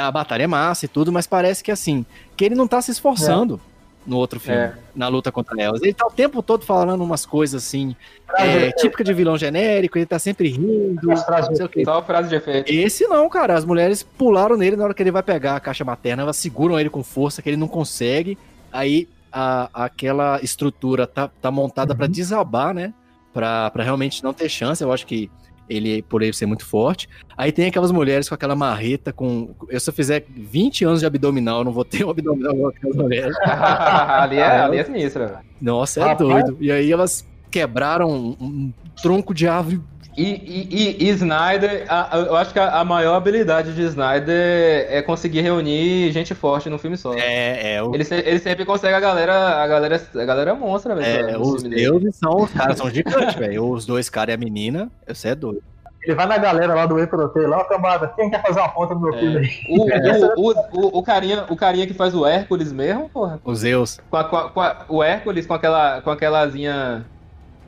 [0.00, 2.04] a batalha é massa e tudo, mas parece que assim,
[2.36, 3.58] que ele não tá se esforçando
[4.06, 4.74] no outro filme, É.
[4.94, 5.82] na luta contra elas.
[5.82, 7.96] Ele tá o tempo todo falando umas coisas assim,
[8.38, 11.82] é, típica de vilão genérico, ele tá sempre rindo, As frases não sei o quê.
[11.84, 12.70] Só frase de efeito.
[12.70, 13.54] Esse não, cara.
[13.56, 16.78] As mulheres pularam nele na hora que ele vai pegar a caixa materna, elas seguram
[16.78, 18.38] ele com força, que ele não consegue.
[18.72, 22.92] Aí a- aquela estrutura tá, tá montada pra desabar, né?
[23.36, 24.82] Pra, pra realmente não ter chance.
[24.82, 25.30] Eu acho que
[25.68, 27.06] ele, por ele ser muito forte.
[27.36, 29.54] Aí tem aquelas mulheres com aquela marreta com.
[29.68, 32.70] Eu, se eu fizer 20 anos de abdominal, eu não vou ter um abdominal igual
[32.70, 33.36] aquelas mulheres.
[33.44, 35.40] ali, é, ali é sinistra.
[35.60, 36.18] Nossa, é Rapaz.
[36.18, 36.56] doido.
[36.60, 38.72] E aí elas quebraram um, um
[39.02, 39.82] tronco de árvore.
[40.16, 40.22] E,
[40.70, 45.02] e, e- Snyder, a- a- eu acho que a, a maior habilidade de Snyder é
[45.02, 47.12] conseguir reunir gente forte num filme só.
[47.14, 50.94] É, é, o- Ele, se- ele sempre consegue a galera, a galera, a galera monstra,
[50.94, 51.28] velho.
[51.30, 53.68] É, os deuses são os caras, são gigantes, velho.
[53.70, 55.62] Os dois caras e a menina, você é doido.
[56.02, 58.68] Ele vai na galera lá do Whey Protein, lá, ó, camada, quem quer fazer uma
[58.68, 59.18] ponta no meu É.
[59.18, 59.50] filme aí?
[59.68, 59.82] O,
[60.40, 60.54] o, o,
[60.86, 63.40] o, o carinha, o carinha que faz o Hércules mesmo, porra.
[63.44, 63.98] O Zeus.
[64.08, 66.00] Com, a- com a- com a- o Hércules com aquela.
[66.00, 67.04] com aquelazinha.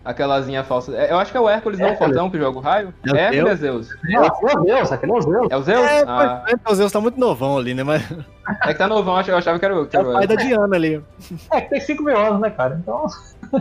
[0.05, 0.97] Aquelazinha falsa.
[0.97, 2.13] É, Eu acho que é o Hércules, não o Hércules.
[2.13, 2.95] fortão que joga o raio.
[3.07, 3.89] É o Hércules é Zeus.
[4.03, 5.49] Meu Deus, aquele é o Zeus.
[5.51, 5.87] É o Zeus?
[5.87, 7.83] É, Ah, é, o Zeus tá muito novão ali, né?
[7.83, 8.03] Mas
[8.65, 9.87] é que tá novão, eu achava que era o.
[9.87, 11.03] Que é era o o pai da Diana ali.
[11.53, 12.79] É que tem 5 mil anos, né, cara?
[12.81, 13.07] Então.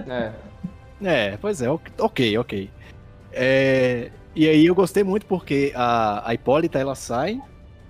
[0.07, 0.31] é.
[1.03, 2.69] É, pois é, ok, ok.
[3.31, 7.39] É, e aí eu gostei muito porque a, a Hipólita ela sai,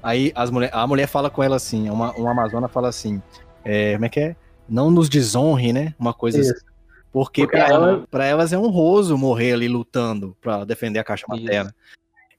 [0.04, 3.22] aí as mulher, a mulher fala com ela assim, uma, uma Amazona fala assim,
[3.64, 4.36] é, como é que é?
[4.68, 5.94] Não nos desonre, né?
[5.98, 6.52] Uma coisa assim.
[7.18, 11.04] Porque, Porque pra, ela- ela, pra elas é honroso morrer ali lutando pra defender a
[11.04, 11.42] caixa Isso.
[11.44, 11.74] materna.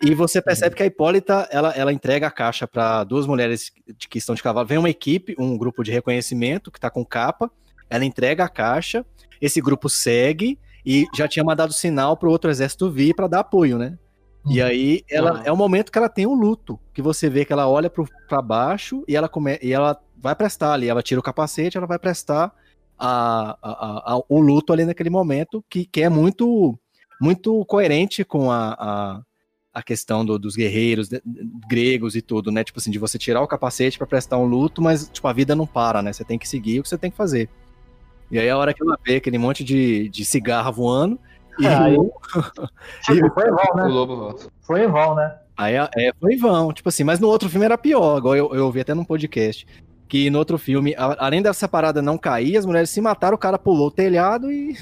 [0.01, 4.07] E você percebe que a Hipólita, ela, ela entrega a caixa pra duas mulheres de-
[4.07, 4.69] que estão de cavalo.
[4.69, 7.51] Vem uma equipe, um grupo de reconhecimento que tá com capa,
[7.91, 9.05] ela entrega a caixa,
[9.41, 10.57] esse grupo segue
[10.87, 13.99] e já tinha mandado sinal pro outro exército vir pra dar apoio, né?
[14.49, 15.43] E aí ela Uhum.
[15.45, 18.09] é o momento que ela tem o luto, que você vê que ela olha pro,
[18.29, 21.87] pra baixo e ela come, e ela vai prestar ali, ela tira o capacete, ela
[21.89, 22.53] vai prestar
[22.99, 26.79] a, a- a- o luto ali naquele momento, que, que é muito
[27.21, 29.21] muito coerente com a, a,
[29.75, 31.21] a questão do- dos guerreiros de-
[31.69, 32.63] gregos e tudo, né?
[32.63, 35.55] Tipo assim, de você tirar o capacete pra prestar um luto, mas tipo a vida
[35.57, 36.13] não para, né?
[36.13, 37.49] Você tem que seguir o que você tem que fazer.
[38.31, 41.19] E aí a hora que ela vê aquele monte de, de cigarra voando,
[41.59, 42.21] e Aí, tipo,
[43.35, 43.83] foi em vão, O né?
[43.85, 44.47] lobo volta.
[44.61, 45.37] Foi em vão, né?
[45.57, 48.55] Aí é, foi em vão, tipo assim, mas no outro filme era pior, agora eu,
[48.55, 49.67] eu ouvi até num podcast,
[50.09, 53.39] que no outro filme, a- além dessa parada não cair, as mulheres se mataram, o
[53.39, 54.77] cara pulou o telhado e...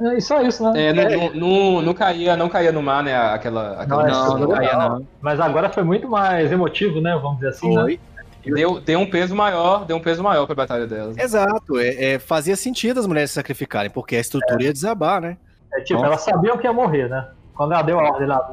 [0.00, 0.86] É, E só isso, né?
[0.86, 1.34] É, não, não,
[1.74, 3.14] não, não caía, não caía no mar, né?
[3.14, 3.82] Aquela.
[3.82, 4.88] aquela Não, é Não, seguro, não caía não.
[4.98, 5.06] não.
[5.20, 7.18] Mas agora foi muito mais emotivo, né?
[7.20, 7.82] Vamos dizer assim, né?
[7.82, 8.00] Foi.
[8.42, 11.18] Deu, deu um peso maior, deu um peso maior pra batalha delas.
[11.18, 15.36] Exato, é, é, fazia sentido as mulheres se sacrificarem, porque a estrutura ia desabar, né?
[15.74, 16.06] É, tipo, Nossa.
[16.06, 17.28] elas sabiam que ia morrer, né?
[17.54, 18.50] Quando ela deu a ordem lá,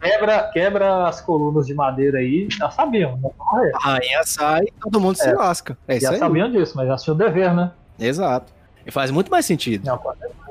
[0.00, 3.30] quebra, quebra as colunas de madeira aí, elas sabiam, né?
[3.38, 3.72] Morrer.
[3.74, 5.32] A rainha sai, todo mundo se É.
[5.34, 5.76] lasca.
[5.88, 6.18] É E aí.
[6.18, 7.70] sabiam disso, mas elas tinham o dever, né?
[7.98, 8.52] Exato.
[8.84, 9.84] E faz muito mais sentido.
[9.84, 9.98] Não,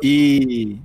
[0.01, 0.77] E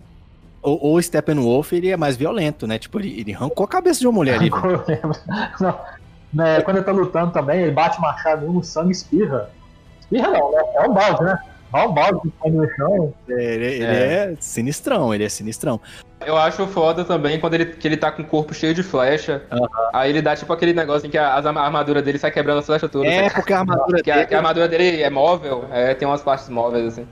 [0.62, 2.78] o, o Steppenwolf, ele é mais violento, né?
[2.78, 4.50] Tipo, ele, ele arrancou a cabeça de uma mulher ali.
[6.32, 9.50] né, quando ele tá lutando também, ele bate o machado no sangue e espirra.
[10.00, 10.62] Espirra não, né?
[10.74, 11.38] É um balde, né?
[11.72, 13.14] Dá um balde que no chão.
[13.28, 14.32] Ele, ele É.
[14.32, 14.34] é.
[14.40, 15.80] sinistrão, ele é sinistrão.
[16.26, 19.42] Eu acho foda também quando ele, que ele tá com o corpo cheio de flecha.
[19.50, 19.68] Aham.
[19.92, 22.66] Aí ele dá tipo aquele negócio em que a, a armadura dele sai quebrando as
[22.66, 23.08] flechas todas.
[23.10, 26.06] É, porque a armadura Que a, dele que a armadura dele é móvel, é, tem
[26.06, 27.06] umas partes móveis, assim.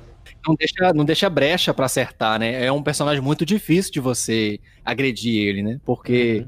[0.47, 2.65] não deixa, não deixa brecha pra acertar, né?
[2.65, 5.79] É um personagem muito difícil de você agredir ele, né?
[5.87, 6.47] Porque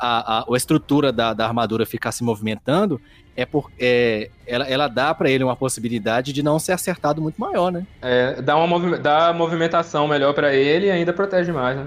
[0.00, 3.00] a, a, a estrutura da, da armadura ficar se movimentando
[3.36, 7.70] é porque ela, ela dá pra ele uma possibilidade de não ser acertado muito maior,
[7.72, 7.86] né?
[8.02, 11.86] É, dá uma movi- dá movimentação melhor pra ele e ainda protege mais, né?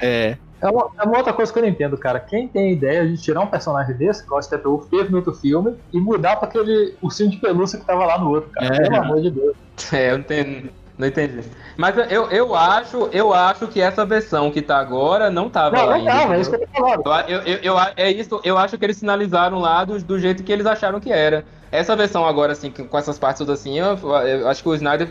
[0.00, 0.36] É.
[0.62, 2.20] É uma, é uma outra coisa que eu não entendo, cara.
[2.20, 5.74] Quem tem ideia de tirar um personagem desse, igual o Steppenwolf teve no outro filme,
[5.90, 8.74] e mudar pra aquele ursinho de pelúcia que tava lá no outro, cara.
[8.76, 8.82] É.
[8.82, 9.56] Pelo amor de Deus.
[9.94, 10.70] É, eu não entendi.
[11.00, 11.40] Não entendi.
[11.78, 15.86] Mas eu, eu acho, eu acho que essa versão que tá agora não tava Não,
[15.86, 17.02] lá não tava, é isso que eu tô falando.
[17.26, 20.52] Eu, eu, eu, é isso, eu acho que eles sinalizaram lá do, do jeito que
[20.52, 21.42] eles acharam que era.
[21.72, 23.96] Essa versão agora, assim, com essas partes todas assim, eu,
[24.26, 25.08] eu acho que o Snyder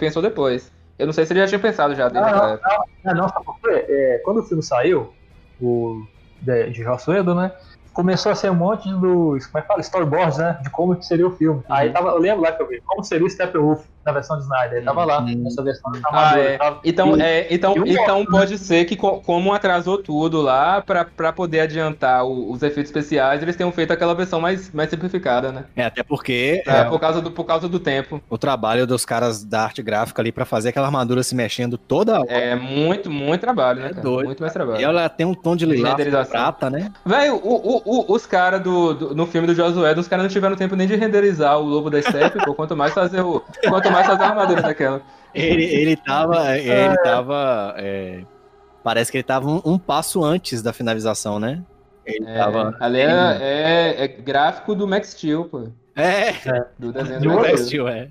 [0.00, 0.72] pensou depois.
[0.98, 2.58] Eu não sei se ele já tinha pensado já desde Não, não,
[3.04, 3.86] não, não, sabe por quê?
[3.88, 5.14] É, quando o filme saiu,
[5.60, 6.02] o
[6.42, 7.52] de, de Joss Whedon, né?
[7.92, 9.80] Começou a ser um monte dos, como é que fala?
[9.82, 10.58] Storyboards, né?
[10.62, 11.62] De como que seria o filme.
[11.68, 14.42] Aí tava, eu lembro lá que eu vi, como seria o Steppenwolf na versão de
[14.44, 14.78] Snyder.
[14.78, 16.56] Ele tava lá, nessa versão Ah, é.
[16.56, 20.40] tava- Então, E- é, então, e então Morph, pode ser que, co- como atrasou tudo
[20.40, 24.72] lá, pra, pra poder adiantar o- os efeitos especiais, eles tenham feito aquela versão mais,
[24.72, 25.64] mais simplificada, né?
[25.76, 28.20] É, até porque É, é, por, causa do, por causa do tempo.
[28.30, 32.20] o trabalho dos caras da arte gráfica ali pra fazer aquela armadura se mexendo toda
[32.20, 32.30] hora.
[32.30, 34.02] É muito, muito trabalho, né, É cara?
[34.02, 34.80] doido, Muito mais trabalho.
[34.80, 36.90] E ela tem um tom de lilás prata, né?
[37.04, 40.30] Velho, o- o- o- os caras do, do- no filme do Josué, os caras não
[40.30, 43.42] tiveram tempo nem de renderizar o lobo da Steppe, pô, quanto mais fazer o.
[43.68, 45.02] Quanto mais fazer a armadura daquela.
[45.34, 46.56] Ele, ele tava.
[46.58, 47.74] Ele tava.
[47.78, 48.22] é,
[48.82, 51.62] parece que ele tava um, um passo antes da finalização, né?
[52.04, 52.76] Ele É, tava.
[52.80, 53.06] ali é,
[53.40, 55.68] é- é gráfico do Max Steel, pô.
[55.94, 56.32] É,
[56.78, 57.88] Do desenho De do Max é, Steel.
[57.88, 58.08] é.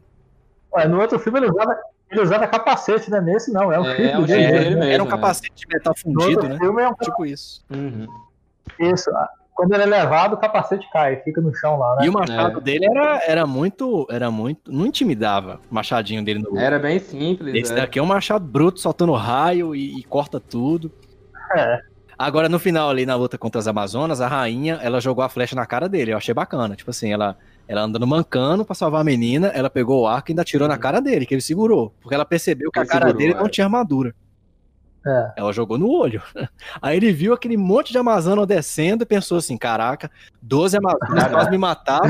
[0.75, 1.75] Ué, no outro filme ele usava,
[2.11, 3.19] ele usava capacete, né?
[3.21, 4.51] Nesse não, é um É, é um dele, né?
[4.59, 4.83] dele mesmo.
[4.91, 6.57] Era um capacete de metal fundido, né?
[6.59, 7.63] filme é um Tipo isso.
[7.71, 8.05] Uhum.
[8.79, 9.09] isso.
[9.57, 12.05] Quando ele é levado, o capacete cai, fica no chão lá, né?
[12.05, 12.61] E o machado É.
[12.61, 14.05] dele era, era muito.
[14.09, 14.71] Era muito.
[14.71, 16.57] Não intimidava o machadinho dele no.
[16.59, 17.55] Era bem simples.
[17.55, 17.75] Esse é.
[17.77, 20.91] daqui é um machado bruto, soltando raio e, e corta tudo.
[21.55, 21.81] É.
[22.19, 25.55] Agora, no final, ali na luta contra as Amazonas, a rainha, ela jogou a flecha
[25.55, 26.13] na cara dele.
[26.13, 26.75] Eu achei bacana.
[26.75, 27.35] Tipo assim, ela,
[27.67, 30.77] ela andando mancando pra salvar a menina, ela pegou o arco e ainda atirou na
[30.77, 31.93] cara dele, que ele segurou.
[32.01, 33.49] Porque ela percebeu que a Ele cara segurou, dele não é.
[33.49, 34.13] tinha armadura.
[35.07, 35.31] É.
[35.37, 36.21] Ela jogou no olho.
[36.81, 40.11] Aí ele viu aquele monte de Amazônia descendo e pensou assim: caraca,
[40.41, 42.09] 12 Amazonas quase me mataram.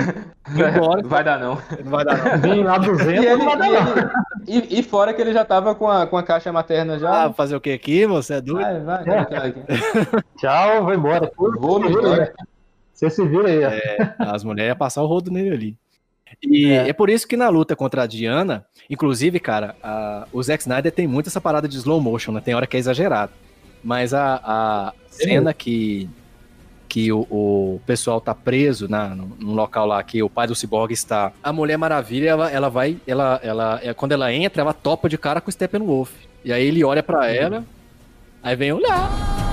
[0.49, 1.55] Embora, Vai dar não.
[1.83, 2.37] não vai dar não.
[2.41, 3.97] Vem lá 200, E, ele- não vai dar, e não.
[3.97, 4.09] ele-
[4.47, 7.25] e- e fora que ele já tava com a, com a caixa materna já.
[7.25, 8.05] Ah, fazer o que aqui?
[8.05, 8.61] Você é doido?
[8.63, 9.53] vai, vai, vai, vai.
[10.39, 11.31] Tchau, vou embora.
[11.37, 12.31] Vou me Você se vira aí.
[12.93, 13.63] Você se vira aí.
[13.65, 13.69] ó.
[13.69, 15.77] É, as mulheres iam passar o rodo nele ali.
[16.43, 16.89] E é.
[16.89, 16.93] É.
[16.93, 21.07] por isso que na luta contra a Diana, inclusive, cara, a- o Zack Snyder tem
[21.07, 22.41] muito essa parada de slow motion, né?
[22.41, 23.31] Tem hora que é exagerado.
[23.83, 26.09] Mas a, a cena que,
[26.89, 30.55] que o, o pessoal tá preso na, no, num local lá que o pai do
[30.55, 31.31] Cyborg está.
[31.43, 32.97] A Mulher Maravilha, ela, ela vai.
[33.07, 36.11] Ela, ela, é, quando ela entra, ela topa de cara com o Steppenwolf.
[36.43, 37.63] E aí ele olha pra ela,
[38.43, 39.46] aí vem o lá.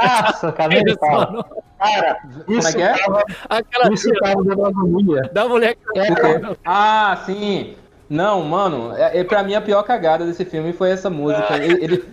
[0.00, 1.44] Nossa, cara, nem me fala.
[1.78, 2.18] Cara,
[2.48, 2.96] isso é que é?
[2.98, 5.22] tava, Aquela isso tava agonia.
[5.32, 6.56] da mulher que É?
[6.64, 7.76] Ah, sim.
[8.08, 11.56] Não, mano, é, é, pra mim a pior cagada desse filme foi essa música.
[11.56, 12.04] Ele, ele-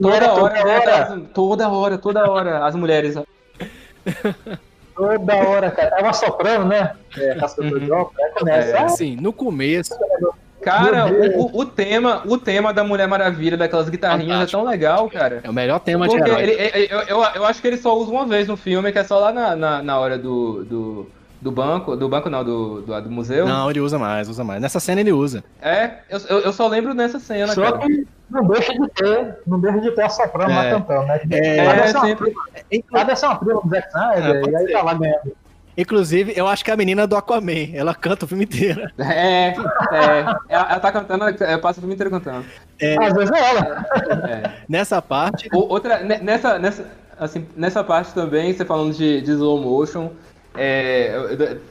[0.00, 0.78] toda Era hora, toda né, hora.
[1.02, 3.14] aquelas- toda hora, toda hora, as mulheres.
[4.94, 5.90] Toda hora, cara.
[5.90, 6.92] Tava soprando, né?
[7.16, 8.10] É, Uhum.
[8.36, 8.68] começa.
[8.68, 9.94] É, ah, assim, no começo,
[10.62, 15.08] Cara, o, o- o tema, o tema da Mulher Maravilha, daquelas guitarrinhas, é tão legal,
[15.08, 15.40] cara.
[15.44, 16.42] é o melhor tema de Porque herói.
[16.42, 18.98] ele, ele- eu, eu, eu acho que ele só usa uma vez no filme, que
[18.98, 21.10] é só lá na, na, na hora do, do,
[21.40, 21.96] do banco.
[21.96, 23.46] Do banco não, do, do, do museu.
[23.46, 24.60] Não, ele usa mais, usa mais.
[24.60, 25.44] Nessa cena ele usa.
[25.62, 27.78] É, eu, eu, eu só lembro nessa cena, Só cara.
[27.78, 30.70] que não deixa de ter, não deixa de ter a soprando lá É.
[30.70, 31.20] cantando, né?
[31.30, 32.34] É, É, uma sempre.
[32.70, 35.32] prima- deve ser uma prima do Zack Snyder, É, e aí tá lá ganhando.
[35.78, 38.82] Inclusive, eu acho que é a menina do Aquaman, ela canta o filme inteiro.
[38.98, 42.44] É, é, ela, ela tá cantando, ela passa o filme inteiro cantando.
[43.00, 43.86] Às vezes é ela.
[44.28, 44.52] É.
[44.68, 46.84] Nessa parte, O- Outra, ne- nessa, nessa,
[47.18, 50.10] assim, nessa parte também, você falando de, de slow motion,
[50.56, 51.12] é,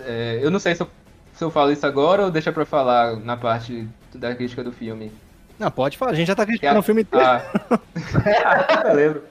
[0.06, 0.88] é, eu não sei se eu,
[1.34, 5.12] se eu falo isso agora ou deixa pra falar na parte da crítica do filme.
[5.60, 7.26] não, pode falar, a gente já tá criticando o filme inteiro.
[7.26, 7.42] Ah,
[8.88, 9.24] eu lembro.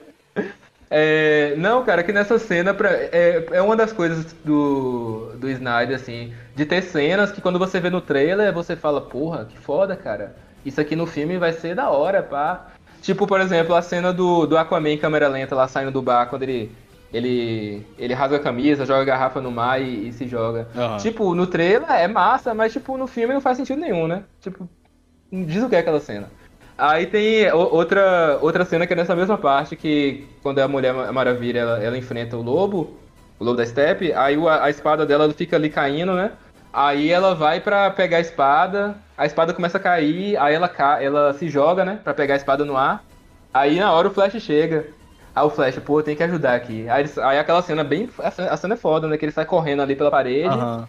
[0.89, 5.95] É, não, cara, que nessa cena pra- é, é uma das coisas do, do Snyder,
[5.95, 9.95] assim, de ter cenas que quando você vê no trailer, você fala, porra, que foda,
[9.95, 10.35] cara.
[10.65, 12.67] Isso aqui no filme vai ser da hora, pá.
[13.01, 16.27] Tipo, por exemplo, a cena do, do Aquaman em câmera lenta lá saindo do bar,
[16.29, 16.71] quando ele,
[17.13, 20.67] ele, ele rasga a camisa, joga a garrafa no mar e, e se joga.
[20.75, 20.97] Aham.
[20.97, 24.23] Tipo, no trailer é massa, mas tipo, no filme não faz sentido nenhum, né?
[24.41, 24.67] Tipo,
[25.31, 26.29] diz o que é aquela cena.
[26.77, 31.59] Aí tem outra, outra cena que é nessa mesma parte, que quando a Mulher Maravilha
[31.59, 32.95] ela, ela enfrenta o lobo,
[33.39, 36.31] o lobo da steppe, aí o- a espada dela fica ali caindo, né?
[36.71, 40.71] Aí ela vai pra pegar a espada, a espada começa a cair, aí ela,
[41.01, 41.99] ela se joga, né?
[42.03, 43.03] Pra pegar a espada no ar.
[43.51, 44.85] Aí na hora o Flash chega.
[45.35, 46.87] Aí o Flash, pô, tem que ajudar aqui.
[46.89, 48.07] Aí, aí aquela cena bem.
[48.19, 49.17] A cena, a é foda, né?
[49.17, 50.87] Que ele sai correndo ali pela parede Aham.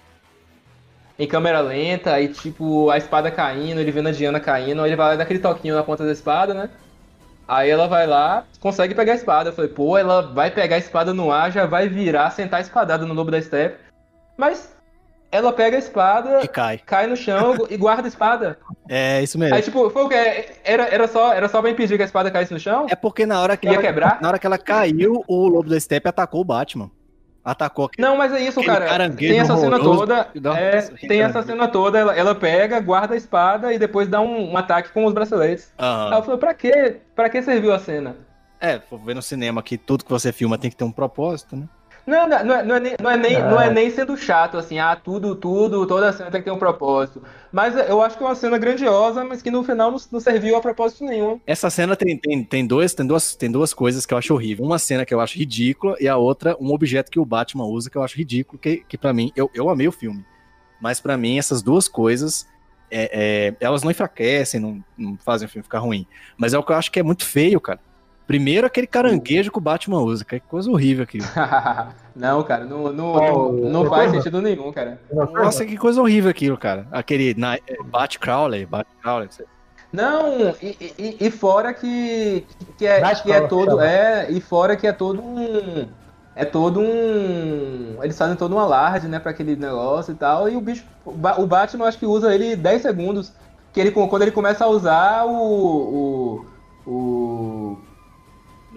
[1.19, 4.97] Em câmera lenta, aí tipo, a espada caindo, ele vendo a Diana caindo, aí ele
[4.97, 6.71] vai lá dar aquele toquinho na ponta da espada, né?
[7.47, 9.49] Aí ela vai lá, consegue pegar a espada.
[9.51, 13.07] Eu falei, pô, ela vai pegar a espada no ar, já vai virar, sentar espadada
[13.07, 13.79] no lobo da steppe.
[14.37, 14.73] Mas
[15.33, 16.79] ela pega a espada, E cai.
[16.85, 18.59] cai no chão e guarda a espada.
[18.89, 19.55] É isso mesmo.
[19.57, 20.51] Aí, tipo, foi o quê?
[20.63, 22.87] Era, era, só, era só pra impedir que a espada caísse no chão?
[22.91, 24.19] É porque na hora que Ia ela, quebrar?
[24.21, 26.91] na hora que ela caiu, o Lobo da Steppe atacou o Batman.
[27.45, 29.09] Atacou aquele Não, mas é isso, cara.
[29.11, 30.29] Tem essa cena toda.
[30.57, 34.53] É, tem essa cena toda, ela, ela pega, guarda a espada e depois dá um,
[34.53, 35.73] um ataque com os braceletes.
[36.13, 36.97] Aí eu falei, pra quê?
[37.15, 38.17] Pra que serviu a cena?
[38.61, 41.57] É, vou ver no cinema que tudo que você filma tem que ter um propósito,
[41.57, 41.69] né?
[42.09, 44.57] Não, não, não é, não, é nem, não, é nem, não é nem sendo chato,
[44.57, 47.23] assim, ah, tudo, tudo, toda cena tem que ter um propósito.
[47.53, 50.57] Mas eu acho que é uma cena grandiosa, mas que no final não, não serviu
[50.57, 51.39] a propósito nenhum.
[51.47, 54.65] Essa cena tem, tem, tem, dois, tem, duas, tem duas coisas que eu acho horrível.
[54.65, 57.91] Uma cena que eu acho ridícula e a outra, um objeto que o Batman usa
[57.91, 60.25] que eu acho ridículo, que, que para mim, eu, eu amei o filme.
[60.81, 62.49] Mas pra mim, essas duas coisas,
[62.91, 66.07] é, é, elas não enfraquecem, não, não fazem o filme ficar ruim.
[66.39, 67.81] Mas é o que eu acho que é muito feio, cara.
[68.29, 71.25] Primeiro, aquele caranguejo que o Batman usa, que é coisa horrível aquilo.
[72.15, 75.01] não, cara, não, não, não, faz tô- sentido nenhum, cara.
[75.11, 76.87] Nossa, que coisa horrível aquilo, cara.
[76.93, 79.47] Aquele na, é, Bat-Crawler, Bat-Crawler, sei-
[79.91, 82.45] Não, e, e- e fora que,
[82.77, 83.81] que, é, que é todo.
[83.81, 85.89] É, e fora que é todo um.
[86.37, 87.97] É todo um.
[88.03, 90.49] Eles fazem todo um alarde, né, pra aquele negócio e tal.
[90.51, 90.85] E o bicho.
[91.05, 93.33] O Ba- o Batman acho que usa ele 10 segundos.
[93.73, 96.45] Que ele, quando ele começa a usar o.
[96.87, 97.79] o, o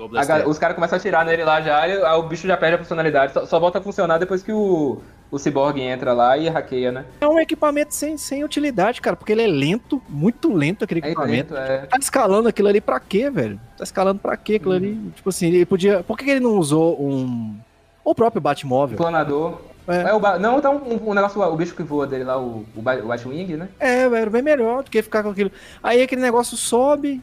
[0.05, 2.75] a os caras começam a atirar nele lá já, e aí o bicho já perde
[2.75, 3.33] a funcionalidade.
[3.33, 7.05] Só, só volta a funcionar depois que o, o Cyborg entra lá e hackeia, né?
[7.21, 11.07] É um equipamento sem, sem utilidade, cara, porque ele é lento, muito lento aquele É
[11.07, 11.53] equipamento.
[11.53, 11.77] lento, é.
[11.85, 13.59] Tá escalando aquilo ali pra quê, velho?
[13.77, 14.95] Tá escalando pra quê aquilo ali?
[15.15, 16.03] Tipo assim, ele podia.
[16.03, 17.55] Por que ele não usou um.
[18.03, 18.97] O próprio Batmóvel?
[18.97, 19.61] Planador.
[19.87, 20.09] É.
[20.09, 22.65] É o ba- Não, tá um, um negócio, o bicho que voa dele lá, o,
[22.75, 23.67] o Batwing, né?
[23.79, 25.51] É, era bem melhor do que ficar com aquilo.
[25.81, 27.19] Aí aquele negócio sobe,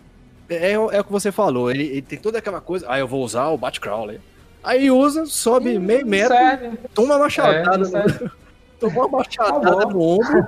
[0.49, 3.23] é, é o que você falou, ele, ele tem toda aquela coisa, ah, eu vou
[3.25, 4.21] usar o Batcrawler.
[4.63, 6.79] Aí usa, sobe meio Não metro, serve.
[6.95, 8.31] toma uma É, machadada, não serve.
[8.81, 10.47] tomou uma machadada no ombro.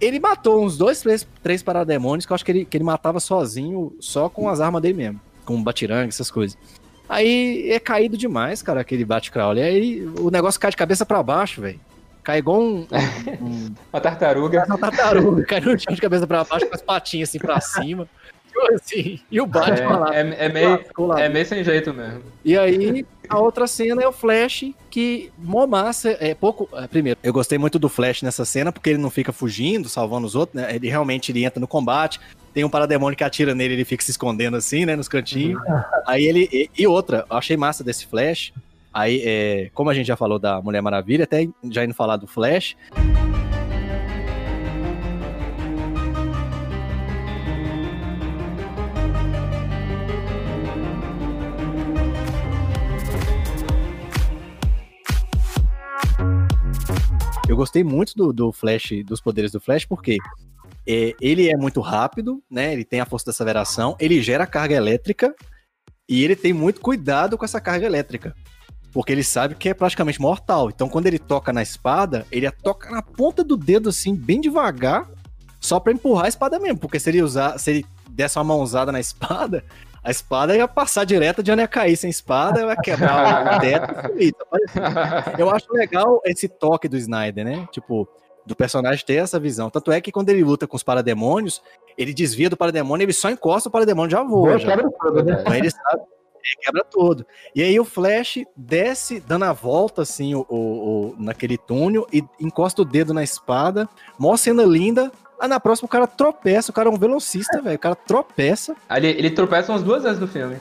[0.00, 3.20] Ele matou uns dois, três, três parademônios que eu acho que ele, que ele matava
[3.20, 6.56] sozinho, só com as armas dele mesmo, com batirangue, essas coisas.
[7.08, 9.64] Aí é caído demais, cara, aquele Batcrawler.
[9.64, 11.80] Aí o negócio cai de cabeça pra baixo, velho.
[12.22, 12.86] Cai igual um, um,
[13.44, 14.64] um Uma tartaruga.
[14.66, 18.08] uma tartaruga, cai no chão de cabeça pra baixo com as patinhas assim pra cima.
[18.74, 20.14] Assim, e o Batman lá.
[20.14, 21.20] É, é, é meio, lá.
[21.20, 22.22] é meio sem jeito mesmo.
[22.44, 26.68] E aí, a outra cena é o Flash, que mó massa, é pouco...
[26.76, 30.26] é, primeiro, eu gostei muito do Flash nessa cena, porque ele não fica fugindo, salvando
[30.26, 30.74] os outros, né?
[30.74, 32.20] Ele realmente ele entra no combate,
[32.52, 35.62] tem um parademônio que atira nele, ele fica se escondendo assim, né, nos cantinhos.
[36.06, 36.48] Aí ele...
[36.52, 38.52] E, e outra, eu achei massa desse Flash,
[38.92, 42.26] aí, é, como a gente já falou da Mulher Maravilha, até já indo falar do
[42.26, 42.76] Flash,
[57.50, 60.18] Eu gostei muito do, do Flash, dos poderes do Flash, porque
[60.86, 62.72] é, ele é muito rápido, né?
[62.72, 65.34] Ele tem a força da aceleração, ele gera carga elétrica
[66.08, 68.36] e ele tem muito cuidado com essa carga elétrica.
[68.92, 70.70] Porque ele sabe que é praticamente mortal.
[70.70, 74.40] Então, quando ele toca na espada, ele a toca na ponta do dedo, assim, bem
[74.40, 75.10] devagar,
[75.60, 76.78] só pra empurrar a espada mesmo.
[76.78, 79.64] Porque se ele usar, se ele desse uma mãozada na espada,
[80.02, 83.92] a espada ia passar direto de onde ia cair sem espada, ia quebrar o teto.
[84.16, 84.46] e finito.
[85.38, 87.68] Eu acho legal esse toque do Snyder, né?
[87.70, 88.08] Tipo,
[88.46, 89.68] do personagem ter essa visão.
[89.70, 91.62] Tanto é que quando ele luta com os parademônios,
[91.98, 94.58] ele desvia do parademônio, ele só encosta o parademônio e já voa.
[94.58, 94.68] Já.
[94.76, 95.36] quebra tudo, né?
[95.40, 96.02] Então ele sabe,
[96.42, 97.26] ele quebra todo.
[97.54, 100.54] E aí o Flash desce, dando a volta assim, o, o-
[101.10, 103.86] o- naquele túnel, e encosta o dedo na espada,
[104.18, 105.12] mó cena linda.
[105.40, 107.76] Ah, na próxima o cara tropeça, o cara é um velocista, velho.
[107.76, 108.76] O cara tropeça.
[108.88, 110.56] Ali, ele tropeça umas duas vezes no filme.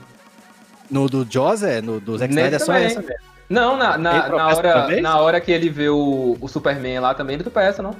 [0.89, 3.19] No do Jaws, é, no do Zack Snyder é só essa, velho.
[3.49, 7.14] Não, na, Ele na, na, hora, na hora que ele vê o, o Superman lá
[7.14, 7.95] também, ele tropeça, não?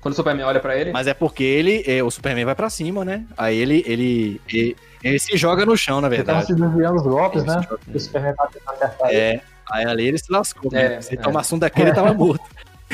[0.00, 0.90] Quando o Superman olha pra ele.
[0.92, 3.24] Mas é porque ele, é, o Superman vai pra cima, né?
[3.36, 6.46] Aí ele, ele, ele, ele se joga no chão, na Ele tava verdade.
[6.46, 7.62] se desviando dos golpes, Ele né?
[7.62, 9.18] joga- O Superman tá tentando acertar ele.
[9.18, 9.40] É,
[9.70, 10.70] aí ali ele se lascou.
[10.74, 11.00] É, né?
[11.00, 11.16] Se é.
[11.16, 12.44] tomasse um daquele, ele tava morto.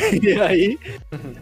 [0.23, 0.79] e aí,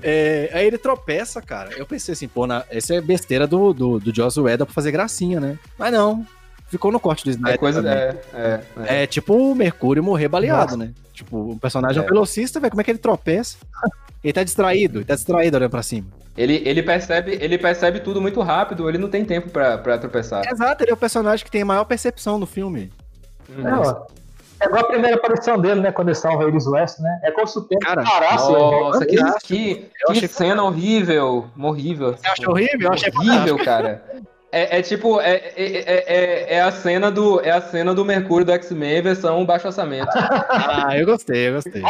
[0.03, 1.71] é, aí ele tropeça, cara.
[1.77, 4.91] Eu pensei assim, pô, na, essa é besteira do, do, do Joss Whedon pra fazer
[4.91, 5.59] gracinha, né?
[5.79, 6.27] Mas não,
[6.69, 7.89] ficou no corte do Snyder É coisa.
[7.89, 9.03] É, é, é.
[9.03, 10.93] É tipo o Mercúrio morrer baleado, né?
[11.13, 13.57] Tipo, o personagem é um velocista, velho, como é que ele tropeça?
[14.23, 16.07] Ele tá distraído, ele tá distraído olhando pra cima.
[16.37, 20.47] Ele, ele, percebe, ele percebe tudo muito rápido, ele não tem tempo pra, pra tropeçar.
[20.49, 22.93] Exato, ele é o personagem que tem a maior percepção no filme.
[23.65, 24.07] É, ó.
[24.61, 25.93] É igual a primeira aparição dele, né?
[25.93, 27.21] Quando ele salva a Iris West, né?
[27.25, 28.51] É como se o tempo Cara, parasse.
[28.53, 29.91] Nossa, que, que,
[30.21, 31.47] que cena horrível.
[31.59, 32.17] Horrível.
[32.17, 32.89] Você acha horrível?
[32.89, 34.03] Eu achei horrível, cara.
[34.51, 38.03] É, é tipo, é, é, é, é- é a cena do, é a cena do
[38.05, 40.09] Mercúrio do X-Men versão baixo orçamento.
[40.17, 41.83] Ah, eu gostei, eu gostei.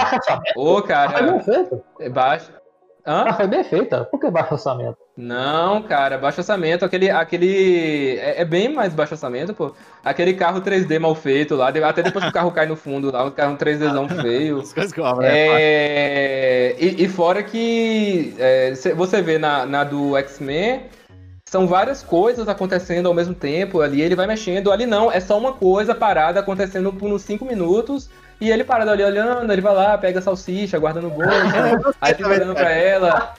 [0.56, 1.82] Ô, Foi bem cara, feito.
[2.00, 2.50] é baixo.
[3.04, 3.32] Ah, Hã?
[3.34, 4.04] foi bem feita.
[4.06, 4.98] Por que baixo orçamento?
[5.20, 7.10] Não, cara, baixo orçamento, aquele.
[7.10, 9.74] aquele é, é bem mais baixo orçamento, pô.
[10.04, 13.24] Aquele carro 3D mal feito lá, até depois que o carro cai no fundo lá,
[13.26, 14.60] o carro 3Dzão feio.
[14.60, 15.28] As coisas amo, né?
[15.32, 20.82] É, e, e fora que é, cê- você vê na, na do X-Men,
[21.50, 24.70] são várias coisas acontecendo ao mesmo tempo ali, ele vai mexendo.
[24.70, 28.08] Ali não, é só uma coisa parada acontecendo por uns 5 minutos.
[28.40, 31.28] E ele parado ali olhando, ele vai lá, pega a salsicha, guarda no bolso,
[32.00, 33.34] aí fica olhando pra ela.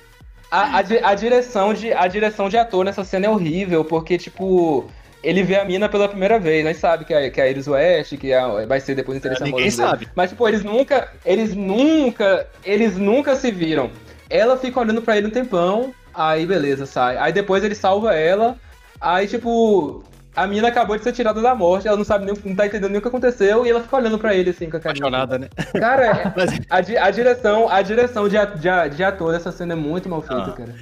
[0.51, 4.89] A, a, a direção de, a direção de ator nessa cena é horrível, porque, tipo,
[5.23, 7.67] ele vê a mina pela primeira vez, nós sabe que é, que é a Iris
[7.67, 9.89] West, que é- vai ser depois interesse Ninguém amoroso dele.
[9.89, 10.07] sabe.
[10.15, 13.91] Mas, tipo, eles nunca, eles nunca, eles nunca se viram.
[14.29, 17.17] Ela fica olhando pra ele um tempão, aí beleza, sai.
[17.17, 18.55] Aí depois ele salva ela,
[18.99, 20.03] aí, tipo,
[20.35, 22.89] a mina acabou de ser tirada da morte, ela não sabe nem, não tá entendendo
[22.91, 25.05] nem o que aconteceu, e ela fica olhando pra ele, assim, com a carinha.
[25.07, 25.49] Apaixonada, né?
[25.79, 26.05] Cara,
[26.37, 30.07] é- a, di- a direção, a direção de, de, de ator dessa cena é muito
[30.07, 30.53] mal feita, Ah.
[30.53, 30.75] cara.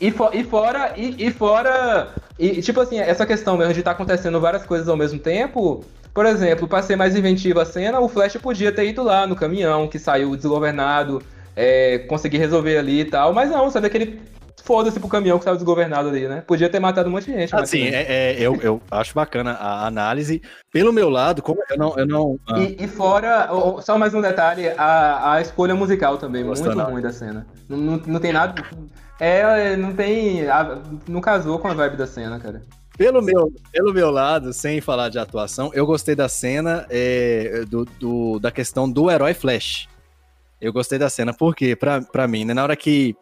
[0.00, 2.08] E, e fora, e, e fora,
[2.38, 5.84] e tipo assim, essa questão mesmo de estar acontecendo várias coisas ao mesmo tempo.
[6.12, 9.34] Por exemplo, pra ser mais inventiva a cena, o Flash podia ter ido lá no
[9.36, 11.20] caminhão que saiu desgovernado,
[11.56, 14.22] é, conseguir resolver ali e tal, mas não, vê que ele
[14.64, 16.42] foda-se pro caminhão que saiu desgovernado ali, né?
[16.46, 17.52] Podia ter matado um monte de gente.
[17.52, 17.94] mas Assim, bem.
[17.94, 20.40] é, é, eu, eu acho bacana a análise.
[20.72, 21.98] Pelo meu lado, como eu não.
[21.98, 23.48] Eu não ah, E, e fora,
[23.82, 26.90] só mais um detalhe, a, a escolha musical também, muito não?
[26.90, 27.46] ruim da cena.
[27.68, 28.62] Não, não, não tem nada.
[29.20, 30.48] É, não tem.
[30.48, 30.78] a-
[31.08, 32.62] não casou com a vibe da cena, cara.
[32.98, 37.84] pelo, meu, pelo meu lado, sem falar de atuação, eu gostei da cena é, do,
[38.00, 39.88] do- da questão do herói Flash.
[40.60, 43.14] Eu gostei da cena, porque, pra, pra mim, né, na hora que.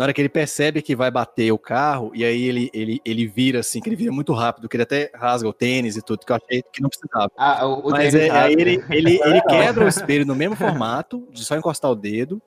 [0.00, 3.26] Na hora que ele percebe que vai bater o carro, e aí ele, ele, ele
[3.26, 6.24] vira assim, que ele vira muito rápido, que ele até rasga o tênis e tudo,
[6.24, 7.30] que eu achei que não precisava.
[7.36, 11.28] Ah, o, o Mas é, aí ele, ele, ele quebra o espelho no mesmo formato,
[11.30, 12.40] de só encostar o dedo.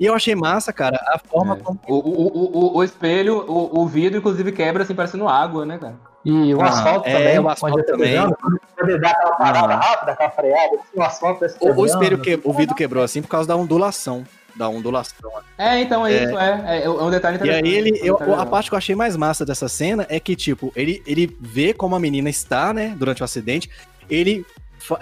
[0.00, 1.60] E eu achei massa, cara, a forma É.
[1.60, 1.78] como.
[1.86, 5.94] O, o, o, o, espelho, o, o vidro, inclusive, quebra assim, parecendo água, né, cara?
[6.24, 7.38] E o Ah, asfalto é, também.
[7.38, 8.08] o asfalto também.
[8.10, 8.36] pegando,
[8.76, 9.76] Quando ele dá aquela parada Ah.
[9.76, 13.28] rápida, aquela freada, assim, o asfalto O, o espelho que, o vidro quebrou assim por
[13.28, 14.24] causa da ondulação.
[14.58, 15.30] Da ondulação.
[15.56, 16.24] É, então é, É.
[16.24, 16.64] isso, é.
[16.80, 17.64] É, é um detalhe E interessante.
[17.68, 17.92] aí ele.
[18.02, 21.00] um eu- a parte que eu achei mais massa dessa cena é que, tipo, ele,
[21.06, 23.70] ele vê como a menina está, né, durante o acidente.
[24.10, 24.44] Ele.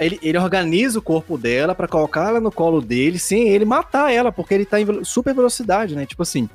[0.01, 4.11] Ele, ele organiza o corpo dela pra colocar ela no colo dele sem ele matar
[4.13, 6.07] ela, porque ele tá em super velocidade, né?
[6.07, 6.49] Tipo assim,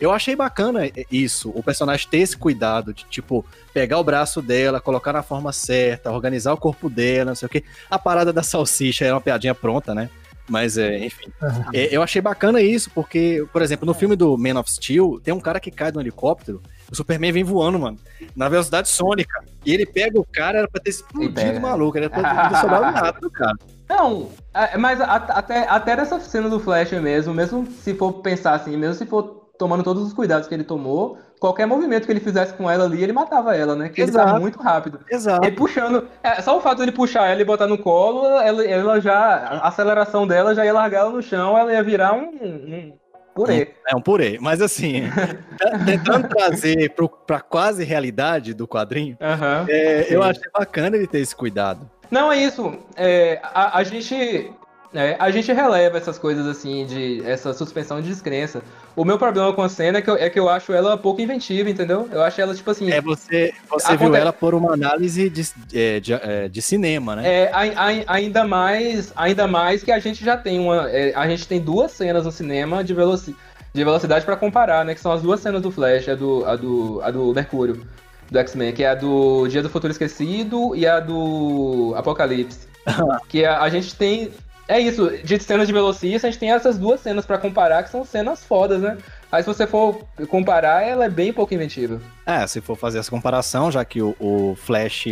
[0.00, 0.80] eu achei bacana
[1.10, 5.52] isso, o personagem ter esse cuidado de, tipo, pegar o braço dela, colocar na forma
[5.52, 7.62] certa, organizar o corpo dela, não sei o quê.
[7.90, 10.08] A parada da salsicha é uma piadinha pronta, né?
[10.48, 11.30] Mas, é, enfim.
[11.72, 15.32] É, eu achei bacana isso, porque, por exemplo, no filme do Man of Steel, tem
[15.32, 16.60] um cara que cai de um helicóptero,
[16.90, 17.98] o Superman vem voando, mano,
[18.34, 19.42] na velocidade sônica.
[19.64, 22.82] E ele pega o cara, era pra ter explodido o maluco, era pra ter sobrado
[22.92, 23.56] nada do cara.
[23.88, 28.54] Não, é, mas a- até, até nessa cena do Flash mesmo, mesmo se for pensar
[28.54, 32.20] assim, mesmo se for tomando todos os cuidados que ele tomou, qualquer movimento que ele
[32.20, 33.88] fizesse com ela ali, ele matava ela, né?
[33.88, 34.26] Que ele Exato.
[34.28, 35.00] tava muito rápido.
[35.10, 35.44] Exato.
[35.44, 36.06] Ele puxando.
[36.22, 39.18] é, só o fato dele puxar ela e botar no colo, ela, ela já.
[39.18, 42.26] A aceleração dela já ia largar ela no chão, ela ia virar um.
[42.26, 42.92] um
[43.34, 43.74] purê.
[43.88, 44.38] É um purê.
[44.40, 45.02] Mas assim,
[45.84, 49.66] tentando trazer pro, pra quase realidade do quadrinho, Aham.
[49.68, 51.90] é, eu achei bacana ele ter esse cuidado.
[52.08, 52.72] Não, é isso.
[52.94, 54.52] É, a, a gente.
[54.94, 58.62] É, a gente releva essas coisas assim, de essa suspensão de descrença.
[58.94, 61.20] O meu problema com a cena é que eu, é que eu acho ela pouco
[61.20, 62.08] inventiva, entendeu?
[62.12, 62.90] Eu acho ela, tipo assim.
[62.90, 67.16] É, você, você viu Aconte- ela por uma análise de, é, de, é, de cinema,
[67.16, 67.26] né?
[67.44, 71.26] É, ai- ai- ainda mais, ainda mais que a gente já tem uma, é, a
[71.28, 73.34] gente tem duas cenas no cinema de, veloci,
[73.72, 74.94] de velocidade pra comparar, né?
[74.94, 77.86] Que são as duas cenas do Flash, a do, a do, a do Mercúrio,
[78.30, 82.68] do X-Men, que é a do Dia do Futuro Esquecido e a do Apocalipse.
[83.28, 84.30] que a, a gente tem,
[84.68, 87.90] é isso, de cenas de velocista, a gente tem essas duas cenas pra comparar que
[87.90, 88.96] são cenas fodas, né?
[89.30, 92.00] Aí se você for comparar, ela é bem pouco inventiva.
[92.26, 95.06] É, se for fazer essa comparação, já que o, o Flash,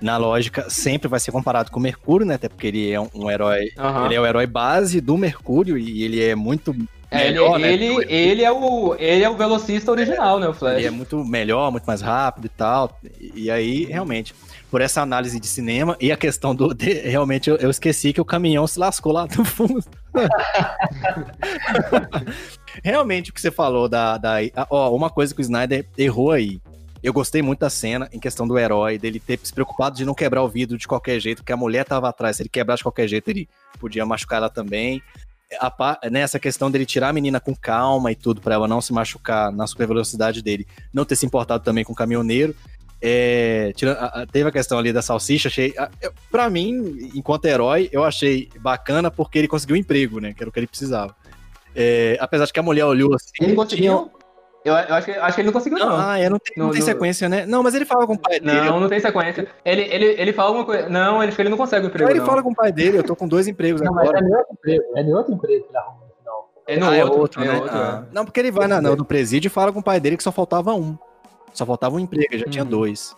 [0.00, 2.34] na lógica, sempre vai ser comparado com o Mercúrio, né?
[2.34, 3.70] Até porque ele é um, um herói.
[3.78, 4.06] Aham.
[4.06, 6.74] Ele é o herói base do Mercúrio e ele é muito
[7.10, 7.72] É, ele, melhor, né?
[7.72, 10.76] ele, ele, é o, ele é o velocista original, né, o Flash.
[10.78, 12.98] Ele é muito melhor, muito mais rápido e tal.
[13.18, 14.34] E, e aí, realmente,
[14.70, 16.74] por essa análise de cinema e a questão do.
[16.74, 19.84] de- realmente, eu, eu esqueci que o caminhão se lascou lá no fundo.
[22.82, 24.18] realmente, o que você falou da.
[24.18, 24.36] da
[24.70, 26.60] ó, uma coisa que o Snyder errou aí.
[27.02, 30.14] Eu gostei muito da cena em questão do herói, dele ter se preocupado de não
[30.14, 32.36] quebrar o vidro de qualquer jeito, porque a mulher tava atrás.
[32.36, 33.48] Se ele quebrasse de qualquer jeito, ele
[33.78, 35.00] podia machucar ela também.
[35.60, 39.52] A, questão dele tirar a menina com calma e tudo, pra ela não se machucar
[39.52, 42.56] na super velocidade dele, não ter se importado também com o caminhoneiro.
[43.00, 43.72] É,
[44.32, 45.74] teve a questão ali da salsicha, achei.
[45.78, 50.32] a- eu- Pra mim, enquanto herói, eu achei bacana porque ele conseguiu um emprego, né?
[50.34, 51.14] Que era o que ele precisava.
[51.74, 53.30] É, apesar de que a mulher olhou assim.
[53.40, 54.10] Ele conseguiu?
[54.64, 55.96] Eu, eu acho, que, acho que ele não conseguiu, Não, não.
[56.08, 57.46] ah, é, não tem, não No- tem no- sequência, né?
[57.46, 58.62] Não, mas ele fala com o pai dele.
[58.62, 59.46] Não, não tem sequência.
[59.64, 60.88] Ele, ele, ele fala alguma coisa.
[60.88, 62.10] Não, ele, ele não consegue o emprego.
[62.10, 62.26] ele não.
[62.26, 64.24] fala com o pai dele, eu tô com dois empregos Não, mas agora.
[64.24, 64.84] é em outro emprego.
[64.96, 66.50] É em outro emprego que ele arruma no final.
[66.66, 67.58] É no Ah, outro, é é né?
[67.60, 68.04] outro, Ah.
[68.10, 68.14] é.
[68.14, 70.32] Não, porque ele vai na, no presídio e fala com o pai dele que só
[70.32, 70.98] faltava um.
[71.56, 72.70] Só faltava um emprego, ele já tinha Uhum.
[72.70, 73.16] dois.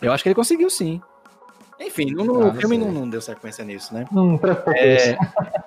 [0.00, 1.02] Eu acho que ele conseguiu sim.
[1.80, 4.04] Enfim, no, no Ah, filme não, não deu sequência nisso, né?
[4.12, 5.18] Não preocupa É,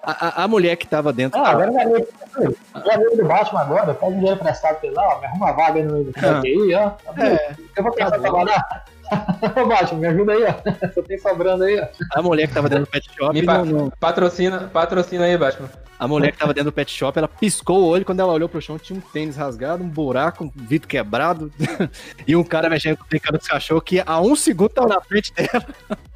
[0.01, 1.37] a, a- mulher que tava dentro.
[1.37, 5.19] Ah, agora é amigo do Batman agora, pega o dinheiro prestado pra ele lá, ó,
[5.19, 6.91] me arruma uma vaga aí no meio do campo aí, ó.
[7.21, 8.85] É, Eu vou começar Tá a trabalhar.
[9.61, 10.53] Ô Batman, me ajuda aí, ó.
[10.87, 11.87] Você tem sobrando aí, ó.
[12.17, 13.33] a mulher que tava dentro do pet shop.
[13.33, 15.69] Me pa- não- não- Patrocina, patrocina aí, Batman.
[15.97, 18.49] A mulher que tava dentro do pet shop, ela piscou o olho quando ela olhou
[18.49, 21.51] pro chão, tinha um tênis rasgado, um buraco, um vidro quebrado.
[22.27, 25.01] e um cara mexendo com o brincando dos cachorros que há um segundo tava na
[25.01, 25.65] frente dela.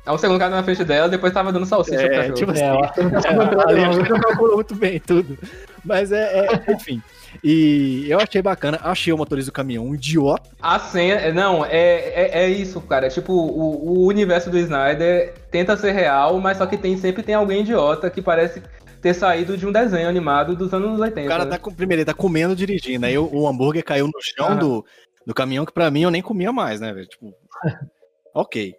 [0.05, 2.33] Aí o segundo cara na frente dela, depois tava dando salsicha pro É, cachorro.
[2.35, 3.33] tipo assim, É, eu acho que ele tá É,
[3.75, 4.03] não, acho viu?
[4.03, 5.37] que não calculou muito bem tudo.
[5.85, 7.01] Mas é, é, enfim.
[7.43, 10.49] E eu achei bacana, achei o motorista do caminhão um idiota.
[10.59, 11.31] A cena.
[11.31, 13.07] Não, é, é, é isso, cara.
[13.07, 17.35] Tipo, o, o universo do Snyder tenta ser real, mas só que tem, sempre tem
[17.35, 18.63] alguém idiota que parece
[19.01, 21.21] ter saído de um desenho animado dos anos 80.
[21.21, 21.51] O cara né?
[21.51, 23.05] tá com, primeiro, ele tá comendo dirigindo.
[23.05, 24.85] Aí o, o hambúrguer caiu no chão do,
[25.25, 27.07] do caminhão, que pra mim eu nem comia mais, né, velho?
[27.07, 27.33] Tipo,
[28.33, 28.75] ok.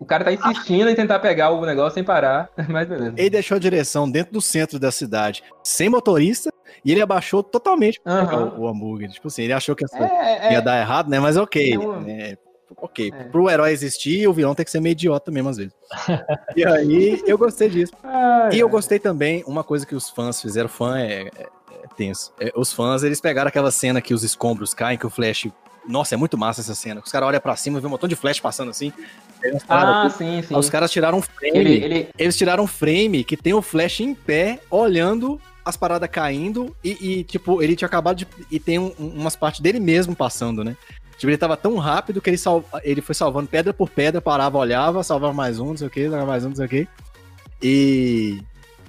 [0.00, 3.14] O cara tá insistindo em tentar pegar o negócio sem parar, mas beleza.
[3.16, 6.52] Ele deixou a direção dentro do centro da cidade sem motorista
[6.84, 8.54] e ele abaixou totalmente Aham.
[8.56, 9.10] o, o hambúrguer.
[9.10, 11.18] Tipo assim, ele achou que ia, É, é, ia dar errado, né?
[11.18, 11.74] Mas ok.
[11.74, 12.36] É né?
[12.80, 13.12] Ok.
[13.14, 13.24] É.
[13.24, 15.72] Pro herói existir, o vilão tem que ser meio idiota mesmo, às vezes.
[16.56, 17.92] e aí, eu gostei disso.
[18.02, 21.42] Ah, E eu gostei também, uma coisa que os fãs fizeram, fã é, é-
[21.84, 22.32] é tenso.
[22.40, 25.48] É, os fãs, eles pegaram aquela cena que os escombros caem, que o Flash.
[25.88, 27.00] Nossa, é muito massa essa cena.
[27.04, 28.92] Os caras olham pra cima e vê um montão de Flash passando assim.
[29.68, 30.18] Ah, aqui.
[30.18, 30.54] sim, sim.
[30.54, 31.56] Aí os caras tiraram um frame.
[31.58, 36.08] Ele, ele, Eles tiraram um frame que tem o Flash em pé, olhando as paradas
[36.10, 38.26] caindo, e, e, tipo, ele tinha acabado de.
[38.50, 40.76] E tem um- umas partes dele mesmo passando, né?
[41.18, 44.56] Tipo, ele tava tão rápido que ele, sal, ele foi salvando pedra por pedra, parava,
[44.56, 46.88] olhava, salvava mais um, não sei o que, mais um, não sei o que.
[47.60, 48.40] E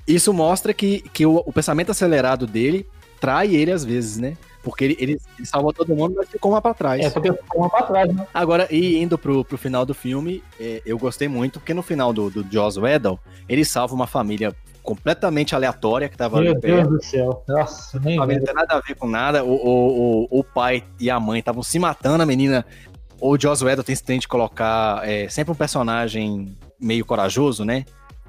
[0.07, 2.87] isso mostra que, que o, o pensamento acelerado dele
[3.19, 4.37] trai ele às vezes, né?
[4.61, 7.03] Porque ele, ele, ele salvou todo mundo, mas ficou uma pra trás.
[7.03, 8.27] É porque ficou uma pra trás, né?
[8.31, 12.13] Agora, e indo pro, pro final do filme, é, eu gostei muito, porque no final
[12.13, 16.75] do, do Joss Whedon, ele salva uma família completamente aleatória que tava Meu ali Deus
[16.77, 16.89] perto.
[16.89, 17.43] do céu.
[17.47, 19.43] Nossa, nem não tem nada a ver com nada.
[19.43, 22.65] O, o, o, o pai e a mãe estavam se matando, a menina.
[23.21, 27.83] O Joss Whedon tem esse trem de colocar é, sempre um personagem meio corajoso, né?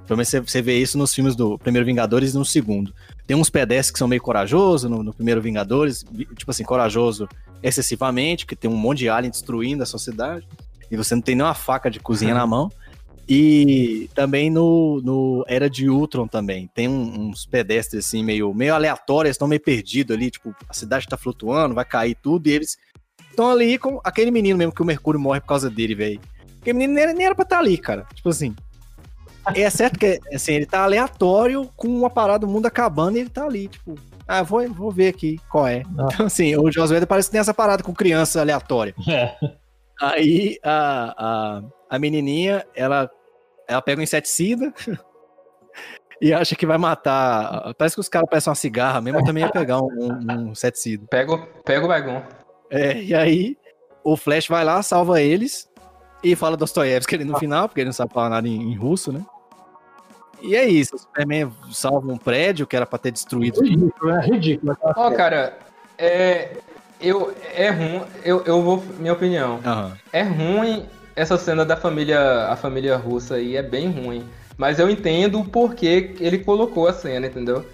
[0.06, 2.92] Pelo menos você, você vê isso nos filmes do primeiro Vingadores e no segundo.
[3.26, 7.28] Tem uns pedestres que são meio corajosos no, no primeiro Vingadores, vi- tipo assim, corajoso
[7.62, 10.48] excessivamente, que tem um monte de alien destruindo a sociedade,
[10.90, 12.68] e você não tem nenhuma faca de cozinha na mão.
[13.32, 16.68] E também no, no Era de Ultron também.
[16.74, 21.06] Tem um- uns pedestres assim, meio, meio aleatórios, estão meio perdidos ali, tipo, a cidade
[21.06, 22.76] tá flutuando, vai cair tudo, e eles
[23.30, 26.20] estão ali com aquele menino mesmo que o Mercúrio morre por causa dele, velho.
[26.60, 28.04] Aquele menino nem era, nem era pra estar ali, cara.
[28.12, 28.52] Tipo assim.
[29.54, 33.30] É certo que assim, ele tá aleatório com uma parada do mundo acabando e ele
[33.30, 33.94] tá ali, tipo,
[34.28, 35.82] ah, vou, vou ver aqui qual é.
[35.98, 36.08] Ah.
[36.12, 38.94] Então, assim, o Whedon parece que tem essa parada com criança aleatória.
[39.08, 39.34] É.
[40.00, 43.10] Aí a, a, a menininha, ela,
[43.70, 44.72] ela pega um inseticida
[46.20, 47.72] e acha que vai matar.
[47.74, 50.52] Parece que os caras peçam uma cigarra mesmo, eu também ia pegar um, um, um
[50.52, 51.06] inseticida.
[51.10, 52.22] pega, o- pega o Bagon.
[52.70, 53.56] É, e aí
[54.04, 55.68] o Flash vai lá, salva eles
[56.22, 59.12] e fala Dostoiévski ali no final, porque ele não sabe falar nada em, em russo,
[59.12, 59.24] né?
[60.42, 63.60] E é isso, o Superman salva um prédio que era pra ter destruído.
[63.62, 64.76] Ridículo, é ridículo.
[64.82, 65.58] Ó, cara,
[65.98, 66.56] é.
[66.98, 67.34] Eu.
[67.54, 68.02] É ruim.
[68.24, 68.82] Eu, eu vou.
[68.98, 69.58] Minha opinião.
[69.64, 69.96] Aham.
[70.12, 70.86] É ruim
[71.20, 72.46] essa cena da família.
[72.48, 74.24] A família russa aí é bem ruim.
[74.56, 77.64] Mas eu entendo o porquê ele colocou a cena, entendeu?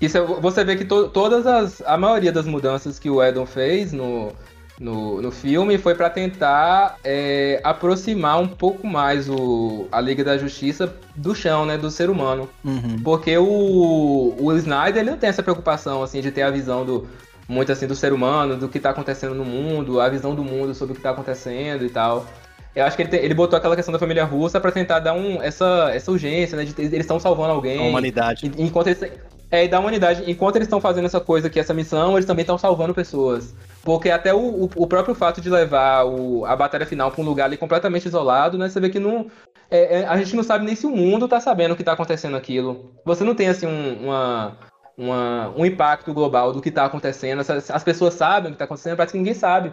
[0.00, 1.82] Isso é- você vê que to- todas as.
[1.86, 4.32] A maioria das mudanças que o Edon fez no,
[4.80, 10.36] no, no filme foi pra tentar é, aproximar um pouco mais o, a Liga da
[10.36, 11.78] Justiça do chão, né?
[11.78, 12.48] Do ser humano.
[12.64, 12.98] Uhum.
[13.04, 17.06] Porque o, o Snyder ele não tem essa preocupação assim de ter a visão do
[17.48, 20.74] muito assim do ser humano, do que tá acontecendo no mundo, a visão do mundo
[20.74, 22.26] sobre o que tá acontecendo e tal.
[22.74, 25.12] Eu acho que ele, tem- ele botou aquela questão da família russa pra tentar dar
[25.12, 26.64] um, essa, essa urgência, né?
[26.64, 27.78] De eles estão salvando A alguém.
[27.88, 28.46] humanidade.
[28.46, 29.02] En- Enquanto eles,
[29.50, 30.22] é, e da humanidade.
[30.30, 33.54] Enquanto eles estão fazendo essa coisa aqui, essa missão, eles também estão salvando pessoas.
[33.82, 37.24] Porque até o, o, o próprio fato de levar o, a batalha final pra um
[37.26, 38.68] lugar ali completamente isolado, né?
[38.70, 39.26] Você vê que não.
[39.70, 41.92] é, é, a gente não sabe nem se o mundo tá sabendo o que tá
[41.92, 42.92] acontecendo aquilo.
[43.04, 44.56] Você não tem, assim, um, uma,
[44.96, 47.40] uma- um impacto global do que tá acontecendo.
[47.40, 49.72] As, as pessoas sabem o que tá acontecendo, parece que ninguém sabe.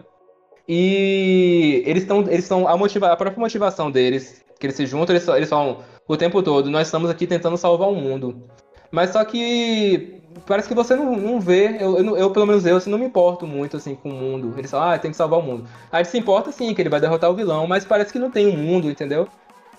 [0.72, 2.20] E eles estão.
[2.22, 2.68] Eles estão.
[2.68, 6.44] A, motiva, a própria motivação deles, que eles se juntam, eles, eles falam o tempo
[6.44, 8.44] todo, nós estamos aqui tentando salvar o mundo.
[8.92, 12.78] Mas só que parece que você não, não vê, eu, eu, eu, pelo menos eu,
[12.78, 14.54] assim, não me importo muito assim com o mundo.
[14.58, 15.68] Eles falam, ah, tem que salvar o mundo.
[15.92, 18.48] Aí se importa sim, que ele vai derrotar o vilão, mas parece que não tem
[18.48, 19.28] um mundo, entendeu?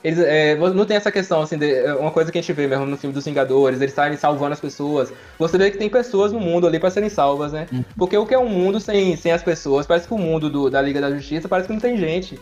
[0.02, 2.66] Eles, é, não tem essa questão, assim, de, é uma coisa que a gente vê
[2.66, 5.12] mesmo no filme dos Vingadores, eles estarem salvando as pessoas.
[5.39, 7.66] Você vê que tem pessoas no mundo ali pra serem salvas, né?
[7.98, 9.86] Porque o que é um mundo sem, sem as pessoas?
[9.86, 12.40] Parece que o mundo do- da Liga da Justiça parece que não tem gente.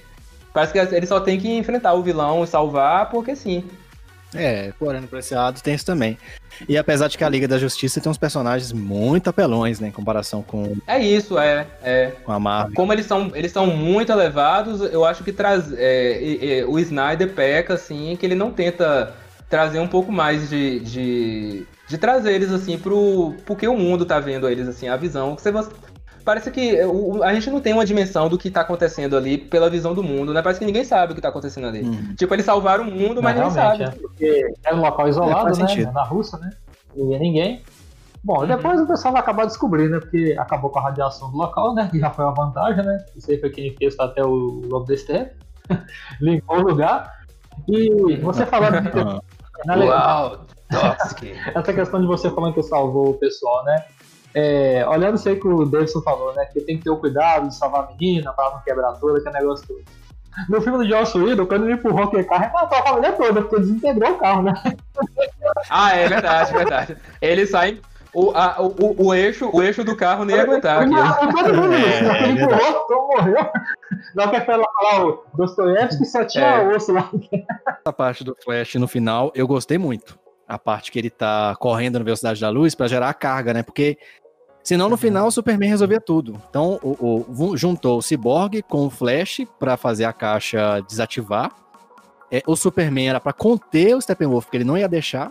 [0.54, 3.64] Parece que eles só tem que enfrentar o vilão e salvar, porque sim.
[4.34, 4.72] É,
[5.18, 6.16] esse lado tem isso também.
[6.68, 9.92] E apesar de que a Liga da Justiça tem uns personagens muito apelões, né, em
[9.92, 11.66] comparação com, É isso, é.
[11.82, 12.12] é.
[12.24, 12.74] com a Marvel.
[12.74, 17.32] Como eles são, eles são muito elevados, eu acho que traz, é, é, o Snyder
[17.32, 19.14] peca, assim, que ele não tenta
[19.48, 20.80] trazer um pouco mais de.
[20.80, 23.34] de, de trazer eles, assim, pro.
[23.46, 25.34] Porque o mundo tá vendo eles, assim, a visão.
[25.34, 25.52] Que você,
[26.28, 29.70] parece que o- a gente não tem uma dimensão do que tá acontecendo ali pela
[29.70, 30.42] visão do mundo, né?
[30.42, 31.80] Parece que ninguém sabe o que tá acontecendo ali.
[31.80, 32.14] Uhum.
[32.16, 33.96] Tipo, eles salvaram o mundo, mas ninguém realmente, sabe.
[33.96, 33.98] é.
[33.98, 35.90] Porque era um local É, isolado, faz né?
[35.90, 36.50] Na Rússia, né?
[36.94, 37.62] Não ia ninguém.
[38.22, 38.46] Bom, Uhum.
[38.46, 40.00] depois o pessoal vai acabar descobrindo, né?
[40.00, 41.88] Porque acabou com a radiação do local, né?
[41.90, 42.98] Que já foi uma vantagem, né?
[43.16, 44.28] Isso aí foi quem fez até o
[44.68, 45.30] Lobo da.
[46.20, 47.10] Limpou o lugar.
[47.66, 49.18] E você falando que Aham.
[49.64, 50.46] na le- Uau,
[51.54, 53.82] essa questão de você falando que salvou o pessoal, né?
[54.34, 56.44] É, olhando isso aí que o Davidson falou, né?
[56.46, 59.38] Que tem que ter o cuidado de salvar a menina pra não quebrar toda, aquele
[59.38, 59.82] negócio todo.
[60.48, 63.40] No filme do Joss Whedon, quando ele empurrou aquele carro, ele matou a família toda,
[63.42, 64.54] porque desintegrou o carro, né?
[65.68, 66.96] Ah, é verdade, verdade.
[67.20, 67.80] Ele sai.
[68.14, 70.90] O, a- o, o, eixo, o eixo do carro nem ia aguentar aqui.
[71.34, 73.46] Todo mundo, É, ele é empurrou, todo morreu.
[74.14, 76.76] Na hora que foi lá falar o Dostoiévski só tinha É.
[76.76, 77.10] osso lá.
[77.80, 80.18] Essa parte do Flash no final, eu gostei muito.
[80.48, 83.62] A parte que ele tá correndo na velocidade da luz pra gerar a carga, né?
[83.62, 83.98] Porque
[84.64, 86.40] senão no final o Superman resolvia tudo.
[86.48, 91.50] Então o, o- juntou o Cyborg com o Flash pra fazer a caixa desativar.
[92.30, 95.30] É, o Superman era pra conter o Steppenwolf, porque ele não ia deixar.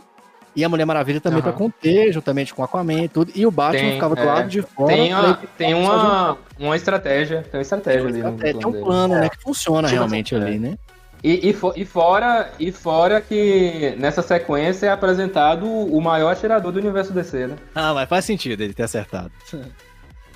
[0.55, 1.51] E a Mulher Maravilha também Aham.
[1.51, 3.31] pra conter, juntamente com o Aquaman e tudo.
[3.35, 4.25] E o Batman Tem, ficava do é.
[4.25, 4.87] lado de fora.
[4.95, 7.43] Tem, ele- tem uma, uma estratégia.
[7.43, 8.83] Tem uma estratégia ali no É, tem um dele.
[8.83, 9.29] plano, né?
[9.29, 10.77] Que funciona Tipo realmente assim, ali, né?
[11.23, 16.71] E, e, fo- e fora, e fora que nessa sequência é apresentado o maior atirador
[16.71, 17.55] do universo DC, né?
[17.73, 19.31] Ah, mas faz sentido ele ter acertado.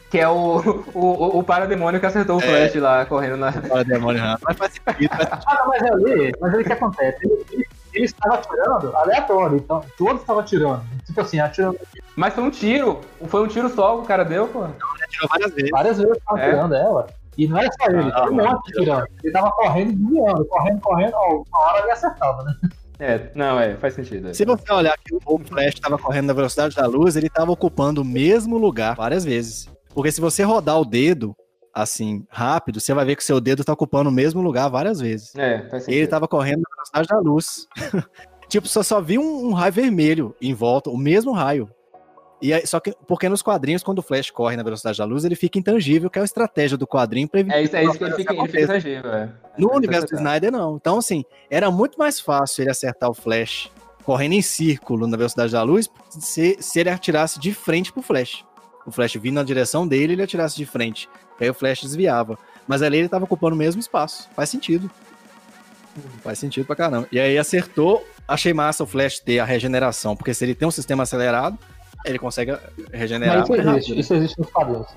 [0.09, 2.67] Que é o, o, o, o parademônio que acertou o É.
[2.69, 3.53] Flash lá, correndo na...
[3.69, 7.17] Olha, demônio, mas faz sentido, faz Ah, mas ali, mas aí o que acontece?
[7.23, 10.81] Ele, ele, ele estava atirando aleatório, então todos estavam atirando.
[11.05, 11.77] Tipo assim, atirando
[12.15, 12.99] Mas foi um tiro.
[13.27, 14.65] Foi um tiro só que o cara deu, pô.
[15.09, 15.69] tirou várias vezes.
[15.71, 16.47] várias vezes, estavam É?
[16.47, 17.07] atirando ela.
[17.37, 19.07] E não era só ele, Ah, um monte atirando.
[19.23, 22.53] Ele tava correndo e desviando, correndo, correndo, ó, uma hora ele acertava, né?
[22.99, 24.29] É, não, é, faz sentido.
[24.29, 24.33] é.
[24.33, 28.01] Se você olhar que o Flash estava correndo na velocidade da luz, ele estava ocupando
[28.01, 29.67] o mesmo lugar várias vezes.
[29.93, 31.35] Porque se você rodar o dedo
[31.73, 34.99] assim, rápido, você vai ver que o seu dedo está ocupando o mesmo lugar várias
[34.99, 35.33] vezes.
[35.35, 35.95] É, faz sentido.
[35.97, 37.67] Ele estava correndo na velocidade da luz.
[38.47, 41.69] tipo, só, só vi um, um raio vermelho em volta, o mesmo raio.
[42.41, 45.23] E aí, só que porque nos quadrinhos, quando o Flash corre na velocidade da luz,
[45.23, 47.97] ele fica intangível, que é a estratégia do quadrinho para evitar É isso, é isso
[47.97, 49.29] que ele fica, ele fica exagero, é.
[49.57, 50.15] No É, universo do.
[50.15, 50.75] Snyder, não.
[50.75, 53.69] Então, assim, era muito mais fácil ele acertar o Flash
[54.03, 58.43] correndo em círculo na velocidade da luz se, se ele atirasse de frente pro Flash.
[58.85, 61.07] O Flash vindo na direção dele, ele atirasse de frente.
[61.39, 62.37] Aí o Flash desviava.
[62.67, 64.27] Mas ali ele tava ocupando o mesmo espaço.
[64.35, 64.89] Faz sentido.
[66.23, 67.07] Faz sentido pra caramba.
[67.11, 68.03] E aí acertou.
[68.27, 71.59] Achei massa o Flash ter a regeneração, porque se ele tem um sistema acelerado,
[72.05, 72.57] ele consegue
[72.91, 73.37] regenerar.
[73.39, 73.99] Mas isso mais existe, rápido.
[73.99, 74.87] isso existe nos quadrinhos.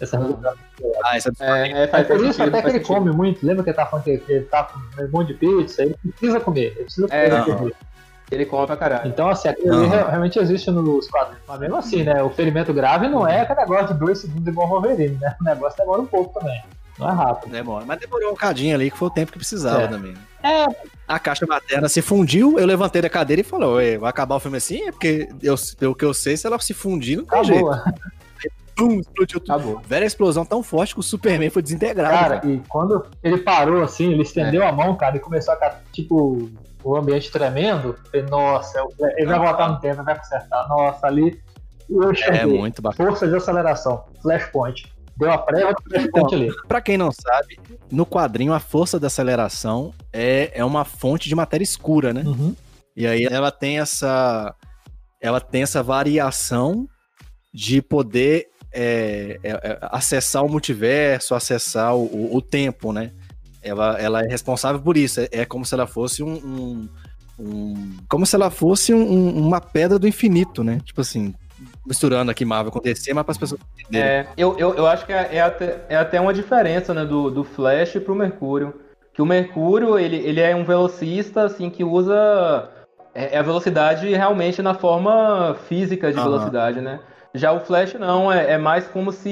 [0.00, 0.58] Essa regeneração.
[1.04, 3.10] Ah, isso é É, é, É faz, por faz isso sentido, até que ele come
[3.12, 3.46] muito.
[3.46, 5.82] Lembra que ele tá falando que ele tá com um monte de pizza?
[5.82, 6.72] Ele precisa comer.
[6.76, 7.60] Ele precisa É, comer.
[7.60, 7.70] não.
[8.32, 9.08] Ele come pra caralho.
[9.08, 11.42] Então, assim, aquilo ali realmente existe nos quadrinhos.
[11.46, 12.22] Mas mesmo assim, né?
[12.22, 15.36] O ferimento grave não é aquele negócio de dois segundos igual o Wolverine, né?
[15.40, 16.60] O negócio demora um pouco também.
[16.98, 17.50] Não é rápido.
[17.52, 17.84] Demora.
[17.86, 19.88] Mas demorou um cadinho ali, que foi o tempo que precisava É.
[19.88, 20.12] também.
[20.12, 20.18] né?
[20.42, 20.66] É,
[21.08, 24.40] A caixa materna se fundiu, eu levantei da cadeira e falei, "Ué, vai acabar o
[24.40, 24.86] filme assim?
[24.88, 27.68] É porque, eu, pelo que eu sei, se ela se fundir, não tem jeito.
[27.70, 27.94] acabou.
[28.76, 29.52] Pum, explodiu tudo.
[29.52, 29.80] Acabou.
[29.86, 32.12] Velha explosão tão forte que o Superman foi desintegrado.
[32.14, 32.46] Cara, cara.
[32.50, 36.50] e quando ele parou assim, ele estendeu a mão, cara, e começou a tipo,
[36.82, 37.96] o ambiente tremendo.
[38.10, 38.82] Falei, nossa,
[39.16, 40.68] ele vai voltar no tempo, vai consertar.
[40.68, 41.40] Nossa, ali.
[41.88, 42.58] Eu É cheguei.
[42.58, 43.08] muito bacana.
[43.10, 44.92] Força de aceleração, flashpoint.
[45.16, 46.52] Deu a prévia flashpoint ali.
[46.66, 47.58] Pra quem não sabe,
[47.90, 52.22] no quadrinho a força da aceleração é, é uma fonte de matéria escura, né?
[52.26, 52.54] Uhum.
[52.96, 54.54] E aí ela tem essa
[55.20, 56.88] ela tem essa variação
[57.52, 63.12] de poder é, é, é, acessar o multiverso, acessar o, o- tempo, né?
[63.62, 65.20] Ela, ela é responsável por isso.
[65.20, 66.88] É, é como se ela fosse um, um-
[67.38, 70.80] um- como se ela fosse um- uma pedra do infinito, né?
[70.84, 71.32] Tipo assim,
[71.86, 74.08] misturando aqui Marvel com DC, mas para as pessoas entenderem.
[74.08, 77.30] É, eu, eu, eu acho que é, é até, é até uma diferença né, do,
[77.30, 78.74] do Flash pro Mercúrio.
[79.12, 82.68] Que o Mercúrio, ele, ele é um velocista, assim, que usa
[83.14, 86.30] é, é a velocidade realmente na forma física de Aham.
[86.30, 87.00] velocidade, né?
[87.36, 89.28] Já o Flash não, é, é mais como se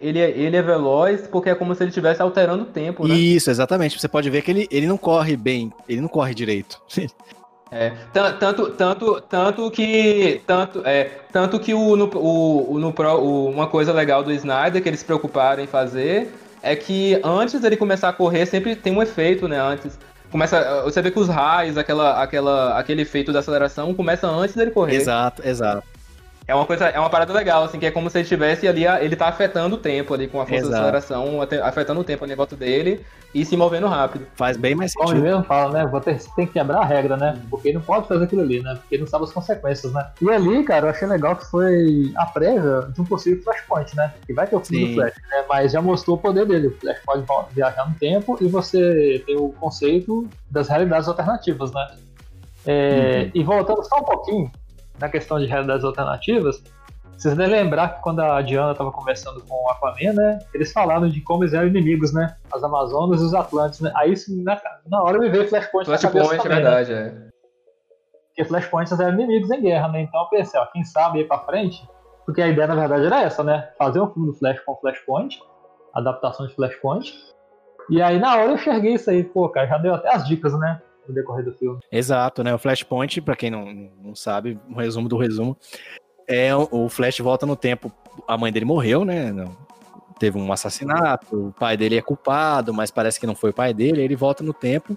[0.00, 3.14] ele, é- ele é veloz, porque é como se ele estivesse alterando o tempo, né?
[3.14, 3.98] Isso, exatamente.
[3.98, 6.80] Você pode ver que ele, ele não corre bem, ele não corre direito.
[7.72, 13.18] É, tan- tanto, tanto, tanto que, tanto, é, tanto que o, no, o- no pro-
[13.18, 16.30] o- uma coisa legal do Snyder que eles se preocuparam em fazer
[16.62, 19.58] é que antes dele começar a correr sempre tem um efeito, né?
[19.58, 19.98] Antes
[20.30, 24.70] começa, você vê que os raios, aquela, aquela, aquele efeito da aceleração começa antes dele
[24.70, 24.96] correr.
[24.96, 25.82] exato, exato.
[26.46, 28.84] É uma coisa, é uma parada legal, assim, que é como se ele estivesse ali,
[28.84, 30.72] ele tá afetando o tempo ali com a força Exato.
[30.72, 33.00] da aceleração, afetando o tempo ali em volta dele
[33.32, 34.26] e se movendo rápido.
[34.34, 35.30] Faz bem mais Como ele sentido.
[35.30, 35.86] mesmo fala, né?
[35.86, 37.40] Você tem que quebrar a regra, né?
[37.48, 38.74] Porque ele não pode fazer aquilo ali, né?
[38.74, 40.04] Porque ele não sabe as consequências, né?
[40.20, 44.12] E ali, cara, eu achei legal que foi a prévia de um possível Flashpoint, né?
[44.26, 44.90] Que vai ter o filme Sim.
[44.90, 45.44] do Flash, né?
[45.48, 46.66] Mas já mostrou o poder dele.
[46.66, 51.86] O Flash pode viajar no tempo e você tem o conceito das realidades alternativas, né?
[52.66, 54.50] É, E voltando só um pouquinho
[55.00, 56.62] na questão de realidades alternativas,
[57.22, 60.38] vocês devem lembrar que quando a Diana estava conversando com o Aquaman, né?
[60.52, 62.36] Eles falaram de como eles eram inimigos, né?
[62.52, 63.92] As Amazonas e os Atlantes, né?
[63.94, 66.70] Aí isso, na, na hora me veio Flashpoint na cabeça Flashpoint, é também, né?
[66.70, 67.28] verdade, é.
[68.26, 70.02] Porque Flashpoints eram inimigos em guerra, né?
[70.02, 71.86] Então eu pensei, ó, quem sabe ir pra frente,
[72.26, 73.68] porque a ideia na verdade era essa, né?
[73.78, 75.40] Fazer um filme do Flash com Flashpoint,
[75.94, 77.14] adaptação de Flashpoint.
[77.88, 80.58] E aí na hora eu enxerguei isso aí, pô, cara, já deu até as dicas,
[80.58, 80.82] né?
[81.08, 81.80] No decorrer do filme.
[81.90, 82.54] Exato, né?
[82.54, 85.56] O Flashpoint, pra quem não, não sabe, um resumo do resumo,
[86.28, 87.92] É, o Flash volta no tempo.
[88.28, 89.32] A mãe dele morreu, né?
[90.18, 93.74] Teve um assassinato, o pai dele é culpado, mas parece que não foi o pai
[93.74, 94.02] dele.
[94.02, 94.96] Ele volta no tempo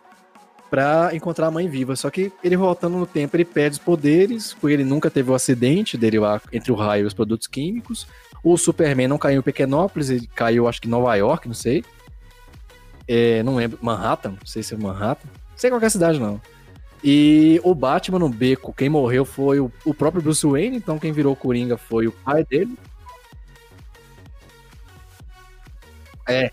[0.70, 1.96] pra encontrar a mãe viva.
[1.96, 5.34] Só que ele voltando no tempo, ele perde os poderes, porque ele nunca teve o
[5.34, 8.08] acidente dele lá entre o raio e os produtos químicos.
[8.44, 11.84] O Superman não caiu em Pequenópolis, ele caiu, acho que em Nova York, não sei.
[13.08, 15.28] É, não lembro, Manhattan, não sei se é Manhattan.
[15.56, 16.42] Não sei qual que é a cidade, não.
[17.02, 21.14] E o Batman no beco, quem morreu foi o, o próprio Bruce Wayne, então quem
[21.14, 22.78] virou Coringa foi o pai dele.
[26.28, 26.52] É,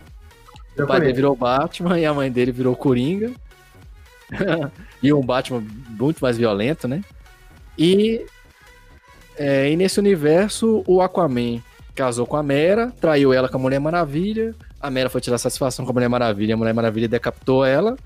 [0.78, 3.32] o pai dele virou Batman e a mãe dele virou Coringa.
[5.02, 7.02] e um Batman muito mais violento, né?
[7.76, 8.24] E,
[9.36, 11.60] é, e nesse universo, o Aquaman
[11.94, 14.54] casou com a Mera, traiu ela com a Mulher Maravilha.
[14.80, 17.96] A Mera foi tirar satisfação com a Mulher Maravilha, a Mulher Maravilha decapitou ela.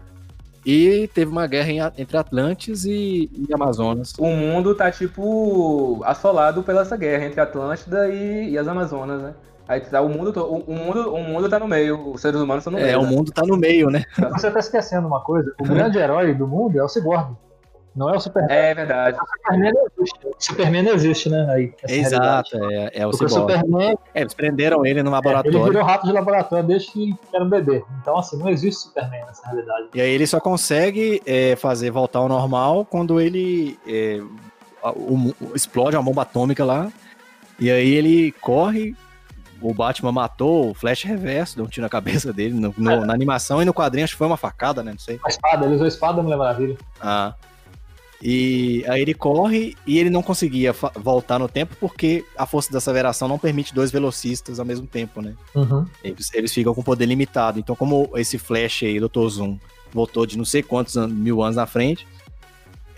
[0.67, 4.13] E teve uma guerra em- entre Atlantes e, e Amazonas.
[4.19, 9.35] O mundo tá, tipo, assolado pela essa guerra entre Atlântida e, e as Amazonas, né?
[9.69, 12.63] Aí tá o mundo, o, o mundo, o mundo tá no meio, os seres humanos
[12.63, 12.91] estão no meio.
[12.91, 13.09] É, o né?
[13.11, 14.05] mundo tá no meio, né?
[14.33, 17.37] Você tá esquecendo uma coisa: o grande herói do mundo é o Cyborg.
[17.95, 18.57] Não é o Superman.
[18.57, 19.19] É verdade.
[19.21, 19.73] O Superman.
[19.73, 19.86] O
[20.39, 21.47] Superman não existe, né?
[21.51, 22.15] Aí, realidade.
[22.17, 23.53] Exato, é, é o Porque o Cyborg.
[23.53, 25.65] Superman É, eles prenderam ele no ele laboratório.
[25.65, 27.83] virou rato de laboratório desde que era um bebê.
[28.01, 29.89] Então, assim, não existe Superman nessa realidade.
[29.95, 34.21] E aí ele só consegue é, fazer voltar ao normal quando ele é,
[34.83, 36.91] a- o mu- explode uma bomba atômica lá.
[37.59, 38.95] E aí ele corre.
[39.59, 42.53] O Batman matou o Flash Reverso, deu um tiro na cabeça dele.
[42.53, 44.93] no- no- na animação e no quadrinho acho que foi uma facada, né?
[44.93, 45.19] Não sei.
[45.25, 46.77] A espada, ele usou a espada da Mulher Maravilha.
[47.01, 47.35] Ah.
[48.23, 52.79] E aí ele corre e ele não conseguia voltar no tempo porque a força da
[52.79, 55.35] aceleração não permite dois velocistas ao mesmo tempo, né?
[55.55, 55.85] Uhum.
[56.03, 57.59] Eles, eles ficam com poder limitado.
[57.59, 59.29] Então, como esse Flash aí, Dr.
[59.29, 59.59] Zoom,
[59.93, 62.07] voltou de não sei quantos an- mil anos na frente,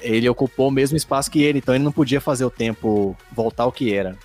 [0.01, 3.65] ele ocupou o mesmo espaço que ele, então ele não podia fazer o tempo voltar
[3.65, 4.17] ao que era.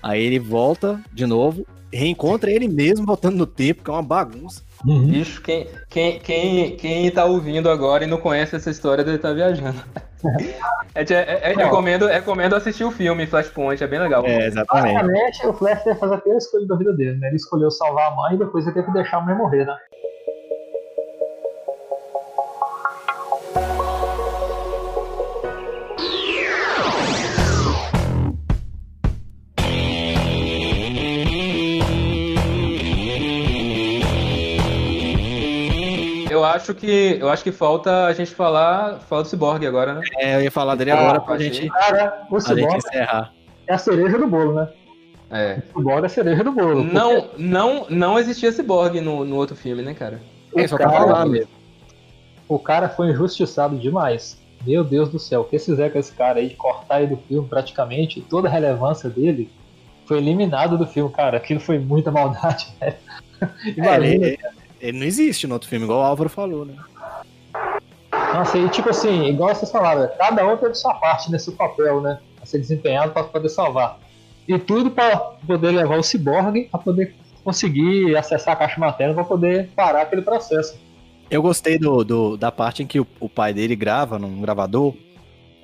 [0.00, 4.62] Aí ele volta de novo, reencontra ele mesmo voltando no tempo, que é uma bagunça.
[4.86, 5.06] Uhum.
[5.08, 9.32] Bicho, quem, quem, quem, quem tá ouvindo agora e não conhece essa história dele tá
[9.32, 9.82] viajando.
[10.94, 14.24] É, é, é, é, recomendo, recomendo assistir o filme Flashpoint, é bem legal.
[14.26, 14.94] É, exatamente.
[14.94, 17.28] Basicamente, o Flash deve fazer a pior escolha da vida dele, né?
[17.28, 19.76] Ele escolheu salvar a mãe e depois ele teve que deixar a mãe morrer, né?
[36.38, 40.02] Eu acho que eu acho que falta a gente falar, falar do Cyborg agora, né?
[40.18, 41.52] É, eu ia falar dele Ah, agora pra achei.
[41.52, 43.32] gente, Cara, o pra gente Cyborg encerrar.
[43.66, 44.68] é a cereja do bolo, né?
[45.30, 45.62] É.
[45.74, 46.84] O Cyborg é a cereja do bolo.
[46.84, 50.20] Não, não, não existia Cyborg no, no outro filme, né, cara?
[50.52, 51.50] O É, só pra cara- falar mesmo.
[52.48, 54.38] O cara foi injustiçado demais.
[54.66, 57.14] Meu Deus do céu, o que eles fizeram com esse cara aí de cortar ele
[57.14, 59.50] do filme praticamente, toda a relevância dele
[60.06, 61.36] foi eliminado do filme, cara.
[61.36, 62.96] Aquilo foi muita maldade, velho.
[63.40, 64.26] É, Imagina.
[64.26, 64.38] ele,
[64.80, 66.74] ele não existe no outro filme, igual o Álvaro falou, né?
[68.34, 72.18] Nossa, e tipo assim, igual vocês falaram, cada um teve sua parte nesse papel, né?
[72.42, 73.98] A ser desempenhado para poder salvar.
[74.46, 77.14] E tudo para poder levar o ciborgue a poder
[77.44, 80.78] conseguir acessar a caixa materna para poder parar aquele processo.
[81.30, 84.94] Eu gostei do, do- da parte em que o, o pai dele grava num gravador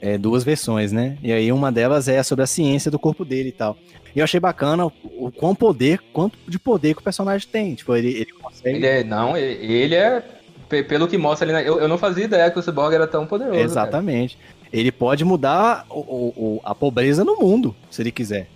[0.00, 1.16] é, duas versões, né?
[1.22, 3.76] E aí uma delas é sobre a ciência do corpo dele e tal.
[4.14, 4.92] E eu achei bacana o,
[5.26, 7.74] o quão poder, quanto de poder que o personagem tem.
[7.74, 8.76] Tipo, ele, ele consegue.
[8.76, 10.22] Ele é, não, ele é,
[10.68, 13.26] pe- pelo que mostra ali, eu, eu não fazia ideia que o Cyborg era tão
[13.26, 13.54] poderoso.
[13.56, 13.64] cara.
[13.64, 14.38] Exatamente.
[14.72, 18.46] Ele pode mudar o- o- a pobreza no mundo, se ele quiser.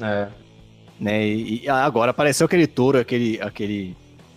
[0.00, 0.28] É.
[0.98, 1.26] Né?
[1.26, 3.38] E, e agora apareceu aquele touro, aquele.
[3.42, 3.94] aquele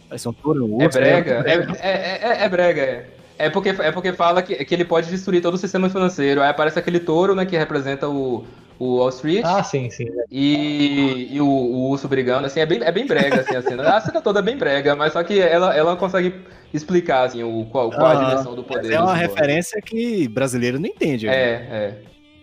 [0.09, 1.21] pareceu um touro É urso, né?
[1.21, 1.53] brega, é,
[1.87, 3.07] é, é, é brega, é.
[3.39, 6.41] É porque, é porque fala que, que ele pode destruir todo o sistema financeiro.
[6.41, 8.43] Aí aparece aquele touro, né, que representa o,
[8.77, 9.45] o Wall Street.
[9.45, 10.07] Ah, sim, sim.
[10.29, 13.83] E, e o, o urso brigando, assim, é bem, é bem brega, assim, a cena.
[13.95, 16.35] A cena toda é bem brega, mas só que ela, ela consegue
[16.73, 18.91] explicar, assim, o, qual, qual a Ah, dimensão do poder.
[18.91, 21.25] É uma referência que brasileiro não entende.
[21.25, 21.33] né?
[21.33, 21.97] É, é.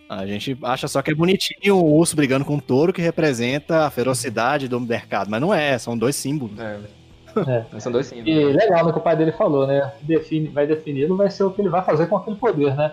[0.09, 3.85] A gente acha só que é bonitinho o urso brigando com um touro que representa
[3.85, 6.59] a ferocidade do mercado, mas não é, são dois símbolos.
[6.59, 6.79] é.
[7.47, 7.81] É.
[7.81, 8.29] São dois símbolos.
[8.41, 9.93] E legal, né, que o pai dele falou, né?
[10.03, 12.93] Define, vai definir, não vai ser o que ele vai fazer com aquele poder, né?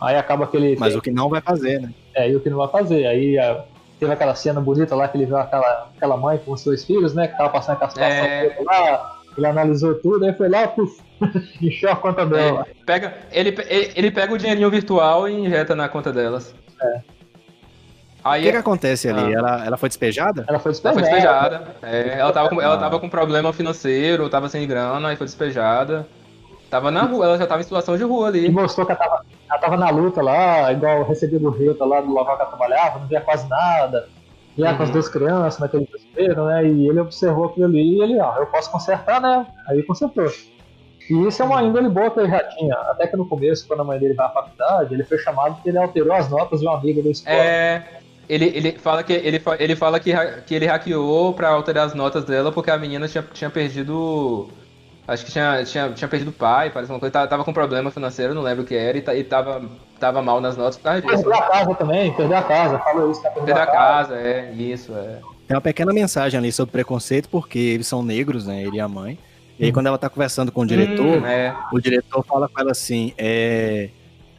[0.00, 0.76] Aí acaba que ele.
[0.78, 1.90] Mas o que não vai fazer, né?
[2.14, 3.06] É, e o que não vai fazer.
[3.06, 3.64] Aí a-
[4.00, 7.14] teve aquela cena bonita lá que ele viu aquela, aquela mãe com os dois filhos,
[7.14, 7.28] né?
[7.28, 8.56] Que tava passando aquela situação É.
[8.64, 9.18] lá.
[9.38, 11.00] Ele analisou tudo, aí foi lá, puf,
[11.62, 12.66] encheu a conta dela.
[12.68, 16.54] É, pega, ele, ele, ele pega o dinheirinho virtual e injeta na conta delas.
[16.82, 17.00] É.
[18.24, 19.34] O que, que acontece ali?
[19.34, 19.38] Ah.
[19.38, 20.44] Ela, ela foi despejada?
[20.48, 21.58] Ela foi ela foi despejada.
[21.58, 21.76] despejada.
[21.82, 26.06] É, ela, tava com, ela tava com problema financeiro, tava sem grana, aí foi despejada.
[26.70, 28.50] Tava na rua, ela já tava em situação de rua E ali.
[28.50, 32.10] mostrou que ela tava, ela tava na luta lá, igual recebia do Rita lá do
[32.12, 34.08] local que ela trabalhava, não via quase nada.
[34.56, 34.92] Via com as Uhum.
[34.94, 36.64] duas crianças naquele desespero, né?
[36.66, 39.46] E ele observou aquilo ali e ele, ó, eu posso consertar, né?
[39.68, 40.26] Aí consertou.
[41.10, 42.74] E isso é uma índole boa que ele já tinha.
[42.74, 45.68] Até que no começo, quando a mãe dele vai à faculdade, ele foi chamado porque
[45.70, 47.36] ele alterou as notas de um amigo da escola.
[47.36, 47.82] É.
[48.32, 50.10] Ele, ele fala que ele, ele fala que,
[50.46, 54.48] que ele hackeou pra alterar as notas dela porque a menina tinha, tinha perdido.
[55.06, 57.12] Acho que tinha, tinha, tinha perdido o pai, parece uma coisa.
[57.12, 59.60] Tava, tava com problema financeiro, não lembro o que era, e, ta- e tava,
[59.98, 61.14] tava mal nas notas por causa disso.
[61.24, 64.92] Perdeu a casa também, perdeu a casa, falou isso, Perder a a casa, é, isso,
[64.94, 65.18] é.
[65.48, 68.62] Tem uma pequena mensagem ali sobre preconceito, porque eles são negros, né?
[68.62, 69.18] Ele e a mãe.
[69.58, 71.54] E aí, quando ela tá conversando com o diretor, Hum, é.
[71.72, 73.90] o diretor fala com ela assim: é,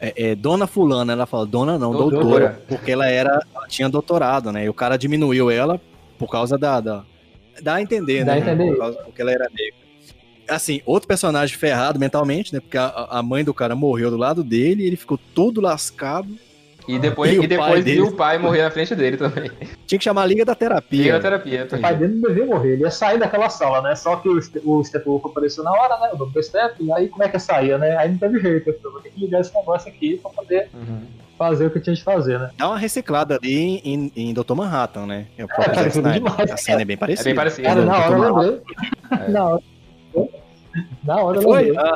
[0.03, 1.13] é, é, Dona Fulana.
[1.13, 2.23] Ela fala, Dona não, Doutora.
[2.23, 2.63] doutora.
[2.67, 3.41] Porque ela era.
[3.55, 4.65] Ela tinha doutorado, né?
[4.65, 5.79] E o cara diminuiu ela
[6.19, 6.81] por causa da.
[6.81, 7.05] da
[7.61, 8.39] dá a entender, Dá né?
[8.39, 8.71] a entender.
[8.71, 9.83] Por causa, porque ela era negra.
[10.49, 12.59] Assim, outro personagem ferrado mentalmente, né?
[12.59, 16.37] Porque a, a mãe do cara morreu do lado dele e ele ficou todo lascado.
[16.87, 19.49] E depois, E e o pai depois viu o pai morrer na frente dele também.
[19.87, 21.13] Tinha que chamar a Liga da Liga Terapia.
[21.13, 21.67] da terapia.
[21.71, 23.95] O pai dele não devia morrer, ele ia sair daquela sala, né?
[23.95, 26.09] Só que o, o Steppenwolf apareceu na hora, né?
[26.13, 26.41] O Dr.
[26.41, 27.95] Step, e aí como é que saía, né?
[27.97, 31.01] Aí não teve jeito, eu vou ter que ligar esse negócio aqui pra poder Uhum.
[31.37, 32.49] fazer o que tinha de fazer, né?
[32.57, 34.53] Dá uma reciclada ali em, em Dr.
[34.53, 35.25] Manhattan, né?
[35.37, 36.13] É parecido Snyder.
[36.31, 37.23] demais, A cena é bem É parecida.
[37.29, 37.67] bem parecido.
[37.67, 38.61] Cara, na hora eu lembrei.
[39.29, 39.61] Na hora.
[41.03, 41.63] Na hora eu Foi.
[41.63, 41.77] lembrei.
[41.85, 41.95] ah,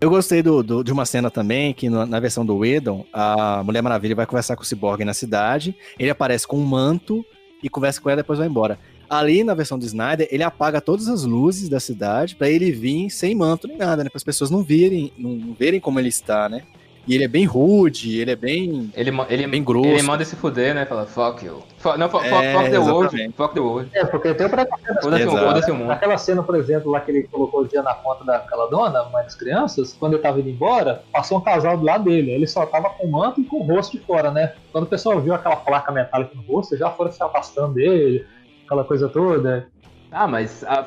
[0.00, 3.62] eu gostei do, do- de uma cena também, que no- na versão do Whedon, a
[3.64, 7.24] Mulher Maravilha vai conversar com o Cyborg na cidade, ele aparece com um manto
[7.62, 8.78] e conversa com ela e depois vai embora.
[9.08, 13.08] Ali na versão do Snyder, ele apaga todas as luzes da cidade pra ele vir
[13.08, 14.10] sem manto nem nada, né?
[14.10, 16.62] Para as pessoas não virem, não verem como ele está, né?
[17.06, 18.90] E ele é bem rude, ele é bem.
[18.96, 19.86] Ele, ele, Bem grosso.
[19.88, 20.84] ele manda se fuder, né?
[20.86, 21.62] Fala, fuck you.
[21.78, 23.32] Fuck, não, fuck, É, fuck, fuck the world.
[23.36, 23.90] Fuck the world.
[23.94, 25.00] É, porque tem o preconceito.
[25.02, 25.86] Foda-se o- mundo.
[25.88, 29.22] Naquela cena, por exemplo, lá que ele colocou o dia na conta daquela dona, mãe
[29.22, 32.32] das crianças, quando ele tava indo embora, passou um casal do lado dele.
[32.32, 34.54] Ele só tava com o manto e com o rosto de fora, né?
[34.72, 38.26] Quando o pessoal viu aquela placa metálica no rosto, já foram se afastando dele,
[38.64, 39.68] aquela coisa toda.
[40.10, 40.64] Ah, mas.
[40.64, 40.84] a-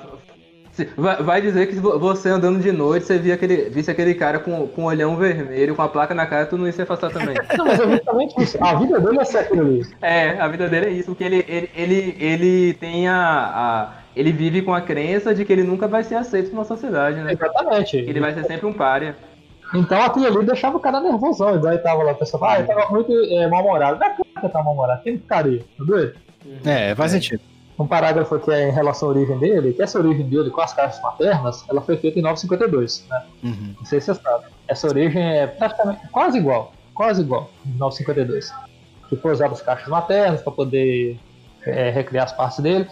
[0.97, 4.67] vai, vai dizer que você andando de noite, você via aquele, visse aquele cara com,
[4.67, 7.35] com um olhão vermelho, com a placa na cara, tu não ia se afastar também.
[7.57, 8.57] Não, mas é justamente isso.
[8.63, 9.81] A vida dele é ser aquilo ali.
[10.01, 14.31] É, a vida dele é isso, porque ele, ele, ele, ele tem a, a- Ele
[14.31, 17.33] vive com a crença de que ele nunca vai ser aceito na sociedade, né?
[17.33, 17.97] Exatamente.
[17.97, 19.15] Ele vai ser sempre um párea.
[19.73, 21.55] Então aquilo ali deixava o cara nervosão.
[21.55, 23.99] Igual ele tava lá, o pessoal fala, ah, ele tava muito é, mal-humorado.
[23.99, 25.03] Não é claro que ele tá mal-humorado.
[25.03, 25.59] Quem ficaria?
[25.77, 26.13] Tá doido?
[26.65, 27.41] É, faz sentido.
[27.79, 30.73] Um parágrafo que é em relação à origem dele, que essa origem dele com as
[30.73, 33.23] caixas maternas, ela foi feita em 952, né?
[33.41, 33.75] Uhum.
[33.79, 34.45] Não sei se você sabe.
[34.67, 38.51] Essa origem é praticamente quase igual, quase igual, em 952.
[39.07, 41.17] Que foi usado as caixas maternas para poder
[41.63, 42.85] é, recriar as partes dele.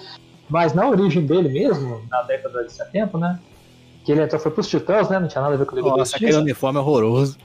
[0.49, 3.39] Mas na origem dele mesmo, na década de 70, né?
[4.05, 5.19] Que ele entrou foi pros Titãs, né?
[5.19, 7.37] Não tinha nada a ver com o Liga Nossa, aquele uniforme é horroroso.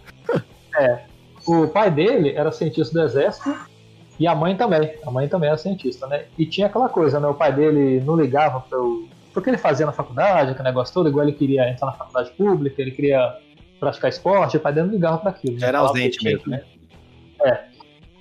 [1.45, 3.53] O pai dele era cientista do exército
[4.23, 4.95] e a mãe também.
[5.05, 6.27] A mãe também era cientista, né?
[6.39, 7.27] E tinha aquela coisa, né?
[7.27, 11.09] O pai dele não ligava para o porque ele fazia na faculdade, aquele negócio todo,
[11.09, 13.35] igual ele queria entrar na faculdade pública, ele queria
[13.81, 15.59] praticar esporte, o pai dele não ligava para aquilo.
[15.59, 16.63] Já era ausente que mesmo, né?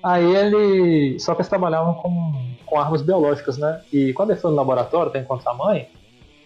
[0.01, 1.19] Aí ele.
[1.19, 2.33] Só que eles trabalhavam com,
[2.65, 3.81] com armas biológicas, né?
[3.93, 5.89] E quando ele foi no laboratório para encontrar a mãe,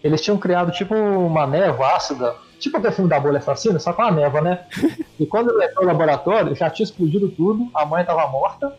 [0.04, 4.02] eles tinham criado tipo uma névoa ácida, tipo aquele filme da bolha assassina, só com
[4.02, 4.66] a névoa, né?
[5.18, 8.76] E quando ele entrou no laboratório, já tinha explodido tudo, a mãe estava morta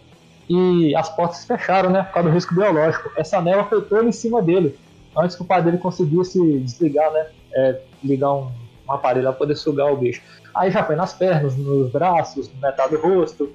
[0.49, 2.03] e as portas se fecharam, né?
[2.03, 3.11] Por causa do risco biológico.
[3.17, 4.77] Essa névoa foi toda em cima dele,
[5.15, 7.27] antes que o pai dele conseguisse desligar, né?
[7.53, 8.51] É, ligar um,
[8.87, 10.21] um aparelho para poder sugar o bicho.
[10.55, 13.51] Aí já foi nas pernas, nos braços, metade do rosto.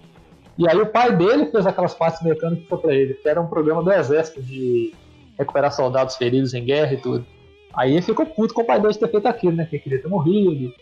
[0.59, 3.83] E aí o pai dele fez aquelas partes mecânicas pra ele, que era um programa
[3.83, 4.93] do exército de
[5.39, 7.25] recuperar soldados feridos em guerra e tudo.
[7.75, 9.65] Aí ele ficou puto com o pai dele de ter feito aquilo, né?
[9.65, 10.73] Que ele queria ter morrido.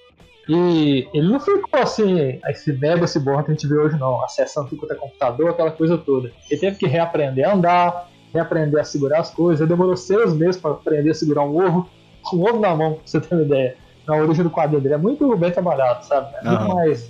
[0.52, 4.68] E ele não ficou assim, esse mega cyborg que a gente vê hoje não, acessando
[4.68, 6.32] tudo quanto é computador, aquela coisa toda.
[6.50, 9.60] Ele teve que reaprender a andar, reaprender a segurar as coisas.
[9.60, 11.88] Ele demorou seis meses para aprender a segurar um ovo,
[12.24, 13.76] com um ovo na mão, pra você ter uma ideia.
[14.08, 16.34] Na origem do quadrinho dele é muito bem trabalhado, sabe?
[16.34, 17.08] É muito mais,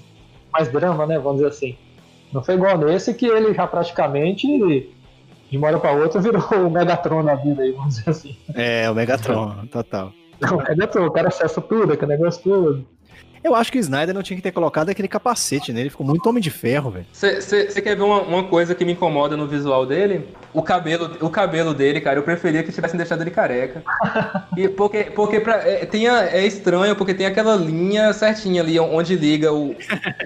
[0.53, 1.19] mais drama, né?
[1.19, 1.79] Vamos dizer assim.
[2.31, 4.47] Não foi igual nesse que ele já praticamente,
[5.51, 8.37] de uma hora pra outra, virou o Megatron na vida aí, vamos dizer assim.
[8.55, 10.13] É, o Megatron, total.
[10.53, 12.87] O Megatron, o cara acessa tudo, aquele negócio todo.
[13.43, 16.27] Eu acho que o Snyder não tinha que ter colocado aquele capacete nele, ficou muito
[16.29, 17.07] homem de ferro, velho.
[17.13, 20.29] Você quer ver uma, uma coisa que me incomoda no visual dele?
[20.53, 23.83] O cabelo, o cabelo dele, cara, eu preferia que tivessem deixado ele careca.
[24.57, 28.79] E porque porque pra, é, tem a- é estranho, porque tem aquela linha certinha ali
[28.81, 29.77] onde liga o,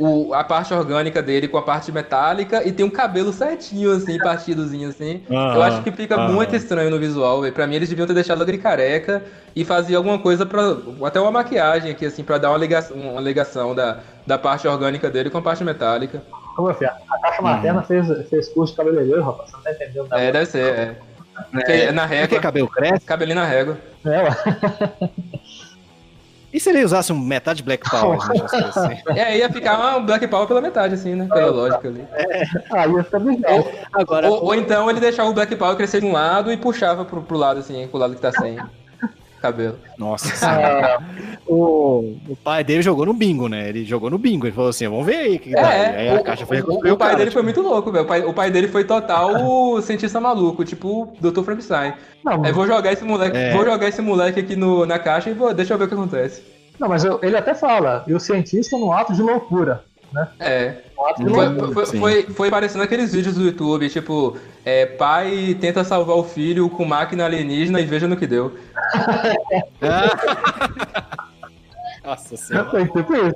[0.01, 4.16] o- a parte orgânica dele com a parte metálica e tem um cabelo certinho, assim,
[4.19, 5.20] partidozinho, assim.
[5.28, 7.53] eu acho que fica muito estranho no visual, velho.
[7.53, 9.23] Pra mim, eles deviam ter deixado ele careca
[9.55, 10.74] e fazer alguma coisa pra.
[11.05, 15.11] Até uma maquiagem aqui, assim, pra dar uma ligação, uma ligação da, da parte orgânica
[15.11, 16.23] dele com a parte metálica.
[16.57, 16.89] Como eu fiz?
[16.89, 19.51] A caixa materna fez, fez curso de cabeleireiro, rapaz.
[19.51, 20.23] Você não tá entendendo nada.
[20.23, 20.97] É, deve ser, é.
[21.51, 23.05] Porque na Porque régua, cabelo cresce?
[23.07, 23.77] cabelinho na régua.
[24.05, 25.11] É, ué.
[26.53, 28.17] E se ele usasse um metade Black Power?
[28.21, 29.03] assim?
[29.13, 31.27] E aí ia ficar um Black Power pela metade, assim, né?
[31.29, 32.07] Pela lógica ali.
[32.71, 33.67] Aí ia ficar legal.
[33.93, 37.05] Agora, Ou, ou então ele deixava o Black Power crescer de um lado e puxava
[37.05, 38.57] pro, pro lado, assim, pro lado que tá sem
[39.45, 39.77] cabelo.
[39.99, 40.99] nossa senhora.
[41.47, 43.69] o, o pai dele jogou no bingo, né?
[43.69, 44.47] Ele jogou no bingo.
[44.47, 45.69] Ele falou assim: vamos ver aí o que, que dá.
[45.69, 47.93] Aí a É, o, caixa foi o, o pai cara, dele foi tipo, muito louco,
[47.93, 48.05] velho.
[48.05, 51.43] O pai, o pai dele foi total o cientista maluco, tipo o Dr.
[51.43, 51.93] Frankenstein.
[52.25, 53.53] Não, vou jogar esse moleque, É.
[53.53, 55.95] vou jogar esse moleque aqui no, na caixa e vou, deixa eu ver o que
[55.95, 56.43] acontece.
[56.81, 59.85] não, mas eu- ele até fala, e o cientista no ato de loucura.
[60.39, 60.77] É.
[61.07, 65.85] Ato de Foi, foi, foi, foi parecendo aqueles vídeos do YouTube, tipo, é, pai tenta
[65.85, 68.57] salvar o filho com máquina alienígena e veja no que deu.
[72.05, 72.70] Nossa senhora.
[72.70, 73.35] Foi tipo isso.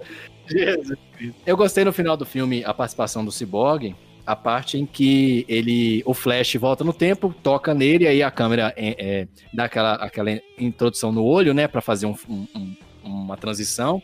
[0.50, 1.36] Jesus Cristo.
[1.46, 3.94] Eu gostei no final do filme a participação do Cyborg,
[4.26, 8.72] a parte em que ele, o Flash volta no tempo, toca nele, aí a câmera
[8.76, 14.02] é, é, dá aquela, aquela introdução no olho, né, Pra fazer um- um- uma transição.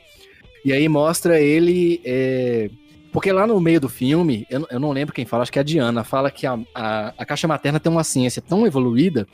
[0.64, 2.00] E aí mostra ele.
[2.04, 2.70] é,
[3.12, 5.58] porque lá no meio do filme, eu, não- eu não lembro quem fala, acho que
[5.58, 9.24] é a Diana, fala que a, a, a caixa materna tem uma ciência tão evoluída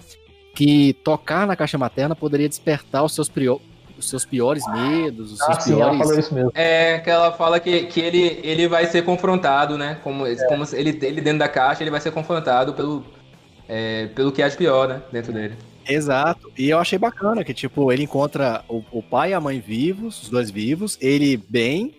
[0.54, 3.60] que tocar na caixa materna poderia despertar os seus, prio-
[3.98, 5.98] os seus piores medos, os seus Ah, sim, ela piores.
[5.98, 6.50] falou isso mesmo.
[6.54, 9.96] É que ela fala que, que ele, ele vai ser confrontado, né?
[10.02, 13.02] Como, como se ele, ele dentro da caixa, ele vai ser confrontado pelo,
[13.68, 15.00] é, pelo que há de pior, né?
[15.10, 15.54] Dentro dele.
[15.88, 16.50] Exato.
[16.56, 20.22] E eu achei bacana que, tipo, ele encontra o, o pai e a mãe vivos,
[20.22, 21.94] os dois vivos, ele bem,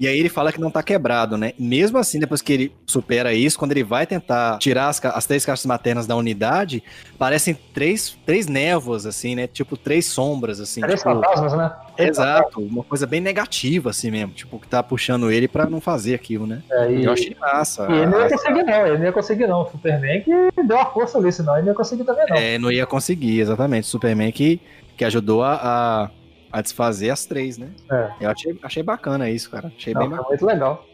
[0.00, 1.52] e aí ele fala que não tá quebrado, né?
[1.58, 5.44] Mesmo assim, depois que ele supera isso, quando ele vai tentar tirar as, as três
[5.44, 6.82] caixas maternas da unidade,
[7.18, 9.46] parecem três, três névoas, assim, né?
[9.46, 10.80] Tipo, três sombras, assim.
[10.80, 11.72] Três tipo, fantasmas, né?
[11.98, 12.60] exato.
[12.60, 14.32] Uma coisa bem negativa, assim mesmo.
[14.32, 16.62] Tipo, que tá puxando ele pra não fazer aquilo, né?
[16.70, 17.86] É, e, Eu achei massa.
[17.90, 18.86] e ele não ia conseguir, não.
[18.86, 19.62] Ele não ia conseguir, não.
[19.62, 22.36] O Superman que deu a força ali, senão ele não ia conseguir também, não.
[22.36, 23.86] É, não ia conseguir, exatamente.
[23.86, 24.60] Superman que,
[24.96, 26.10] que ajudou a, a,
[26.52, 27.68] a desfazer as três, né?
[27.90, 28.10] É.
[28.20, 29.72] Eu achei, achei bacana isso, cara.
[29.76, 30.86] Achei Não, bem foi bacana muito legal.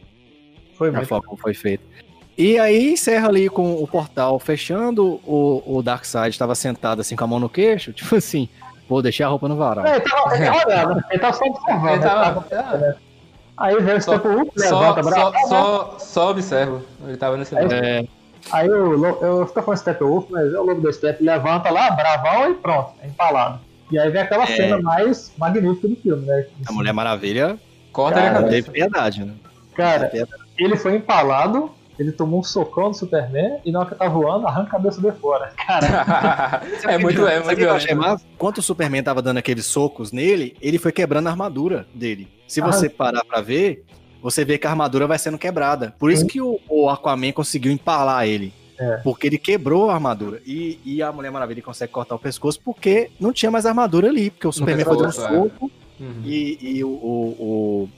[0.76, 1.08] Foi a muito.
[1.08, 1.84] como foi feito.
[2.36, 7.22] E aí encerra ali com o portal fechando, o, o Darkseid estava sentado assim com
[7.24, 8.48] a mão no queixo, tipo assim,
[8.88, 9.86] vou deixar a roupa no varal.
[9.86, 11.88] É, ele tava, ele tava olhando, ele tava só observando.
[11.90, 12.06] Ele né?
[12.06, 12.40] tava.
[12.42, 12.96] Tava-
[13.56, 15.48] Aí vem o Só- Steppenwolf, Só, levanta, só, bravo.
[15.48, 16.82] só, só observo.
[17.06, 17.72] Ele tava nesse lado.
[17.72, 18.04] É,
[18.50, 21.92] Aí o Lo- eu estou falando Steppenwolf, mas é o lobo do Step, levanta lá,
[21.92, 23.60] bravão e pronto, é empalado.
[23.94, 24.46] E aí vem aquela É.
[24.56, 26.46] cena mais magnífica do filme, né?
[26.66, 27.58] a Mulher Maravilha
[27.92, 28.72] Corta ele a Cara, teve cabeça.
[28.72, 29.34] piedade, né?
[29.74, 30.10] Cara,
[30.58, 34.48] ele foi empalado, ele tomou um socão do Superman e na hora que tá voando,
[34.48, 35.52] arranca a cabeça de fora.
[35.64, 38.10] Cara, é muito, é Sabe eu achei violento.
[38.10, 38.24] massa?
[38.34, 42.28] Enquanto o Superman tava dando aqueles socos nele, ele foi quebrando a armadura dele.
[42.48, 42.66] Se Ah.
[42.66, 43.84] você parar pra ver,
[44.20, 45.94] você vê que a armadura vai sendo quebrada.
[45.98, 48.52] Por isso que o, o Aquaman conseguiu empalar ele.
[48.84, 48.96] É.
[48.98, 50.40] Porque ele quebrou a armadura.
[50.46, 54.30] E, e a Mulher Maravilha consegue cortar o pescoço porque não tinha mais armadura ali.
[54.30, 55.38] Porque o Superman foi dando pescoço, é.
[55.38, 55.70] soco
[56.00, 56.22] Uhum.
[56.24, 57.36] e, e o, o-
[57.84, 57.88] o-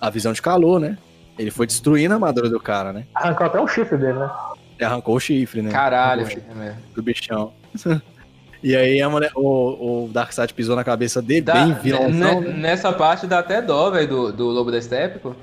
[0.00, 0.98] a visão de calor, né?
[1.38, 3.04] Ele foi destruindo a armadura do cara, né?
[3.14, 4.30] arrancou até o chifre dele, né?
[4.76, 5.70] Ele arrancou o chifre, né?
[5.70, 6.42] Caralho, o chifre
[6.94, 7.52] do bichão.
[8.62, 12.48] e aí a mulher, o, o Darkseid pisou na cabeça dele, Dá- bem vilãozão, ne-
[12.48, 12.52] né?
[12.54, 15.34] Nessa parte dá até dó, velho, do, do Lobo da Steppe, pô.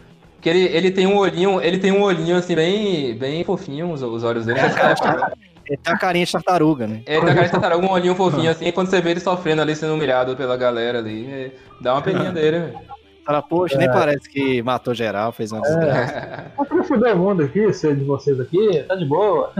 [0.43, 4.01] Porque ele, ele tem um olhinho, ele tem um olhinho assim, bem, bem fofinho, os,
[4.03, 4.59] os olhos dele.
[4.59, 7.01] Ele tem a carinha de tartaruga, né?
[7.07, 9.61] Ele tá cara de tartaruga, um olhinho fofinho assim, e quando você vê ele sofrendo
[9.61, 12.79] ali, sendo humilhado pela galera ali, é, dá uma peninha dele, velho.
[13.25, 16.51] Fala, poxa, nem parece que matou geral, fez uma desgraça.
[16.67, 19.53] Queria foder o mundo aqui, ser de vocês aqui, tá de boa.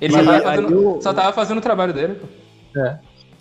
[0.00, 2.26] Ele só tava, fazendo, o- só tava fazendo o trabalho dele, pô.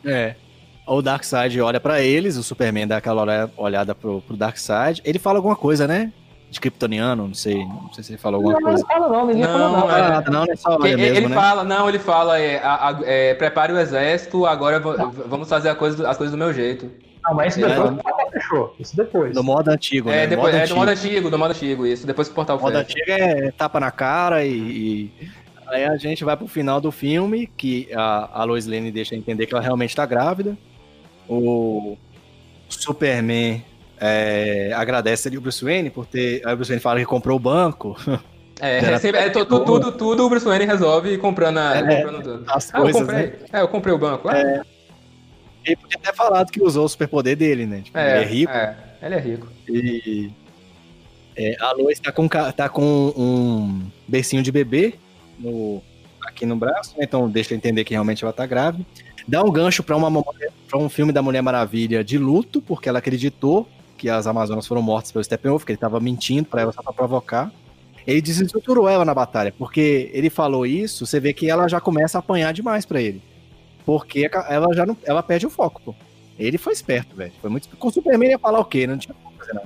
[0.10, 0.36] É.
[0.86, 5.02] O Darkseid olha pra eles, o Superman dá aquela olha- olhada pro, pro Darkseid.
[5.06, 6.12] Ele fala alguma coisa, né?
[6.52, 7.66] De kryptoniano, não sei.
[7.66, 8.84] Não sei se ele falou alguma Não, coisa.
[8.84, 9.88] não fala não, ninguém Não, fala Não não.
[9.88, 10.10] fala é.
[10.10, 10.48] nada, não, é
[10.96, 11.36] mesmo, ele né?
[11.36, 15.76] fala, não, ele fala, é, a- é, prepare o exército, agora va- vamos fazer a
[15.76, 16.92] coisa do- as coisas do meu jeito.
[17.24, 18.76] Não, mas isso É, depois portal fechou.
[18.78, 19.34] Isso depois.
[19.34, 20.24] Do modo antigo, né?
[20.26, 20.80] É, depois, modo é do antigo.
[20.80, 22.84] modo antigo, do modo antigo, isso, depois que o portal O modo fecha.
[22.92, 25.12] antigo é tapa na cara e, e-
[25.70, 29.46] aí a gente vai pro final do filme que a, a Lois Lane deixa entender
[29.48, 30.56] que ela realmente tá grávida.
[31.28, 31.98] O
[32.70, 33.64] Superman
[34.00, 36.42] é, agradece ali o Bruce Wayne por ter.
[36.46, 37.96] Aí o Bruce Wayne fala que comprou o banco,
[38.60, 41.76] É, Era- é, sempre- é tu- tu- tudo, tudo o Bruce Wayne resolve comprando, a,
[41.78, 42.44] É, comprando tudo.
[42.52, 43.26] as Ah, eu coisas, comprei.
[43.28, 43.34] né?
[43.52, 44.28] É, eu comprei o banco.
[44.30, 44.64] Ah,
[45.66, 47.82] Ele podia ter falado que usou o superpoder dele, né?
[47.84, 49.48] Tipo, é, ele é rico É, ele é rico.
[49.70, 50.30] e.
[51.38, 54.96] é, a Lois tá com, tá com um bercinho de bebê
[55.40, 55.82] no,
[56.28, 57.06] aqui no braço, né?
[57.06, 58.86] então deixa eu entender que realmente ela tá grávida.
[59.28, 59.98] Dá um gancho pra
[60.78, 63.68] um filme da Mulher Maravilha de luto, porque ela acreditou
[63.98, 66.92] que as Amazonas foram mortas pelo Steppenwolf, que ele tava mentindo pra ela só pra
[66.92, 67.52] provocar.
[68.06, 72.18] Ele desestruturou ela na batalha, porque ele falou isso, você vê que ela já começa
[72.18, 73.22] a apanhar demais pra ele.
[73.86, 75.96] Porque ela já não, ela perde o foco, pô.
[76.38, 77.32] Ele foi esperto, velho.
[77.42, 77.70] Foi muito.
[77.78, 78.88] Com o Superman ia falar o quê?
[78.88, 79.16] Não tinha.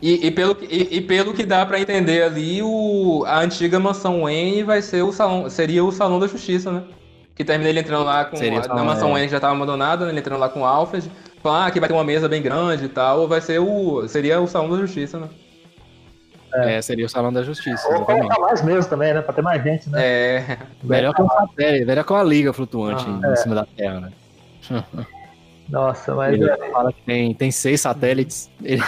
[0.02, 4.22] E, e pelo, e, e pelo que dá pra entender ali, o, a antiga mansão
[4.22, 6.84] Wayne vai ser o salão, seria o salão da justiça, né?
[7.38, 9.28] Que termina ele entrando lá com Seria o a, na mansão é.
[9.28, 10.12] Já tava abandonada, né?
[10.12, 11.10] Ele entrando lá com o Alfred,
[11.42, 14.42] falando ah, que vai ter uma mesa bem grande e tal, vai ser o seria
[14.42, 15.30] o salão da justiça, né?
[16.54, 19.22] É, seria o Salão da Justiça, Ou colocar mais mesmo também, né?
[19.22, 20.02] Pra ter mais gente, né?
[20.02, 24.00] É, Melhor que um satélite, melhor que uma liga flutuante Ah, em cima da Terra,
[24.00, 24.12] né?
[25.70, 28.50] Nossa, mas Ele é, fala que tem, tem seis satélites.
[28.64, 28.82] Ele...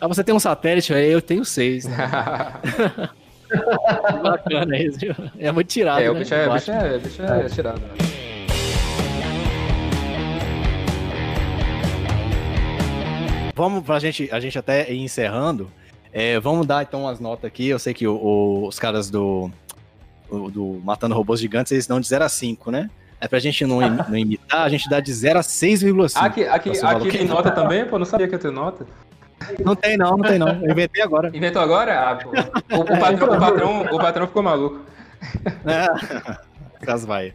[0.00, 1.86] ah, você tem um satélite, eu tenho seis.
[1.86, 1.96] Né?
[3.56, 4.98] Que Bacana isso.
[4.98, 5.14] viu?
[5.38, 6.18] É muito tirado, é, o né?
[6.20, 7.88] bicho é, o bicho é, bicho é tirado, né?
[13.54, 15.70] Vamos pra gente, a gente até ir encerrando.
[16.12, 17.66] é, vamos dar então umas notas aqui.
[17.68, 19.50] Eu sei que o- o- os caras do,
[20.30, 22.88] o- do Matando Robôs Gigantes, eles dão de 0 a 5, né?
[23.20, 26.20] É pra gente não, im- não imitar, a gente dá de 0 a 6,5.
[26.24, 27.84] Aqui, aqui, aqui tem nota também?
[27.84, 28.86] Pô, não sabia que ia ter nota.
[29.64, 30.62] Não tem não, não tem não.
[30.62, 31.30] Eu inventei agora.
[31.34, 32.10] Inventou agora?
[32.10, 32.30] Ah, pô.
[32.76, 34.80] O, o patrão, o, patrão, o patrão ficou maluco.
[36.80, 37.34] Caso vai.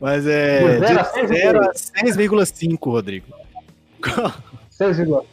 [0.00, 0.78] Mas é.
[0.78, 3.26] De zero a seis, De 0 a 6,5, Rodrigo.
[4.02, 5.24] 6,5.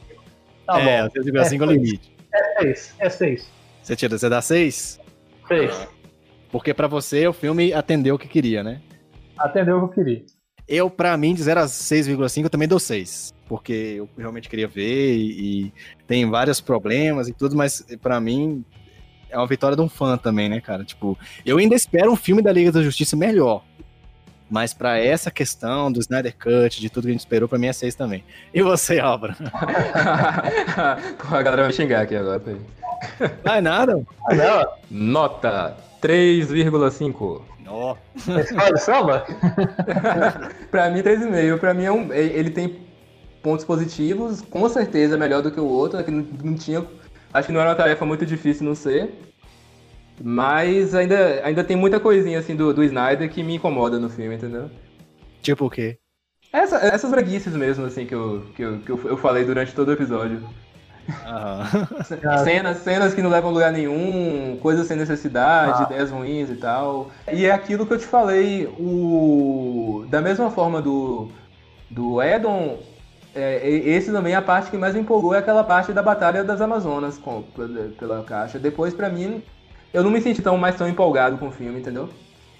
[0.65, 1.09] Tá é, bom.
[1.09, 2.15] 6,5 é o limite.
[2.33, 2.95] É 6.
[2.99, 3.51] É 6.
[3.81, 4.99] Você tira, você dá 6?
[5.47, 5.87] 6.
[6.51, 8.81] Porque pra você o filme atendeu o que queria, né?
[9.37, 10.25] Atendeu o que eu queria.
[10.69, 13.33] Eu, pra mim, de 0 a 6,5, eu também dou 6.
[13.47, 15.73] Porque eu realmente queria ver e, e
[16.05, 18.63] tem vários problemas e tudo, mas pra mim
[19.31, 20.83] é uma vitória de um fã também, né, cara?
[20.83, 23.63] Tipo, eu ainda espero um filme da Liga da Justiça melhor.
[24.47, 27.67] Mas pra essa questão do Snyder Cut, de tudo que a gente esperou, pra mim
[27.67, 28.23] é 6 também.
[28.53, 29.35] E você, Álvaro?
[29.95, 32.39] A galera vai xingar aqui agora.
[32.39, 32.61] peraí.
[33.43, 33.93] Não é nada?
[33.95, 34.73] Não.
[34.89, 37.48] Nota 3,5.
[37.69, 39.25] Ó, Escola de samba?
[40.71, 41.57] Pra mim, 3,5.
[41.59, 42.79] Pra mim, é um, ele ele tem
[43.41, 46.85] pontos positivos, com certeza é melhor do que o outro, é que não, não tinha.
[47.33, 49.13] Acho que não era uma tarefa muito difícil não ser.
[50.21, 54.35] Mas ainda, ainda tem muita coisinha assim do, do Snyder que me incomoda no filme,
[54.35, 54.69] entendeu?
[55.41, 55.97] tipo o quê?
[56.51, 59.87] Essa- essas braguices mesmo, assim, que, eu, que, eu, que eu, eu falei durante todo
[59.89, 60.41] o episódio.
[61.25, 61.87] Aham.
[62.43, 65.85] Cenas, cenas que não levam a lugar nenhum, coisas sem necessidade, Ah.
[65.85, 67.09] ideias ruins e tal.
[67.31, 71.29] E é aquilo que eu te falei, o da mesma forma do,
[71.89, 72.77] do Edon,
[73.35, 76.43] é, e- esse também a parte que mais me empolgou é aquela parte da Batalha
[76.43, 78.57] das Amazonas com, pela, pela caixa.
[78.59, 79.41] Depois, pra mim,
[79.93, 82.09] eu não me senti tão, mais tão empolgado com o filme, entendeu?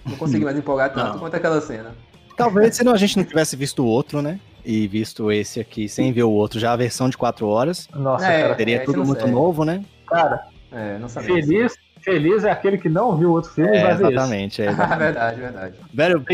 [0.06, 1.20] Não consegui mais empolgar tanto Não.
[1.20, 1.92] quanto aquela cena.
[2.38, 4.40] Talvez se não, a gente não tivesse visto o outro, né?
[4.66, 7.88] E visto esse aqui sem ver o outro, já a versão de 4 horas.
[7.96, 8.56] Nossa, É, cara.
[8.58, 9.32] Seria é, tudo muito sei.
[9.32, 9.84] novo, né?
[10.08, 11.34] Cara, É, não sabia.
[11.36, 14.62] feliz, feliz é aquele que não viu outro filme É, exatamente.
[14.62, 15.00] É, Ah, exatamente.
[15.00, 15.76] verdade, verdade.
[15.94, 16.26] Velho,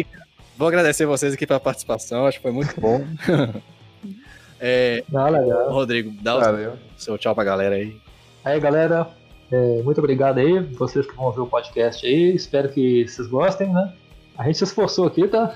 [0.58, 3.04] vou agradecer vocês aqui pela participação, acho que foi muito bom.
[4.60, 5.72] é, Não, legal.
[5.72, 6.74] Rodrigo, dá o Valeu.
[6.98, 7.96] seu tchau pra galera aí.
[8.44, 9.08] Aí, galera,
[9.52, 12.36] é, muito obrigado aí, vocês que vão ver o podcast aí.
[12.36, 13.94] Espero que vocês gostem, né?
[14.38, 15.56] A gente se esforçou aqui, tá?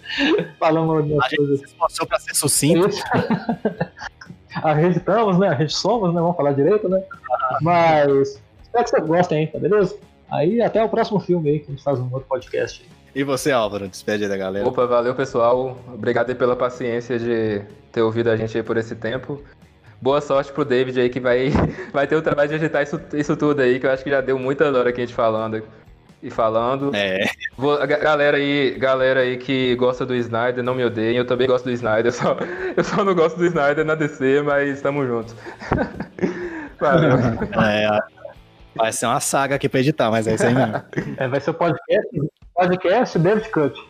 [0.58, 1.58] Falando algumas A gente coisas.
[1.60, 2.88] se esforçou pra ser sucinto.
[4.62, 5.48] A gente estamos, né?
[5.48, 6.20] A gente somos, né?
[6.20, 7.02] Vamos falar direito, né?
[7.60, 9.96] Mas espero que vocês gostem aí, tá beleza?
[10.30, 12.84] Aí até o próximo filme aí, que a gente faz um outro podcast.
[13.14, 14.68] E você, Álvaro, despede aí da galera.
[14.68, 15.78] Opa, valeu pessoal.
[15.92, 17.62] Obrigado aí pela paciência de
[17.92, 19.40] ter ouvido a gente aí por esse tempo.
[20.02, 21.48] Boa sorte pro David aí que vai,
[21.92, 24.20] vai ter o trabalho de editar isso, isso tudo aí, que eu acho que já
[24.20, 25.62] deu muita hora aqui a gente falando
[26.26, 26.90] e falando.
[26.94, 27.24] É,
[27.56, 31.64] Vou- galera aí, galera aí que gosta do Snyder, não me odeiem, eu também gosto
[31.66, 32.36] do Snyder, só,
[32.76, 35.34] eu só não gosto do Snyder na DC, mas tamo junto.
[36.80, 37.12] Valeu.
[37.62, 37.98] é,
[38.74, 40.82] vai ser uma saga aqui pra editar, mas é isso aí mesmo.
[41.16, 42.08] É, vai ser o podcast,
[42.54, 43.80] podcast David Cut.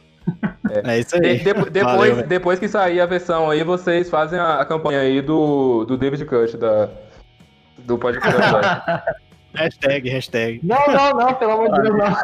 [0.84, 1.38] É isso De- aí.
[1.38, 2.28] depo- Valeu, depois, velho.
[2.28, 6.24] depois que sair a versão aí, vocês fazem a, a campanha aí do, do David
[6.26, 6.88] Cut, da,
[7.78, 8.36] do podcast.
[9.56, 10.60] Hashtag, hashtag.
[10.62, 12.16] Não, não, não, pelo amor de Deus, não.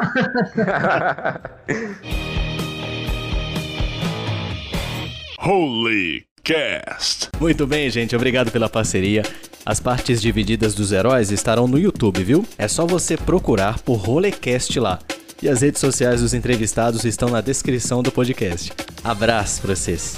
[5.44, 7.30] Holy Cast.
[7.40, 8.14] Muito bem, gente.
[8.14, 9.22] Obrigado pela parceria.
[9.64, 12.44] As partes divididas dos heróis estarão no YouTube, viu?
[12.58, 14.98] É só você procurar por Rolecast lá.
[15.42, 18.72] E as redes sociais dos entrevistados estão na descrição do podcast.
[19.02, 20.16] Abraço pra vocês.